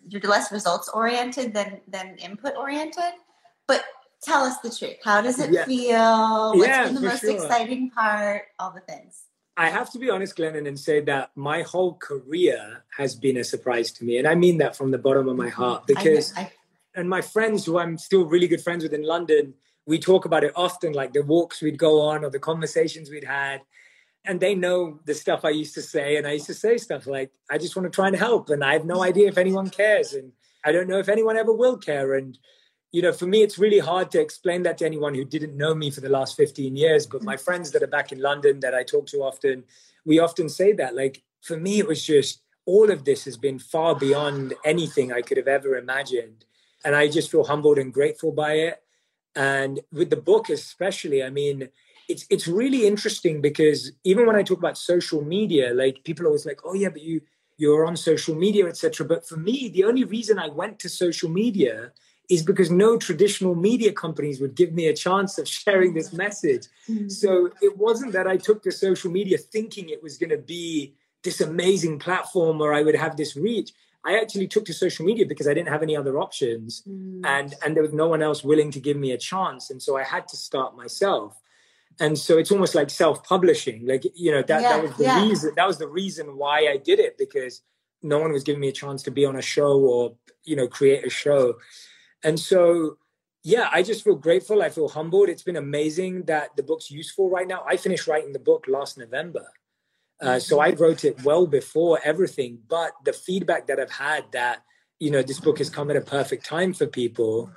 You're 0.07 0.21
less 0.21 0.51
results 0.53 0.89
oriented 0.93 1.53
than 1.53 1.81
than 1.89 2.15
input 2.19 2.55
oriented. 2.55 3.13
But 3.67 3.83
tell 4.21 4.43
us 4.43 4.59
the 4.59 4.69
truth. 4.69 4.97
How 5.03 5.21
does 5.21 5.39
it 5.39 5.51
yeah. 5.51 5.65
feel? 5.65 6.53
What's 6.55 6.67
yeah, 6.67 6.85
been 6.85 6.95
the 6.95 7.01
most 7.01 7.21
sure. 7.21 7.31
exciting 7.31 7.89
part? 7.89 8.43
All 8.59 8.71
the 8.71 8.79
things. 8.81 9.23
I 9.55 9.69
have 9.69 9.91
to 9.91 9.99
be 9.99 10.09
honest, 10.09 10.35
Glennon, 10.35 10.67
and 10.67 10.79
say 10.79 10.99
that 11.01 11.31
my 11.35 11.61
whole 11.61 11.95
career 11.95 12.83
has 12.97 13.15
been 13.15 13.37
a 13.37 13.43
surprise 13.43 13.91
to 13.93 14.03
me. 14.03 14.17
And 14.17 14.27
I 14.27 14.35
mean 14.35 14.57
that 14.57 14.75
from 14.75 14.91
the 14.91 14.97
bottom 14.97 15.27
of 15.27 15.35
my 15.35 15.47
mm-hmm. 15.47 15.61
heart 15.61 15.87
because, 15.87 16.35
I, 16.35 16.41
I, 16.41 16.51
and 16.95 17.07
my 17.07 17.21
friends 17.21 17.65
who 17.65 17.77
I'm 17.77 17.97
still 17.97 18.25
really 18.25 18.47
good 18.47 18.61
friends 18.61 18.83
with 18.83 18.93
in 18.93 19.03
London, 19.03 19.53
we 19.85 19.99
talk 19.99 20.25
about 20.25 20.43
it 20.43 20.53
often, 20.55 20.93
like 20.93 21.13
the 21.13 21.21
walks 21.23 21.61
we'd 21.61 21.77
go 21.77 22.01
on 22.01 22.23
or 22.23 22.29
the 22.29 22.39
conversations 22.39 23.09
we'd 23.09 23.23
had. 23.23 23.61
And 24.25 24.39
they 24.39 24.55
know 24.55 24.99
the 25.05 25.13
stuff 25.13 25.43
I 25.43 25.49
used 25.49 25.75
to 25.75 25.81
say. 25.81 26.15
And 26.15 26.25
I 26.25 26.31
used 26.31 26.45
to 26.45 26.53
say 26.53 26.77
stuff 26.77 27.05
like, 27.05 27.31
I 27.51 27.57
just 27.57 27.75
want 27.75 27.91
to 27.91 27.95
try 27.95 28.07
and 28.07 28.15
help. 28.15 28.49
And 28.49 28.63
I 28.63 28.73
have 28.73 28.85
no 28.85 29.03
idea 29.03 29.27
if 29.27 29.37
anyone 29.37 29.69
cares. 29.69 30.13
And 30.13 30.31
I 30.63 30.71
don't 30.71 30.87
know 30.87 30.97
if 30.97 31.09
anyone 31.09 31.35
ever 31.35 31.51
will 31.51 31.77
care. 31.77 32.13
And 32.13 32.37
you 32.93 33.01
know, 33.01 33.11
for 33.11 33.25
me, 33.25 33.41
it's 33.41 33.57
really 33.57 33.79
hard 33.79 34.11
to 34.11 34.21
explain 34.21 34.61
that 34.63 34.77
to 34.77 34.85
anyone 34.85 35.15
who 35.15 35.25
didn't 35.25 35.57
know 35.57 35.73
me 35.73 35.89
for 35.89 35.99
the 35.99 36.09
last 36.09 36.37
15 36.37 36.75
years. 36.75 37.07
But 37.07 37.23
my 37.23 37.33
mm-hmm. 37.35 37.43
friends 37.43 37.71
that 37.71 37.81
are 37.81 37.87
back 37.87 38.11
in 38.11 38.21
London 38.21 38.59
that 38.59 38.75
I 38.75 38.83
talk 38.83 39.07
to 39.07 39.23
often, 39.23 39.63
we 40.05 40.19
often 40.19 40.47
say 40.47 40.73
that. 40.73 40.95
Like, 40.95 41.23
for 41.41 41.57
me, 41.57 41.79
it 41.79 41.87
was 41.87 42.05
just 42.05 42.43
all 42.65 42.91
of 42.91 43.03
this 43.03 43.25
has 43.25 43.35
been 43.35 43.57
far 43.57 43.95
beyond 43.95 44.53
anything 44.63 45.11
I 45.11 45.21
could 45.21 45.37
have 45.37 45.47
ever 45.47 45.75
imagined. 45.75 46.45
And 46.85 46.95
I 46.95 47.07
just 47.07 47.31
feel 47.31 47.45
humbled 47.45 47.79
and 47.79 47.91
grateful 47.91 48.31
by 48.31 48.53
it. 48.53 48.83
And 49.35 49.79
with 49.91 50.11
the 50.11 50.15
book, 50.15 50.49
especially, 50.49 51.23
I 51.23 51.31
mean, 51.31 51.69
it's 52.07 52.27
it's 52.29 52.47
really 52.47 52.85
interesting 52.85 53.41
because 53.41 53.91
even 54.03 54.27
when 54.27 54.35
I 54.35 54.43
talk 54.43 54.59
about 54.59 54.77
social 54.77 55.23
media, 55.23 55.73
like 55.73 56.03
people 56.03 56.25
are 56.25 56.27
always 56.27 56.45
like, 56.45 56.59
"Oh 56.63 56.75
yeah, 56.75 56.89
but 56.89 57.01
you 57.01 57.21
you're 57.57 57.87
on 57.87 57.97
social 57.97 58.35
media, 58.35 58.67
etc." 58.67 59.07
But 59.07 59.27
for 59.27 59.37
me, 59.37 59.69
the 59.69 59.85
only 59.85 60.03
reason 60.03 60.37
I 60.37 60.49
went 60.49 60.77
to 60.79 60.89
social 60.89 61.29
media 61.29 61.93
is 62.29 62.43
because 62.43 62.71
no 62.71 62.97
traditional 62.97 63.53
media 63.53 63.91
companies 63.91 64.39
would 64.39 64.55
give 64.55 64.73
me 64.73 64.87
a 64.87 64.95
chance 64.95 65.37
of 65.37 65.47
sharing 65.47 65.93
this 65.93 66.13
message. 66.13 66.67
Mm-hmm. 66.89 67.09
So 67.09 67.49
it 67.61 67.77
wasn't 67.77 68.13
that 68.13 68.27
I 68.27 68.37
took 68.37 68.63
to 68.63 68.71
social 68.71 69.11
media 69.11 69.37
thinking 69.37 69.89
it 69.89 70.01
was 70.01 70.17
going 70.17 70.29
to 70.29 70.37
be 70.37 70.93
this 71.23 71.41
amazing 71.41 71.99
platform 71.99 72.59
where 72.59 72.73
I 72.73 72.81
would 72.81 72.95
have 72.95 73.17
this 73.17 73.35
reach. 73.35 73.71
I 74.05 74.17
actually 74.17 74.47
took 74.47 74.65
to 74.65 74.73
social 74.73 75.05
media 75.05 75.25
because 75.25 75.47
I 75.47 75.53
didn't 75.53 75.69
have 75.69 75.81
any 75.81 75.95
other 75.95 76.19
options 76.19 76.83
mm. 76.87 77.21
and 77.25 77.55
and 77.63 77.75
there 77.75 77.83
was 77.83 77.93
no 77.93 78.07
one 78.07 78.21
else 78.21 78.43
willing 78.43 78.71
to 78.71 78.79
give 78.79 78.97
me 78.97 79.11
a 79.11 79.17
chance 79.17 79.69
and 79.69 79.81
so 79.81 79.97
I 79.97 80.03
had 80.03 80.27
to 80.29 80.37
start 80.37 80.75
myself. 80.75 81.39
And 81.99 82.17
so 82.17 82.37
it's 82.37 82.51
almost 82.51 82.75
like 82.75 82.89
self-publishing. 82.89 83.85
Like 83.85 84.03
you 84.15 84.31
know 84.31 84.41
that 84.41 84.61
yeah, 84.61 84.69
that 84.69 84.83
was 84.83 84.97
the 84.97 85.03
yeah. 85.03 85.25
reason 85.25 85.53
that 85.55 85.67
was 85.67 85.77
the 85.77 85.87
reason 85.87 86.37
why 86.37 86.67
I 86.67 86.77
did 86.77 86.99
it 86.99 87.17
because 87.17 87.61
no 88.01 88.19
one 88.19 88.33
was 88.33 88.43
giving 88.43 88.59
me 88.59 88.67
a 88.67 88.73
chance 88.73 89.03
to 89.03 89.11
be 89.11 89.25
on 89.25 89.37
a 89.37 89.41
show 89.41 89.79
or 89.79 90.15
you 90.43 90.55
know 90.55 90.67
create 90.67 91.05
a 91.05 91.09
show. 91.09 91.55
And 92.23 92.39
so, 92.39 92.97
yeah, 93.43 93.69
I 93.71 93.83
just 93.83 94.03
feel 94.03 94.15
grateful. 94.15 94.61
I 94.61 94.69
feel 94.69 94.87
humbled. 94.87 95.29
It's 95.29 95.43
been 95.43 95.57
amazing 95.57 96.23
that 96.23 96.55
the 96.55 96.63
book's 96.63 96.89
useful 96.89 97.29
right 97.29 97.47
now. 97.47 97.63
I 97.67 97.77
finished 97.77 98.07
writing 98.07 98.33
the 98.33 98.39
book 98.39 98.65
last 98.67 98.97
November. 98.97 99.45
Uh, 100.21 100.39
so 100.39 100.61
I 100.61 100.71
wrote 100.71 101.03
it 101.03 101.21
well 101.23 101.45
before 101.45 101.99
everything, 102.03 102.59
but 102.69 102.93
the 103.03 103.11
feedback 103.11 103.67
that 103.67 103.79
I've 103.79 103.91
had 103.91 104.23
that, 104.31 104.63
you 104.99 105.11
know, 105.11 105.21
this 105.21 105.39
book 105.39 105.57
has 105.57 105.69
come 105.69 105.89
at 105.89 105.97
a 105.97 106.01
perfect 106.01 106.45
time 106.45 106.71
for 106.71 106.87
people, 106.87 107.51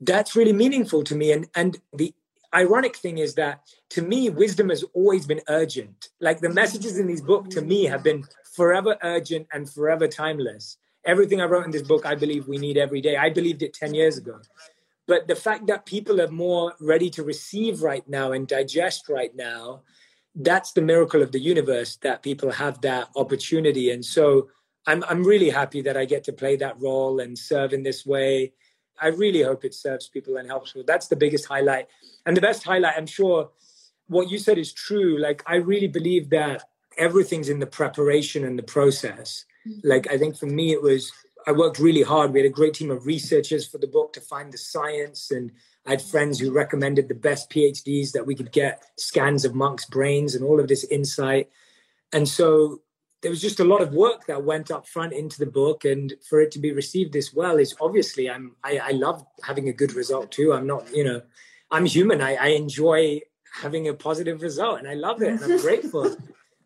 that's 0.00 0.34
really 0.34 0.54
meaningful 0.54 1.04
to 1.04 1.14
me. 1.14 1.32
And, 1.32 1.48
and 1.54 1.78
the 1.92 2.14
ironic 2.54 2.96
thing 2.96 3.18
is 3.18 3.34
that 3.34 3.60
to 3.90 4.00
me, 4.00 4.30
wisdom 4.30 4.70
has 4.70 4.84
always 4.94 5.26
been 5.26 5.42
urgent. 5.48 6.08
Like 6.18 6.40
the 6.40 6.48
messages 6.48 6.98
in 6.98 7.06
these 7.06 7.20
books 7.20 7.54
to 7.56 7.60
me 7.60 7.84
have 7.84 8.02
been 8.02 8.24
forever 8.54 8.96
urgent 9.02 9.48
and 9.52 9.68
forever 9.68 10.08
timeless 10.08 10.78
everything 11.04 11.40
I 11.40 11.44
wrote 11.44 11.64
in 11.64 11.70
this 11.70 11.82
book, 11.82 12.06
I 12.06 12.14
believe 12.14 12.48
we 12.48 12.58
need 12.58 12.76
every 12.76 13.00
day. 13.00 13.16
I 13.16 13.30
believed 13.30 13.62
it 13.62 13.74
10 13.74 13.94
years 13.94 14.18
ago. 14.18 14.40
But 15.06 15.26
the 15.26 15.36
fact 15.36 15.66
that 15.66 15.84
people 15.84 16.20
are 16.20 16.28
more 16.28 16.74
ready 16.80 17.10
to 17.10 17.22
receive 17.22 17.82
right 17.82 18.08
now 18.08 18.32
and 18.32 18.46
digest 18.46 19.08
right 19.08 19.34
now, 19.34 19.82
that's 20.34 20.72
the 20.72 20.80
miracle 20.80 21.22
of 21.22 21.32
the 21.32 21.40
universe 21.40 21.96
that 21.96 22.22
people 22.22 22.50
have 22.50 22.80
that 22.82 23.08
opportunity. 23.16 23.90
And 23.90 24.04
so 24.04 24.48
I'm, 24.86 25.04
I'm 25.08 25.24
really 25.24 25.50
happy 25.50 25.82
that 25.82 25.96
I 25.96 26.04
get 26.04 26.24
to 26.24 26.32
play 26.32 26.56
that 26.56 26.80
role 26.80 27.20
and 27.20 27.38
serve 27.38 27.72
in 27.72 27.82
this 27.82 28.06
way. 28.06 28.52
I 29.00 29.08
really 29.08 29.42
hope 29.42 29.64
it 29.64 29.74
serves 29.74 30.08
people 30.08 30.36
and 30.36 30.48
helps 30.48 30.72
people. 30.72 30.84
That's 30.86 31.08
the 31.08 31.16
biggest 31.16 31.46
highlight. 31.46 31.88
And 32.24 32.36
the 32.36 32.40
best 32.40 32.62
highlight, 32.62 32.94
I'm 32.96 33.06
sure 33.06 33.50
what 34.06 34.30
you 34.30 34.38
said 34.38 34.58
is 34.58 34.72
true. 34.72 35.18
Like, 35.18 35.42
I 35.46 35.56
really 35.56 35.88
believe 35.88 36.30
that 36.30 36.62
everything's 36.96 37.48
in 37.48 37.58
the 37.58 37.66
preparation 37.66 38.44
and 38.44 38.58
the 38.58 38.62
process. 38.62 39.44
Like 39.82 40.10
I 40.10 40.18
think 40.18 40.36
for 40.36 40.46
me 40.46 40.72
it 40.72 40.82
was 40.82 41.12
I 41.46 41.52
worked 41.52 41.78
really 41.78 42.02
hard. 42.02 42.32
We 42.32 42.40
had 42.40 42.46
a 42.46 42.52
great 42.52 42.74
team 42.74 42.90
of 42.90 43.06
researchers 43.06 43.66
for 43.66 43.78
the 43.78 43.86
book 43.86 44.12
to 44.12 44.20
find 44.20 44.52
the 44.52 44.58
science 44.58 45.30
and 45.30 45.50
I 45.86 45.90
had 45.90 46.02
friends 46.02 46.38
who 46.38 46.52
recommended 46.52 47.08
the 47.08 47.14
best 47.14 47.50
PhDs 47.50 48.12
that 48.12 48.26
we 48.26 48.36
could 48.36 48.52
get 48.52 48.84
scans 48.96 49.44
of 49.44 49.54
monks' 49.54 49.84
brains 49.84 50.36
and 50.36 50.44
all 50.44 50.60
of 50.60 50.68
this 50.68 50.84
insight. 50.84 51.48
And 52.12 52.28
so 52.28 52.82
there 53.22 53.30
was 53.30 53.40
just 53.40 53.60
a 53.60 53.64
lot 53.64 53.80
of 53.80 53.94
work 53.94 54.26
that 54.26 54.44
went 54.44 54.70
up 54.70 54.86
front 54.86 55.12
into 55.12 55.38
the 55.38 55.46
book 55.46 55.84
and 55.84 56.14
for 56.28 56.40
it 56.40 56.50
to 56.50 56.58
be 56.58 56.72
received 56.72 57.12
this 57.12 57.32
well 57.32 57.56
is 57.58 57.74
obviously 57.80 58.28
i'm 58.28 58.56
i, 58.64 58.78
I 58.78 58.90
love 58.90 59.24
having 59.42 59.68
a 59.68 59.72
good 59.72 59.94
result 59.94 60.30
too 60.30 60.52
i'm 60.52 60.66
not 60.66 60.92
you 60.94 61.04
know 61.04 61.22
i'm 61.70 61.86
human 61.86 62.20
I, 62.20 62.34
I 62.34 62.46
enjoy 62.48 63.20
having 63.54 63.88
a 63.88 63.94
positive 63.94 64.42
result 64.42 64.80
and 64.80 64.88
i 64.88 64.94
love 64.94 65.22
it 65.22 65.28
and 65.28 65.42
i'm 65.44 65.60
grateful 65.62 66.16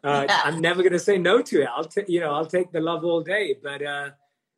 uh, 0.07 0.26
yeah. 0.28 0.40
I'm 0.44 0.61
never 0.61 0.82
going 0.82 0.92
to 0.92 0.98
say 0.98 1.18
no 1.18 1.42
to 1.42 1.62
it. 1.62 1.68
I'll 1.74 1.84
take, 1.84 2.09
you 2.09 2.20
know, 2.20 2.32
I'll 2.32 2.46
take 2.46 2.72
the 2.72 2.80
love 2.80 3.04
all 3.04 3.22
day. 3.22 3.57
But, 3.61 3.82
uh, 3.82 4.11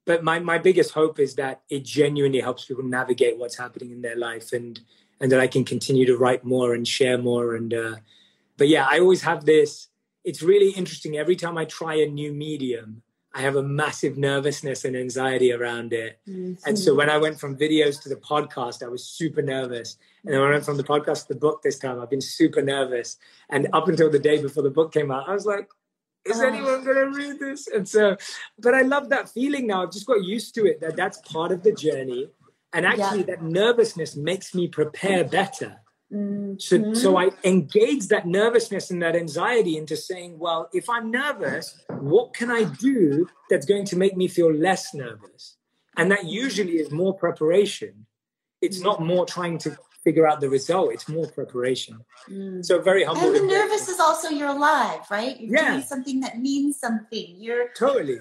but 0.05 0.23
my, 0.23 0.39
my 0.39 0.59
biggest 0.59 0.93
hope 0.93 1.19
is 1.19 1.35
that 1.37 1.63
it 1.69 1.85
genuinely 1.85 2.41
helps 2.41 2.67
people 2.67 2.85
navigate 2.85 3.39
what's 3.39 3.57
happening 3.57 3.91
in 3.91 4.03
their 4.03 4.17
life 4.17 4.53
and, 4.53 4.81
and 5.21 5.33
that 5.33 5.41
I 5.41 5.47
can 5.47 5.65
continue 5.65 6.07
to 6.07 6.17
write 6.17 6.45
more 6.45 6.75
and 6.75 6.87
share 6.87 7.19
more. 7.19 7.55
And, 7.55 7.73
uh, 7.73 7.97
but 8.57 8.69
yeah, 8.69 8.87
I 8.91 9.01
always 9.01 9.23
have 9.23 9.45
this, 9.45 9.89
it's 10.25 10.43
really 10.43 10.71
interesting. 10.71 11.17
Every 11.17 11.37
time 11.37 11.57
I 11.57 11.65
try 11.65 11.95
a 11.95 12.07
new 12.07 12.33
medium, 12.33 13.03
I 13.39 13.43
have 13.43 13.55
a 13.55 13.63
massive 13.63 14.19
nervousness 14.19 14.85
and 14.85 14.97
anxiety 14.97 15.53
around 15.53 15.93
it. 15.93 16.19
Mm-hmm. 16.29 16.55
And 16.67 16.77
so 16.77 16.93
when 16.93 17.09
I 17.09 17.19
went 17.19 17.39
from 17.39 17.57
videos 17.57 18.03
to 18.03 18.09
the 18.09 18.17
podcast, 18.17 18.83
I 18.83 18.89
was 18.89 19.05
super 19.05 19.43
nervous. 19.43 19.97
And 20.25 20.35
then 20.35 20.41
when 20.41 20.51
I 20.51 20.55
went 20.55 20.65
from 20.65 20.77
the 20.77 20.83
podcast 20.83 21.29
to 21.29 21.35
the 21.35 21.39
book 21.39 21.63
this 21.63 21.79
time, 21.79 22.01
I've 22.01 22.11
been 22.11 22.21
super 22.21 22.63
nervous. 22.63 23.17
And 23.49 23.69
up 23.73 23.87
until 23.87 24.11
the 24.11 24.19
day 24.19 24.43
before 24.43 24.65
the 24.65 24.71
book 24.71 24.93
came 24.93 25.13
out, 25.13 25.29
I 25.29 25.35
was 25.35 25.47
like, 25.47 25.69
is 26.25 26.41
oh. 26.41 26.49
anyone 26.49 26.83
going 26.83 26.97
to 26.97 27.17
read 27.17 27.39
this? 27.39 27.69
And 27.69 27.89
so, 27.89 28.17
but 28.59 28.75
I 28.75 28.83
love 28.83 29.09
that 29.11 29.29
feeling 29.29 29.69
now. 29.69 29.85
I've 29.85 29.93
just 29.93 30.09
got 30.09 30.25
used 30.25 30.57
to 30.57 30.67
it 30.67 30.81
that 30.81 30.97
that's 30.97 31.19
part 31.19 31.53
of 31.53 31.63
the 31.63 31.73
journey. 31.73 32.29
And 32.73 32.85
actually, 32.85 33.21
yeah. 33.21 33.37
that 33.37 33.43
nervousness 33.45 34.17
makes 34.17 34.53
me 34.53 34.67
prepare 34.67 35.23
better. 35.23 35.77
Mm-hmm. 36.13 36.55
So, 36.59 36.95
so 36.95 37.17
I 37.19 37.31
engage 37.45 38.09
that 38.09 38.27
nervousness 38.27 38.91
and 38.91 39.03
that 39.03 39.15
anxiety 39.15 39.77
into 39.77 39.97
saying, 39.97 40.39
well, 40.39 40.69
if 40.73 40.89
I'm 40.89 41.11
nervous, 41.11 41.83
what 41.91 42.35
can 42.35 42.51
I 42.51 42.65
do 42.65 43.29
that's 43.51 43.67
going 43.67 43.85
to 43.87 43.97
make 43.97 44.17
me 44.17 44.29
feel 44.29 44.53
less 44.53 44.95
nervous? 44.95 45.57
And 45.97 46.11
that 46.11 46.25
usually 46.25 46.75
is 46.79 46.91
more 46.91 47.15
preparation. 47.15 48.07
It's 48.63 48.81
not 48.81 49.03
more 49.03 49.27
trying 49.27 49.59
to 49.59 49.77
figure 50.03 50.27
out 50.27 50.41
the 50.41 50.49
result. 50.49 50.93
It's 50.93 51.09
more 51.09 51.27
preparation. 51.27 52.01
Mm. 52.31 52.65
So 52.65 52.81
very 52.81 53.05
humble. 53.05 53.27
And 53.27 53.35
the 53.35 53.43
nervous 53.43 53.89
is 53.89 54.01
also 54.01 54.29
you're 54.29 54.49
alive, 54.49 55.01
right? 55.11 55.39
You're 55.39 55.57
yeah. 55.57 55.73
doing 55.73 55.83
something 55.83 56.21
that 56.21 56.39
means 56.39 56.79
something. 56.79 57.35
You're 57.37 57.69
totally. 57.77 58.19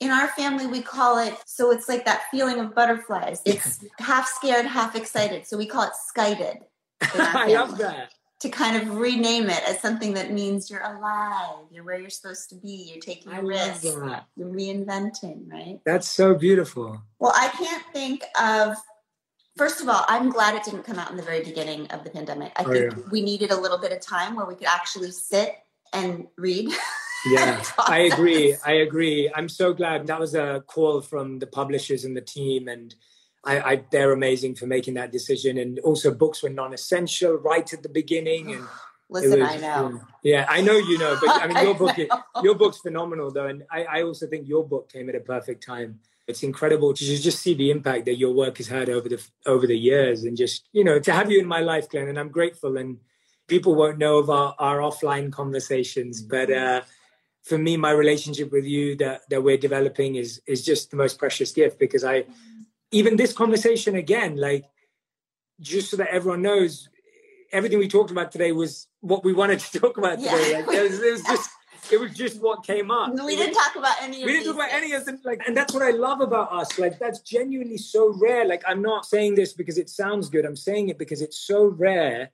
In 0.00 0.10
our 0.10 0.28
family, 0.28 0.66
we 0.66 0.80
call 0.80 1.18
it 1.18 1.34
so 1.44 1.70
it's 1.70 1.88
like 1.88 2.04
that 2.06 2.22
feeling 2.30 2.58
of 2.60 2.74
butterflies. 2.74 3.42
It's 3.44 3.84
half 3.98 4.26
scared, 4.28 4.66
half 4.66 4.96
excited. 4.96 5.46
So 5.46 5.56
we 5.56 5.66
call 5.66 5.84
it 5.84 5.92
skited. 6.08 6.58
I 7.14 7.48
love 7.52 7.78
that 7.78 8.12
to 8.40 8.48
kind 8.48 8.76
of 8.76 8.96
rename 8.96 9.50
it 9.50 9.62
as 9.68 9.80
something 9.80 10.14
that 10.14 10.32
means 10.32 10.70
you're 10.70 10.82
alive, 10.82 11.64
you're 11.72 11.82
where 11.82 11.98
you're 11.98 12.10
supposed 12.10 12.48
to 12.50 12.54
be, 12.54 12.88
you're 12.92 13.00
taking 13.00 13.32
a 13.32 13.42
risk, 13.42 13.82
you're 13.82 14.22
reinventing, 14.38 15.50
right? 15.50 15.80
That's 15.84 16.08
so 16.08 16.34
beautiful. 16.34 17.02
Well, 17.18 17.32
I 17.34 17.48
can't 17.48 17.84
think 17.92 18.22
of 18.40 18.76
first 19.56 19.80
of 19.80 19.88
all, 19.88 20.04
I'm 20.06 20.30
glad 20.30 20.54
it 20.54 20.62
didn't 20.62 20.84
come 20.84 21.00
out 21.00 21.10
in 21.10 21.16
the 21.16 21.22
very 21.22 21.42
beginning 21.42 21.88
of 21.88 22.04
the 22.04 22.10
pandemic. 22.10 22.52
I 22.54 22.62
oh, 22.62 22.72
think 22.72 22.92
yeah. 22.92 23.02
we 23.10 23.22
needed 23.22 23.50
a 23.50 23.60
little 23.60 23.78
bit 23.78 23.90
of 23.90 24.00
time 24.00 24.36
where 24.36 24.46
we 24.46 24.54
could 24.54 24.68
actually 24.68 25.10
sit 25.10 25.54
and 25.92 26.28
read. 26.36 26.70
Yeah, 27.26 27.64
I 27.76 28.08
agree. 28.12 28.54
I 28.64 28.74
agree. 28.74 29.28
I'm 29.34 29.48
so 29.48 29.74
glad 29.74 30.06
that 30.06 30.20
was 30.20 30.36
a 30.36 30.62
call 30.68 31.00
from 31.00 31.40
the 31.40 31.48
publishers 31.48 32.04
and 32.04 32.16
the 32.16 32.20
team 32.20 32.68
and 32.68 32.94
I, 33.44 33.60
I, 33.60 33.84
they're 33.90 34.12
amazing 34.12 34.56
for 34.56 34.66
making 34.66 34.94
that 34.94 35.12
decision. 35.12 35.58
And 35.58 35.78
also, 35.80 36.12
books 36.12 36.42
were 36.42 36.50
non-essential 36.50 37.34
right 37.34 37.72
at 37.72 37.82
the 37.82 37.88
beginning. 37.88 38.52
And 38.54 38.66
listen, 39.10 39.40
was, 39.40 39.50
I 39.50 39.56
know. 39.56 40.00
Yeah, 40.22 40.46
I 40.48 40.60
know 40.60 40.76
you 40.76 40.98
know, 40.98 41.16
but 41.20 41.42
I 41.42 41.46
mean, 41.46 41.56
your 41.64 41.74
book, 41.74 41.96
your 42.42 42.54
book's 42.54 42.78
phenomenal, 42.78 43.30
though, 43.30 43.46
and 43.46 43.64
I, 43.70 43.84
I 43.84 44.02
also 44.02 44.26
think 44.26 44.48
your 44.48 44.66
book 44.66 44.90
came 44.92 45.08
at 45.08 45.14
a 45.14 45.20
perfect 45.20 45.64
time. 45.64 46.00
It's 46.26 46.42
incredible 46.42 46.92
to 46.92 47.04
just 47.04 47.38
see 47.38 47.54
the 47.54 47.70
impact 47.70 48.04
that 48.04 48.18
your 48.18 48.34
work 48.34 48.58
has 48.58 48.68
had 48.68 48.90
over 48.90 49.08
the 49.08 49.26
over 49.46 49.66
the 49.66 49.78
years, 49.78 50.24
and 50.24 50.36
just 50.36 50.68
you 50.72 50.84
know 50.84 50.98
to 50.98 51.12
have 51.12 51.30
you 51.30 51.40
in 51.40 51.46
my 51.46 51.60
life, 51.60 51.88
Glenn. 51.88 52.08
And 52.08 52.18
I'm 52.18 52.28
grateful. 52.28 52.76
And 52.76 52.98
people 53.46 53.74
won't 53.74 53.96
know 53.96 54.18
of 54.18 54.28
our, 54.28 54.54
our 54.58 54.78
offline 54.78 55.32
conversations, 55.32 56.20
but. 56.20 56.50
uh 56.50 56.82
for 57.44 57.56
me, 57.56 57.78
my 57.78 57.92
relationship 57.92 58.52
with 58.52 58.66
you 58.66 58.94
that, 58.96 59.22
that 59.30 59.42
we're 59.42 59.56
developing 59.56 60.16
is 60.16 60.42
is 60.46 60.62
just 60.62 60.90
the 60.90 60.98
most 60.98 61.18
precious 61.18 61.50
gift 61.50 61.78
because 61.78 62.04
I 62.04 62.26
even 62.90 63.16
this 63.16 63.32
conversation 63.32 63.94
again, 63.94 64.36
like 64.36 64.64
just 65.60 65.90
so 65.90 65.96
that 65.96 66.08
everyone 66.08 66.42
knows, 66.42 66.88
everything 67.52 67.78
we 67.78 67.88
talked 67.88 68.10
about 68.10 68.32
today 68.32 68.52
was 68.52 68.86
what 69.00 69.24
we 69.24 69.32
wanted 69.32 69.60
to 69.60 69.80
talk 69.80 69.98
about 69.98 70.18
today. 70.18 70.52
Yeah. 70.52 70.58
Like, 70.66 70.76
it, 70.76 70.82
was, 70.90 71.00
it, 71.00 71.12
was, 71.12 71.22
just 71.22 71.50
it 71.90 72.00
was 72.00 72.14
just 72.14 72.40
what 72.40 72.64
came 72.64 72.90
up. 72.90 73.12
We 73.12 73.36
didn't 73.36 73.54
talk 73.54 73.76
about 73.76 73.96
any. 74.00 74.24
we 74.24 74.32
didn't 74.32 74.46
talk 74.46 74.54
about 74.54 74.72
any 74.72 74.92
of 74.92 75.04
them. 75.04 75.20
Like, 75.24 75.42
and 75.46 75.56
that's 75.56 75.74
what 75.74 75.82
I 75.82 75.90
love 75.90 76.20
about 76.20 76.52
us. 76.52 76.78
Like, 76.78 76.98
that's 76.98 77.20
genuinely 77.20 77.78
so 77.78 78.14
rare. 78.18 78.44
Like, 78.44 78.62
I'm 78.66 78.82
not 78.82 79.06
saying 79.06 79.34
this 79.34 79.52
because 79.52 79.78
it 79.78 79.88
sounds 79.88 80.28
good. 80.28 80.44
I'm 80.44 80.56
saying 80.56 80.88
it 80.88 80.98
because 80.98 81.22
it's 81.22 81.38
so 81.38 81.66
rare 81.66 82.30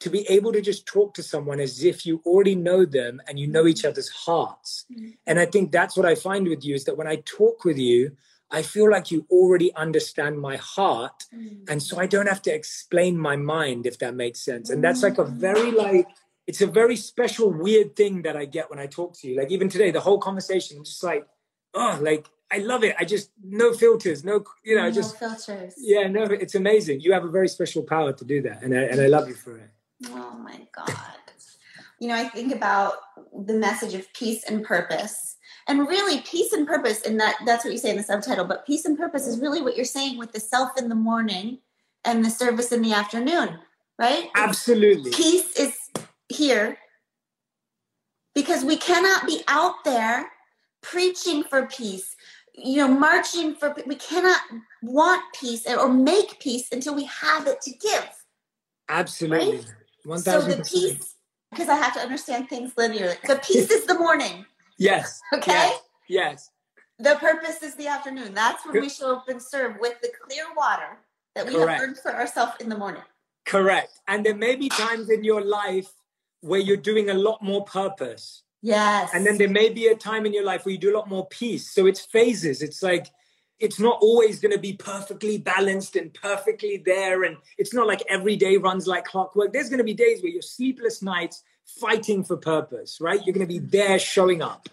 to 0.00 0.10
be 0.10 0.28
able 0.28 0.52
to 0.52 0.60
just 0.60 0.86
talk 0.86 1.14
to 1.14 1.22
someone 1.22 1.60
as 1.60 1.84
if 1.84 2.04
you 2.04 2.20
already 2.26 2.54
know 2.54 2.84
them 2.84 3.22
and 3.28 3.38
you 3.38 3.46
know 3.46 3.66
each 3.66 3.84
other's 3.84 4.08
hearts. 4.10 4.84
Mm-hmm. 4.92 5.10
And 5.26 5.38
I 5.38 5.46
think 5.46 5.72
that's 5.72 5.96
what 5.96 6.04
I 6.04 6.14
find 6.14 6.46
with 6.46 6.64
you 6.64 6.74
is 6.74 6.84
that 6.84 6.96
when 6.96 7.06
I 7.06 7.22
talk 7.24 7.64
with 7.64 7.78
you, 7.78 8.16
I 8.54 8.62
feel 8.62 8.88
like 8.88 9.10
you 9.10 9.26
already 9.30 9.74
understand 9.74 10.40
my 10.40 10.56
heart. 10.56 11.24
Mm. 11.34 11.68
And 11.68 11.82
so 11.82 11.98
I 11.98 12.06
don't 12.06 12.28
have 12.28 12.42
to 12.42 12.54
explain 12.54 13.18
my 13.18 13.36
mind, 13.36 13.84
if 13.84 13.98
that 13.98 14.14
makes 14.14 14.40
sense. 14.40 14.70
And 14.70 14.82
that's 14.82 15.02
like 15.02 15.18
a 15.18 15.24
very, 15.24 15.72
like, 15.72 16.06
it's 16.46 16.60
a 16.60 16.66
very 16.66 16.96
special, 16.96 17.50
weird 17.50 17.96
thing 17.96 18.22
that 18.22 18.36
I 18.36 18.44
get 18.44 18.70
when 18.70 18.78
I 18.78 18.86
talk 18.86 19.18
to 19.18 19.28
you. 19.28 19.36
Like, 19.36 19.50
even 19.50 19.68
today, 19.68 19.90
the 19.90 20.00
whole 20.00 20.18
conversation, 20.18 20.78
I'm 20.78 20.84
just 20.84 21.02
like, 21.02 21.26
oh, 21.74 21.98
like, 22.00 22.28
I 22.52 22.58
love 22.58 22.84
it. 22.84 22.94
I 22.98 23.04
just, 23.04 23.30
no 23.42 23.72
filters, 23.72 24.24
no, 24.24 24.44
you 24.62 24.76
know, 24.76 24.84
no 24.84 24.90
just. 24.92 25.18
filters. 25.18 25.74
Yeah, 25.78 26.06
no, 26.06 26.22
it's 26.22 26.54
amazing. 26.54 27.00
You 27.00 27.12
have 27.12 27.24
a 27.24 27.30
very 27.30 27.48
special 27.48 27.82
power 27.82 28.12
to 28.12 28.24
do 28.24 28.40
that. 28.42 28.62
And 28.62 28.72
I, 28.72 28.82
and 28.82 29.00
I 29.00 29.08
love 29.08 29.26
you 29.26 29.34
for 29.34 29.56
it. 29.56 29.70
Oh 30.10 30.38
my 30.38 30.60
God. 30.76 30.94
You 31.98 32.08
know, 32.08 32.14
I 32.14 32.28
think 32.28 32.54
about 32.54 32.94
the 33.46 33.54
message 33.54 33.94
of 33.94 34.12
peace 34.12 34.44
and 34.44 34.62
purpose 34.62 35.33
and 35.66 35.88
really 35.88 36.20
peace 36.20 36.52
and 36.52 36.66
purpose 36.66 37.02
and 37.02 37.18
that 37.18 37.36
that's 37.46 37.64
what 37.64 37.72
you 37.72 37.78
say 37.78 37.90
in 37.90 37.96
the 37.96 38.02
subtitle 38.02 38.44
but 38.44 38.66
peace 38.66 38.84
and 38.84 38.98
purpose 38.98 39.26
is 39.26 39.40
really 39.40 39.62
what 39.62 39.76
you're 39.76 39.84
saying 39.84 40.18
with 40.18 40.32
the 40.32 40.40
self 40.40 40.70
in 40.78 40.88
the 40.88 40.94
morning 40.94 41.58
and 42.04 42.24
the 42.24 42.30
service 42.30 42.72
in 42.72 42.82
the 42.82 42.92
afternoon 42.92 43.58
right? 43.98 44.28
Absolutely. 44.34 45.12
Peace 45.12 45.56
is 45.56 45.76
here 46.28 46.78
because 48.34 48.64
we 48.64 48.76
cannot 48.76 49.26
be 49.26 49.42
out 49.48 49.84
there 49.84 50.30
preaching 50.82 51.44
for 51.44 51.66
peace 51.66 52.14
you 52.54 52.76
know 52.76 52.88
marching 52.88 53.54
for 53.54 53.74
we 53.86 53.94
cannot 53.94 54.40
want 54.82 55.22
peace 55.38 55.66
or 55.66 55.88
make 55.88 56.38
peace 56.40 56.68
until 56.72 56.94
we 56.94 57.04
have 57.04 57.46
it 57.46 57.60
to 57.62 57.70
give 57.70 58.10
absolutely. 58.88 59.56
right? 59.56 59.66
1000%. 60.06 60.22
so 60.22 60.40
the 60.42 60.56
peace 60.62 61.14
because 61.50 61.68
i 61.68 61.76
have 61.76 61.94
to 61.94 62.00
understand 62.00 62.48
things 62.48 62.74
linearly. 62.74 63.16
The 63.22 63.36
peace 63.36 63.70
is 63.70 63.86
the 63.86 63.98
morning 63.98 64.44
Yes. 64.78 65.20
Okay. 65.32 65.52
Yes. 65.52 65.80
yes. 66.08 66.50
The 66.98 67.16
purpose 67.16 67.62
is 67.62 67.74
the 67.74 67.88
afternoon. 67.88 68.34
That's 68.34 68.64
when 68.64 68.80
we 68.80 68.88
show 68.88 69.16
up 69.16 69.28
and 69.28 69.42
serve 69.42 69.76
with 69.80 70.00
the 70.00 70.10
clear 70.22 70.44
water 70.56 70.98
that 71.34 71.46
we 71.46 71.54
Correct. 71.54 71.80
have 71.80 71.88
earned 71.88 71.98
for 71.98 72.14
ourselves 72.14 72.52
in 72.60 72.68
the 72.68 72.78
morning. 72.78 73.02
Correct. 73.44 74.00
And 74.06 74.24
there 74.24 74.34
may 74.34 74.56
be 74.56 74.68
times 74.68 75.10
in 75.10 75.24
your 75.24 75.42
life 75.42 75.90
where 76.40 76.60
you're 76.60 76.76
doing 76.76 77.10
a 77.10 77.14
lot 77.14 77.42
more 77.42 77.64
purpose. 77.64 78.42
Yes. 78.62 79.10
And 79.12 79.26
then 79.26 79.38
there 79.38 79.48
may 79.48 79.68
be 79.68 79.88
a 79.88 79.94
time 79.94 80.24
in 80.24 80.32
your 80.32 80.44
life 80.44 80.64
where 80.64 80.72
you 80.72 80.78
do 80.78 80.94
a 80.94 80.96
lot 80.96 81.08
more 81.08 81.26
peace. 81.26 81.70
So 81.70 81.86
it's 81.86 82.00
phases. 82.00 82.62
It's 82.62 82.82
like 82.82 83.08
it's 83.58 83.78
not 83.78 83.98
always 84.00 84.40
going 84.40 84.52
to 84.52 84.58
be 84.58 84.72
perfectly 84.74 85.38
balanced 85.38 85.96
and 85.96 86.12
perfectly 86.14 86.82
there. 86.84 87.24
And 87.24 87.36
it's 87.58 87.74
not 87.74 87.86
like 87.86 88.02
every 88.08 88.36
day 88.36 88.56
runs 88.56 88.86
like 88.86 89.04
clockwork. 89.04 89.52
There's 89.52 89.68
going 89.68 89.78
to 89.78 89.84
be 89.84 89.94
days 89.94 90.22
where 90.22 90.32
you're 90.32 90.42
sleepless 90.42 91.02
nights 91.02 91.42
fighting 91.66 92.24
for 92.24 92.36
purpose, 92.36 92.98
right? 93.00 93.24
You're 93.24 93.34
going 93.34 93.46
to 93.46 93.52
be 93.52 93.58
there 93.58 93.98
showing 93.98 94.42
up. 94.42 94.68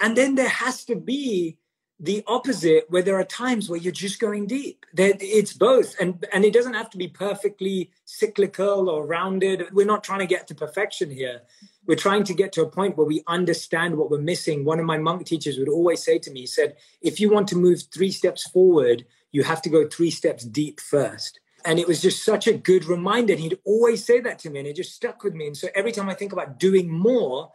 And 0.00 0.16
then 0.16 0.34
there 0.34 0.48
has 0.48 0.84
to 0.86 0.96
be 0.96 1.58
the 2.00 2.24
opposite 2.26 2.84
where 2.88 3.02
there 3.02 3.18
are 3.18 3.24
times 3.24 3.68
where 3.68 3.78
you're 3.78 3.92
just 3.92 4.18
going 4.18 4.46
deep. 4.46 4.84
That 4.94 5.18
it's 5.20 5.52
both. 5.52 5.94
And 6.00 6.26
and 6.32 6.44
it 6.44 6.52
doesn't 6.52 6.74
have 6.74 6.90
to 6.90 6.98
be 6.98 7.08
perfectly 7.08 7.90
cyclical 8.04 8.90
or 8.90 9.06
rounded. 9.06 9.66
We're 9.72 9.86
not 9.86 10.02
trying 10.02 10.18
to 10.18 10.26
get 10.26 10.48
to 10.48 10.54
perfection 10.54 11.10
here. 11.10 11.42
We're 11.86 11.96
trying 11.96 12.24
to 12.24 12.34
get 12.34 12.52
to 12.54 12.62
a 12.62 12.68
point 12.68 12.96
where 12.96 13.06
we 13.06 13.22
understand 13.26 13.96
what 13.96 14.10
we're 14.10 14.18
missing. 14.18 14.64
One 14.64 14.80
of 14.80 14.86
my 14.86 14.98
monk 14.98 15.26
teachers 15.26 15.58
would 15.58 15.68
always 15.68 16.02
say 16.02 16.18
to 16.18 16.30
me, 16.30 16.40
he 16.40 16.46
said, 16.46 16.76
if 17.00 17.20
you 17.20 17.30
want 17.30 17.48
to 17.48 17.56
move 17.56 17.82
three 17.92 18.10
steps 18.10 18.48
forward, 18.48 19.06
you 19.30 19.42
have 19.42 19.62
to 19.62 19.70
go 19.70 19.86
three 19.86 20.10
steps 20.10 20.44
deep 20.44 20.80
first. 20.80 21.40
And 21.64 21.78
it 21.78 21.88
was 21.88 22.02
just 22.02 22.24
such 22.24 22.46
a 22.46 22.52
good 22.52 22.84
reminder. 22.84 23.34
He'd 23.34 23.58
always 23.64 24.04
say 24.04 24.20
that 24.20 24.38
to 24.40 24.50
me, 24.50 24.58
and 24.58 24.68
it 24.68 24.76
just 24.76 24.94
stuck 24.94 25.24
with 25.24 25.34
me. 25.34 25.46
And 25.46 25.56
so 25.56 25.68
every 25.74 25.92
time 25.92 26.10
I 26.10 26.14
think 26.14 26.32
about 26.32 26.58
doing 26.58 26.90
more, 26.90 27.52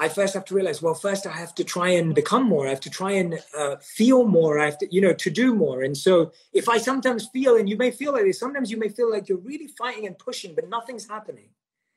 I 0.00 0.08
first 0.08 0.34
have 0.34 0.44
to 0.44 0.54
realize, 0.54 0.80
well, 0.80 0.94
first 0.94 1.26
I 1.26 1.32
have 1.32 1.54
to 1.56 1.64
try 1.64 1.88
and 1.88 2.14
become 2.14 2.44
more. 2.44 2.66
I 2.66 2.70
have 2.70 2.80
to 2.80 2.90
try 2.90 3.12
and 3.12 3.40
uh, 3.56 3.76
feel 3.78 4.24
more. 4.26 4.60
I 4.60 4.66
have 4.66 4.78
to, 4.78 4.94
you 4.94 5.00
know, 5.00 5.12
to 5.12 5.30
do 5.30 5.54
more. 5.54 5.82
And 5.82 5.96
so 5.96 6.30
if 6.52 6.68
I 6.68 6.78
sometimes 6.78 7.28
feel, 7.32 7.56
and 7.56 7.68
you 7.68 7.76
may 7.76 7.90
feel 7.90 8.12
like 8.12 8.24
this, 8.24 8.38
sometimes 8.38 8.70
you 8.70 8.76
may 8.76 8.90
feel 8.90 9.10
like 9.10 9.28
you're 9.28 9.38
really 9.38 9.66
fighting 9.66 10.06
and 10.06 10.16
pushing, 10.16 10.54
but 10.54 10.68
nothing's 10.68 11.08
happening. 11.08 11.48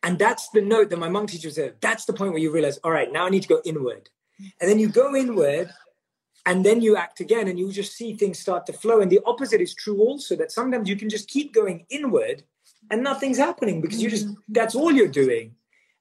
And 0.01 0.17
that's 0.17 0.49
the 0.49 0.61
note 0.61 0.89
that 0.89 0.97
my 0.97 1.09
monk 1.09 1.29
teacher 1.29 1.51
said. 1.51 1.75
That's 1.79 2.05
the 2.05 2.13
point 2.13 2.31
where 2.31 2.41
you 2.41 2.51
realize, 2.51 2.79
all 2.79 2.91
right, 2.91 3.11
now 3.11 3.27
I 3.27 3.29
need 3.29 3.43
to 3.43 3.47
go 3.47 3.61
inward. 3.63 4.09
And 4.59 4.67
then 4.67 4.79
you 4.79 4.89
go 4.89 5.15
inward 5.15 5.69
and 6.45 6.65
then 6.65 6.81
you 6.81 6.95
act 6.97 7.19
again 7.19 7.47
and 7.47 7.59
you 7.59 7.71
just 7.71 7.93
see 7.93 8.13
things 8.13 8.39
start 8.39 8.65
to 8.65 8.73
flow. 8.73 9.01
And 9.01 9.11
the 9.11 9.19
opposite 9.25 9.61
is 9.61 9.75
true 9.75 9.99
also 9.99 10.35
that 10.37 10.51
sometimes 10.51 10.89
you 10.89 10.95
can 10.95 11.09
just 11.09 11.27
keep 11.27 11.53
going 11.53 11.85
inward 11.89 12.43
and 12.89 13.03
nothing's 13.03 13.37
happening 13.37 13.81
because 13.81 14.01
you 14.01 14.09
just 14.09 14.27
mm-hmm. 14.27 14.41
that's 14.49 14.75
all 14.75 14.91
you're 14.91 15.07
doing. 15.07 15.55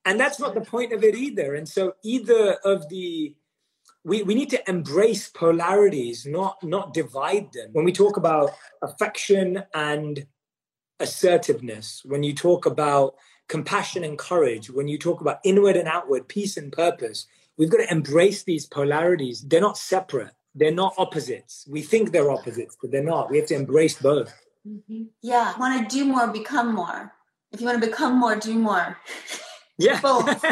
And 0.04 0.18
that's 0.18 0.40
not 0.40 0.54
the 0.54 0.62
point 0.62 0.92
of 0.92 1.04
it 1.04 1.14
either. 1.14 1.54
And 1.54 1.68
so 1.68 1.94
either 2.02 2.54
of 2.64 2.88
the 2.88 3.34
we, 4.02 4.22
we 4.22 4.34
need 4.34 4.48
to 4.48 4.70
embrace 4.70 5.28
polarities 5.28 6.24
not 6.24 6.62
not 6.62 6.94
divide 6.94 7.52
them. 7.52 7.70
When 7.72 7.84
we 7.84 7.92
talk 7.92 8.16
about 8.16 8.50
affection 8.82 9.62
and 9.74 10.26
assertiveness 11.00 12.02
when 12.04 12.22
you 12.22 12.34
talk 12.34 12.66
about 12.66 13.14
compassion 13.48 14.04
and 14.04 14.18
courage 14.18 14.70
when 14.70 14.86
you 14.86 14.98
talk 14.98 15.20
about 15.20 15.40
inward 15.44 15.76
and 15.76 15.88
outward 15.88 16.28
peace 16.28 16.56
and 16.56 16.70
purpose 16.70 17.26
we've 17.56 17.70
got 17.70 17.78
to 17.78 17.90
embrace 17.90 18.42
these 18.44 18.66
polarities. 18.66 19.42
They're 19.46 19.60
not 19.60 19.78
separate. 19.78 20.32
They're 20.54 20.72
not 20.72 20.94
opposites. 20.98 21.66
We 21.68 21.82
think 21.82 22.10
they're 22.12 22.30
opposites, 22.30 22.76
but 22.80 22.90
they're 22.90 23.04
not. 23.04 23.30
We 23.30 23.38
have 23.38 23.48
to 23.48 23.54
embrace 23.54 24.00
both. 24.00 24.34
Mm-hmm. 24.66 25.04
Yeah. 25.22 25.56
Want 25.58 25.88
to 25.88 25.96
do 25.96 26.04
more, 26.04 26.26
become 26.26 26.74
more. 26.74 27.12
If 27.52 27.60
you 27.60 27.66
want 27.66 27.80
to 27.82 27.86
become 27.86 28.18
more, 28.18 28.36
do 28.36 28.54
more. 28.58 28.96
Yeah. 29.80 29.98
Both. 30.02 30.44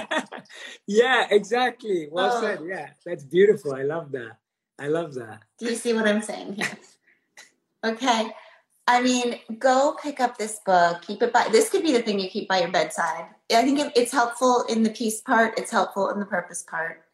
yeah, 0.86 1.26
exactly. 1.30 2.08
Well 2.10 2.32
oh. 2.32 2.40
said. 2.40 2.60
Yeah. 2.66 2.88
That's 3.04 3.24
beautiful. 3.24 3.74
I 3.74 3.82
love 3.82 4.10
that. 4.12 4.38
I 4.78 4.88
love 4.88 5.12
that. 5.14 5.42
Do 5.58 5.66
you 5.66 5.74
see 5.74 5.92
what 5.92 6.08
I'm 6.08 6.22
saying 6.22 6.54
here? 6.54 6.78
okay. 7.84 8.30
I 8.88 9.02
mean, 9.02 9.38
go 9.58 9.94
pick 10.02 10.18
up 10.18 10.38
this 10.38 10.60
book. 10.64 11.02
Keep 11.02 11.22
it 11.22 11.30
by. 11.30 11.46
This 11.52 11.68
could 11.68 11.82
be 11.82 11.92
the 11.92 12.00
thing 12.00 12.18
you 12.18 12.30
keep 12.30 12.48
by 12.48 12.60
your 12.60 12.70
bedside. 12.70 13.26
I 13.52 13.62
think 13.62 13.78
it, 13.78 13.92
it's 13.94 14.10
helpful 14.10 14.64
in 14.66 14.82
the 14.82 14.88
peace 14.88 15.20
part. 15.20 15.58
It's 15.58 15.70
helpful 15.70 16.08
in 16.08 16.18
the 16.18 16.24
purpose 16.24 16.62
part. 16.62 17.04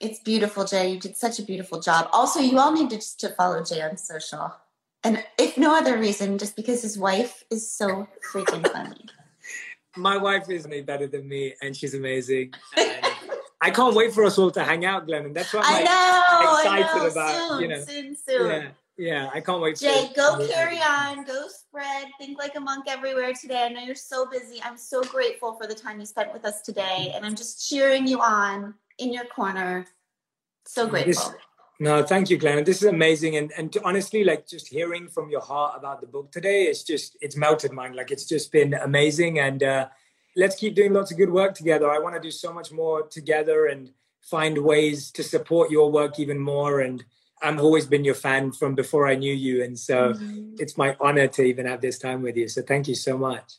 It's 0.00 0.18
beautiful, 0.18 0.66
Jay. 0.66 0.90
You 0.90 1.00
did 1.00 1.16
such 1.16 1.38
a 1.38 1.42
beautiful 1.42 1.80
job. 1.80 2.10
Also, 2.12 2.40
you 2.40 2.58
all 2.58 2.72
need 2.72 2.90
to 2.90 2.96
just 2.96 3.20
to 3.20 3.30
follow 3.30 3.64
Jay 3.64 3.80
on 3.80 3.96
social. 3.96 4.54
And 5.02 5.24
if 5.38 5.56
no 5.56 5.74
other 5.74 5.98
reason, 5.98 6.36
just 6.36 6.56
because 6.56 6.82
his 6.82 6.98
wife 6.98 7.42
is 7.50 7.70
so 7.70 8.06
freaking 8.30 8.70
funny. 8.70 9.06
My 9.96 10.18
wife 10.18 10.50
is 10.50 10.66
no 10.66 10.82
better 10.82 11.06
than 11.06 11.26
me, 11.26 11.54
and 11.62 11.74
she's 11.74 11.94
amazing. 11.94 12.52
And 12.76 13.06
I 13.62 13.70
can't 13.70 13.94
wait 13.94 14.12
for 14.12 14.24
us 14.24 14.36
all 14.36 14.50
to 14.50 14.62
hang 14.62 14.84
out, 14.84 15.06
Glenn. 15.06 15.24
And 15.24 15.34
that's 15.34 15.54
what 15.54 15.64
I'm 15.64 15.72
like, 15.72 15.84
know. 15.84 16.56
excited 16.58 16.98
know. 16.98 17.06
about, 17.06 17.48
Soon, 17.48 17.62
you 17.62 17.68
know. 17.68 17.84
soon, 17.84 18.16
soon. 18.16 18.46
Yeah, 18.50 18.68
yeah. 18.96 19.30
I 19.32 19.40
can't 19.40 19.60
wait. 19.60 19.78
Jay, 19.78 20.08
for 20.08 20.14
go 20.14 20.48
carry 20.48 20.78
on, 20.78 21.24
go 21.24 21.48
spread, 21.48 22.08
think 22.18 22.38
like 22.38 22.54
a 22.56 22.60
monk 22.60 22.84
everywhere 22.88 23.32
today. 23.32 23.64
I 23.64 23.68
know 23.68 23.80
you're 23.82 23.94
so 23.94 24.26
busy. 24.30 24.62
I'm 24.62 24.76
so 24.76 25.02
grateful 25.02 25.54
for 25.60 25.66
the 25.66 25.74
time 25.74 26.00
you 26.00 26.06
spent 26.06 26.32
with 26.32 26.44
us 26.44 26.60
today, 26.62 27.12
and 27.14 27.24
I'm 27.24 27.34
just 27.34 27.68
cheering 27.68 28.06
you 28.06 28.20
on 28.20 28.74
in 28.98 29.12
your 29.12 29.24
corner. 29.24 29.86
So 30.66 30.86
grateful. 30.86 31.12
This- 31.32 31.40
No, 31.80 32.04
thank 32.04 32.30
you, 32.30 32.38
Glenn. 32.38 32.62
This 32.62 32.82
is 32.82 32.88
amazing, 32.88 33.36
and 33.36 33.52
and 33.58 33.76
honestly, 33.84 34.22
like 34.22 34.46
just 34.46 34.68
hearing 34.68 35.08
from 35.08 35.28
your 35.28 35.40
heart 35.40 35.74
about 35.76 36.00
the 36.00 36.06
book 36.06 36.30
today, 36.30 36.64
it's 36.64 36.84
just 36.84 37.16
it's 37.20 37.36
melted 37.36 37.72
mine. 37.72 37.94
Like 37.94 38.12
it's 38.12 38.26
just 38.26 38.52
been 38.52 38.74
amazing, 38.74 39.40
and 39.40 39.60
uh, 39.62 39.88
let's 40.36 40.54
keep 40.54 40.76
doing 40.76 40.92
lots 40.92 41.10
of 41.10 41.18
good 41.18 41.32
work 41.32 41.52
together. 41.54 41.90
I 41.90 41.98
want 41.98 42.14
to 42.14 42.20
do 42.20 42.30
so 42.30 42.52
much 42.52 42.70
more 42.70 43.02
together 43.08 43.66
and 43.66 43.90
find 44.22 44.56
ways 44.58 45.10
to 45.10 45.22
support 45.24 45.70
your 45.70 45.90
work 45.90 46.20
even 46.20 46.38
more. 46.38 46.80
And 46.80 47.04
I've 47.44 47.60
always 47.60 47.86
been 47.86 48.04
your 48.04 48.14
fan 48.14 48.52
from 48.52 48.74
before 48.74 49.06
I 49.06 49.14
knew 49.14 49.34
you, 49.34 49.62
and 49.62 49.78
so 49.78 50.14
Mhm. 50.14 50.58
it's 50.58 50.78
my 50.78 50.96
honor 50.98 51.28
to 51.28 51.42
even 51.42 51.66
have 51.66 51.80
this 51.80 51.98
time 51.98 52.22
with 52.22 52.36
you. 52.36 52.48
So 52.48 52.62
thank 52.62 52.88
you 52.88 52.94
so 52.94 53.18
much. 53.18 53.58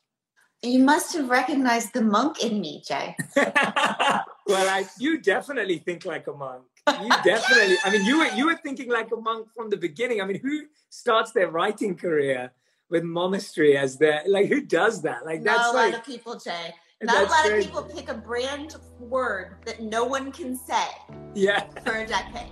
You 0.63 0.79
must 0.79 1.13
have 1.13 1.29
recognized 1.29 1.93
the 1.93 2.01
monk 2.01 2.43
in 2.43 2.59
me, 2.59 2.81
Jay. 2.87 3.15
well, 3.35 4.67
I, 4.77 4.87
you 4.99 5.19
definitely 5.19 5.77
think 5.77 6.05
like 6.05 6.25
a 6.27 6.33
monk. 6.33 6.63
You 6.87 7.09
definitely. 7.23 7.77
I 7.83 7.91
mean, 7.91 8.05
you 8.05 8.17
were 8.19 8.31
you 8.35 8.45
were 8.47 8.57
thinking 8.57 8.89
like 8.89 9.11
a 9.11 9.17
monk 9.17 9.49
from 9.55 9.69
the 9.69 9.77
beginning. 9.77 10.21
I 10.21 10.25
mean, 10.25 10.39
who 10.39 10.65
starts 10.89 11.31
their 11.31 11.49
writing 11.49 11.95
career 11.95 12.51
with 12.89 13.03
Momastery 13.03 13.75
as 13.75 13.97
their 13.97 14.23
like? 14.25 14.47
Who 14.47 14.61
does 14.61 15.03
that? 15.03 15.25
Like 15.25 15.43
Not 15.43 15.57
that's 15.57 15.69
a 15.69 15.73
lot 15.73 15.85
like 15.91 15.97
of 15.99 16.05
people, 16.05 16.39
Jay. 16.39 16.73
Not 17.03 17.27
a 17.27 17.29
lot 17.29 17.51
of 17.51 17.63
people 17.63 17.83
pick 17.83 18.09
a 18.09 18.15
brand 18.15 18.75
word 18.99 19.57
that 19.65 19.81
no 19.81 20.05
one 20.05 20.31
can 20.31 20.55
say 20.55 20.87
yeah. 21.35 21.65
for 21.83 21.97
a 21.97 22.07
decade. 22.07 22.49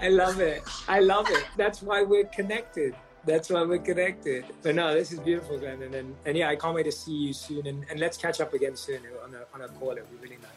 I 0.00 0.08
love 0.08 0.40
it. 0.40 0.62
I 0.88 1.00
love 1.00 1.30
it. 1.30 1.44
That's 1.56 1.82
why 1.82 2.02
we're 2.02 2.24
connected. 2.24 2.94
That's 3.26 3.48
why 3.48 3.62
we're 3.62 3.78
connected. 3.78 4.44
But 4.62 4.74
no, 4.74 4.92
this 4.92 5.12
is 5.12 5.18
beautiful, 5.18 5.58
Glenn. 5.58 5.82
And 5.82 5.94
and, 5.94 6.14
and 6.26 6.36
yeah, 6.36 6.50
I 6.50 6.56
can't 6.56 6.74
wait 6.74 6.84
to 6.84 6.92
see 6.92 7.12
you 7.12 7.32
soon. 7.32 7.66
And, 7.66 7.84
and 7.90 7.98
let's 7.98 8.16
catch 8.18 8.40
up 8.40 8.52
again 8.52 8.76
soon 8.76 9.00
on 9.24 9.34
a 9.34 9.44
on 9.54 9.62
a 9.62 9.68
call. 9.68 9.92
It'll 9.92 10.04
be 10.06 10.16
really 10.22 10.38
nice. 10.42 10.53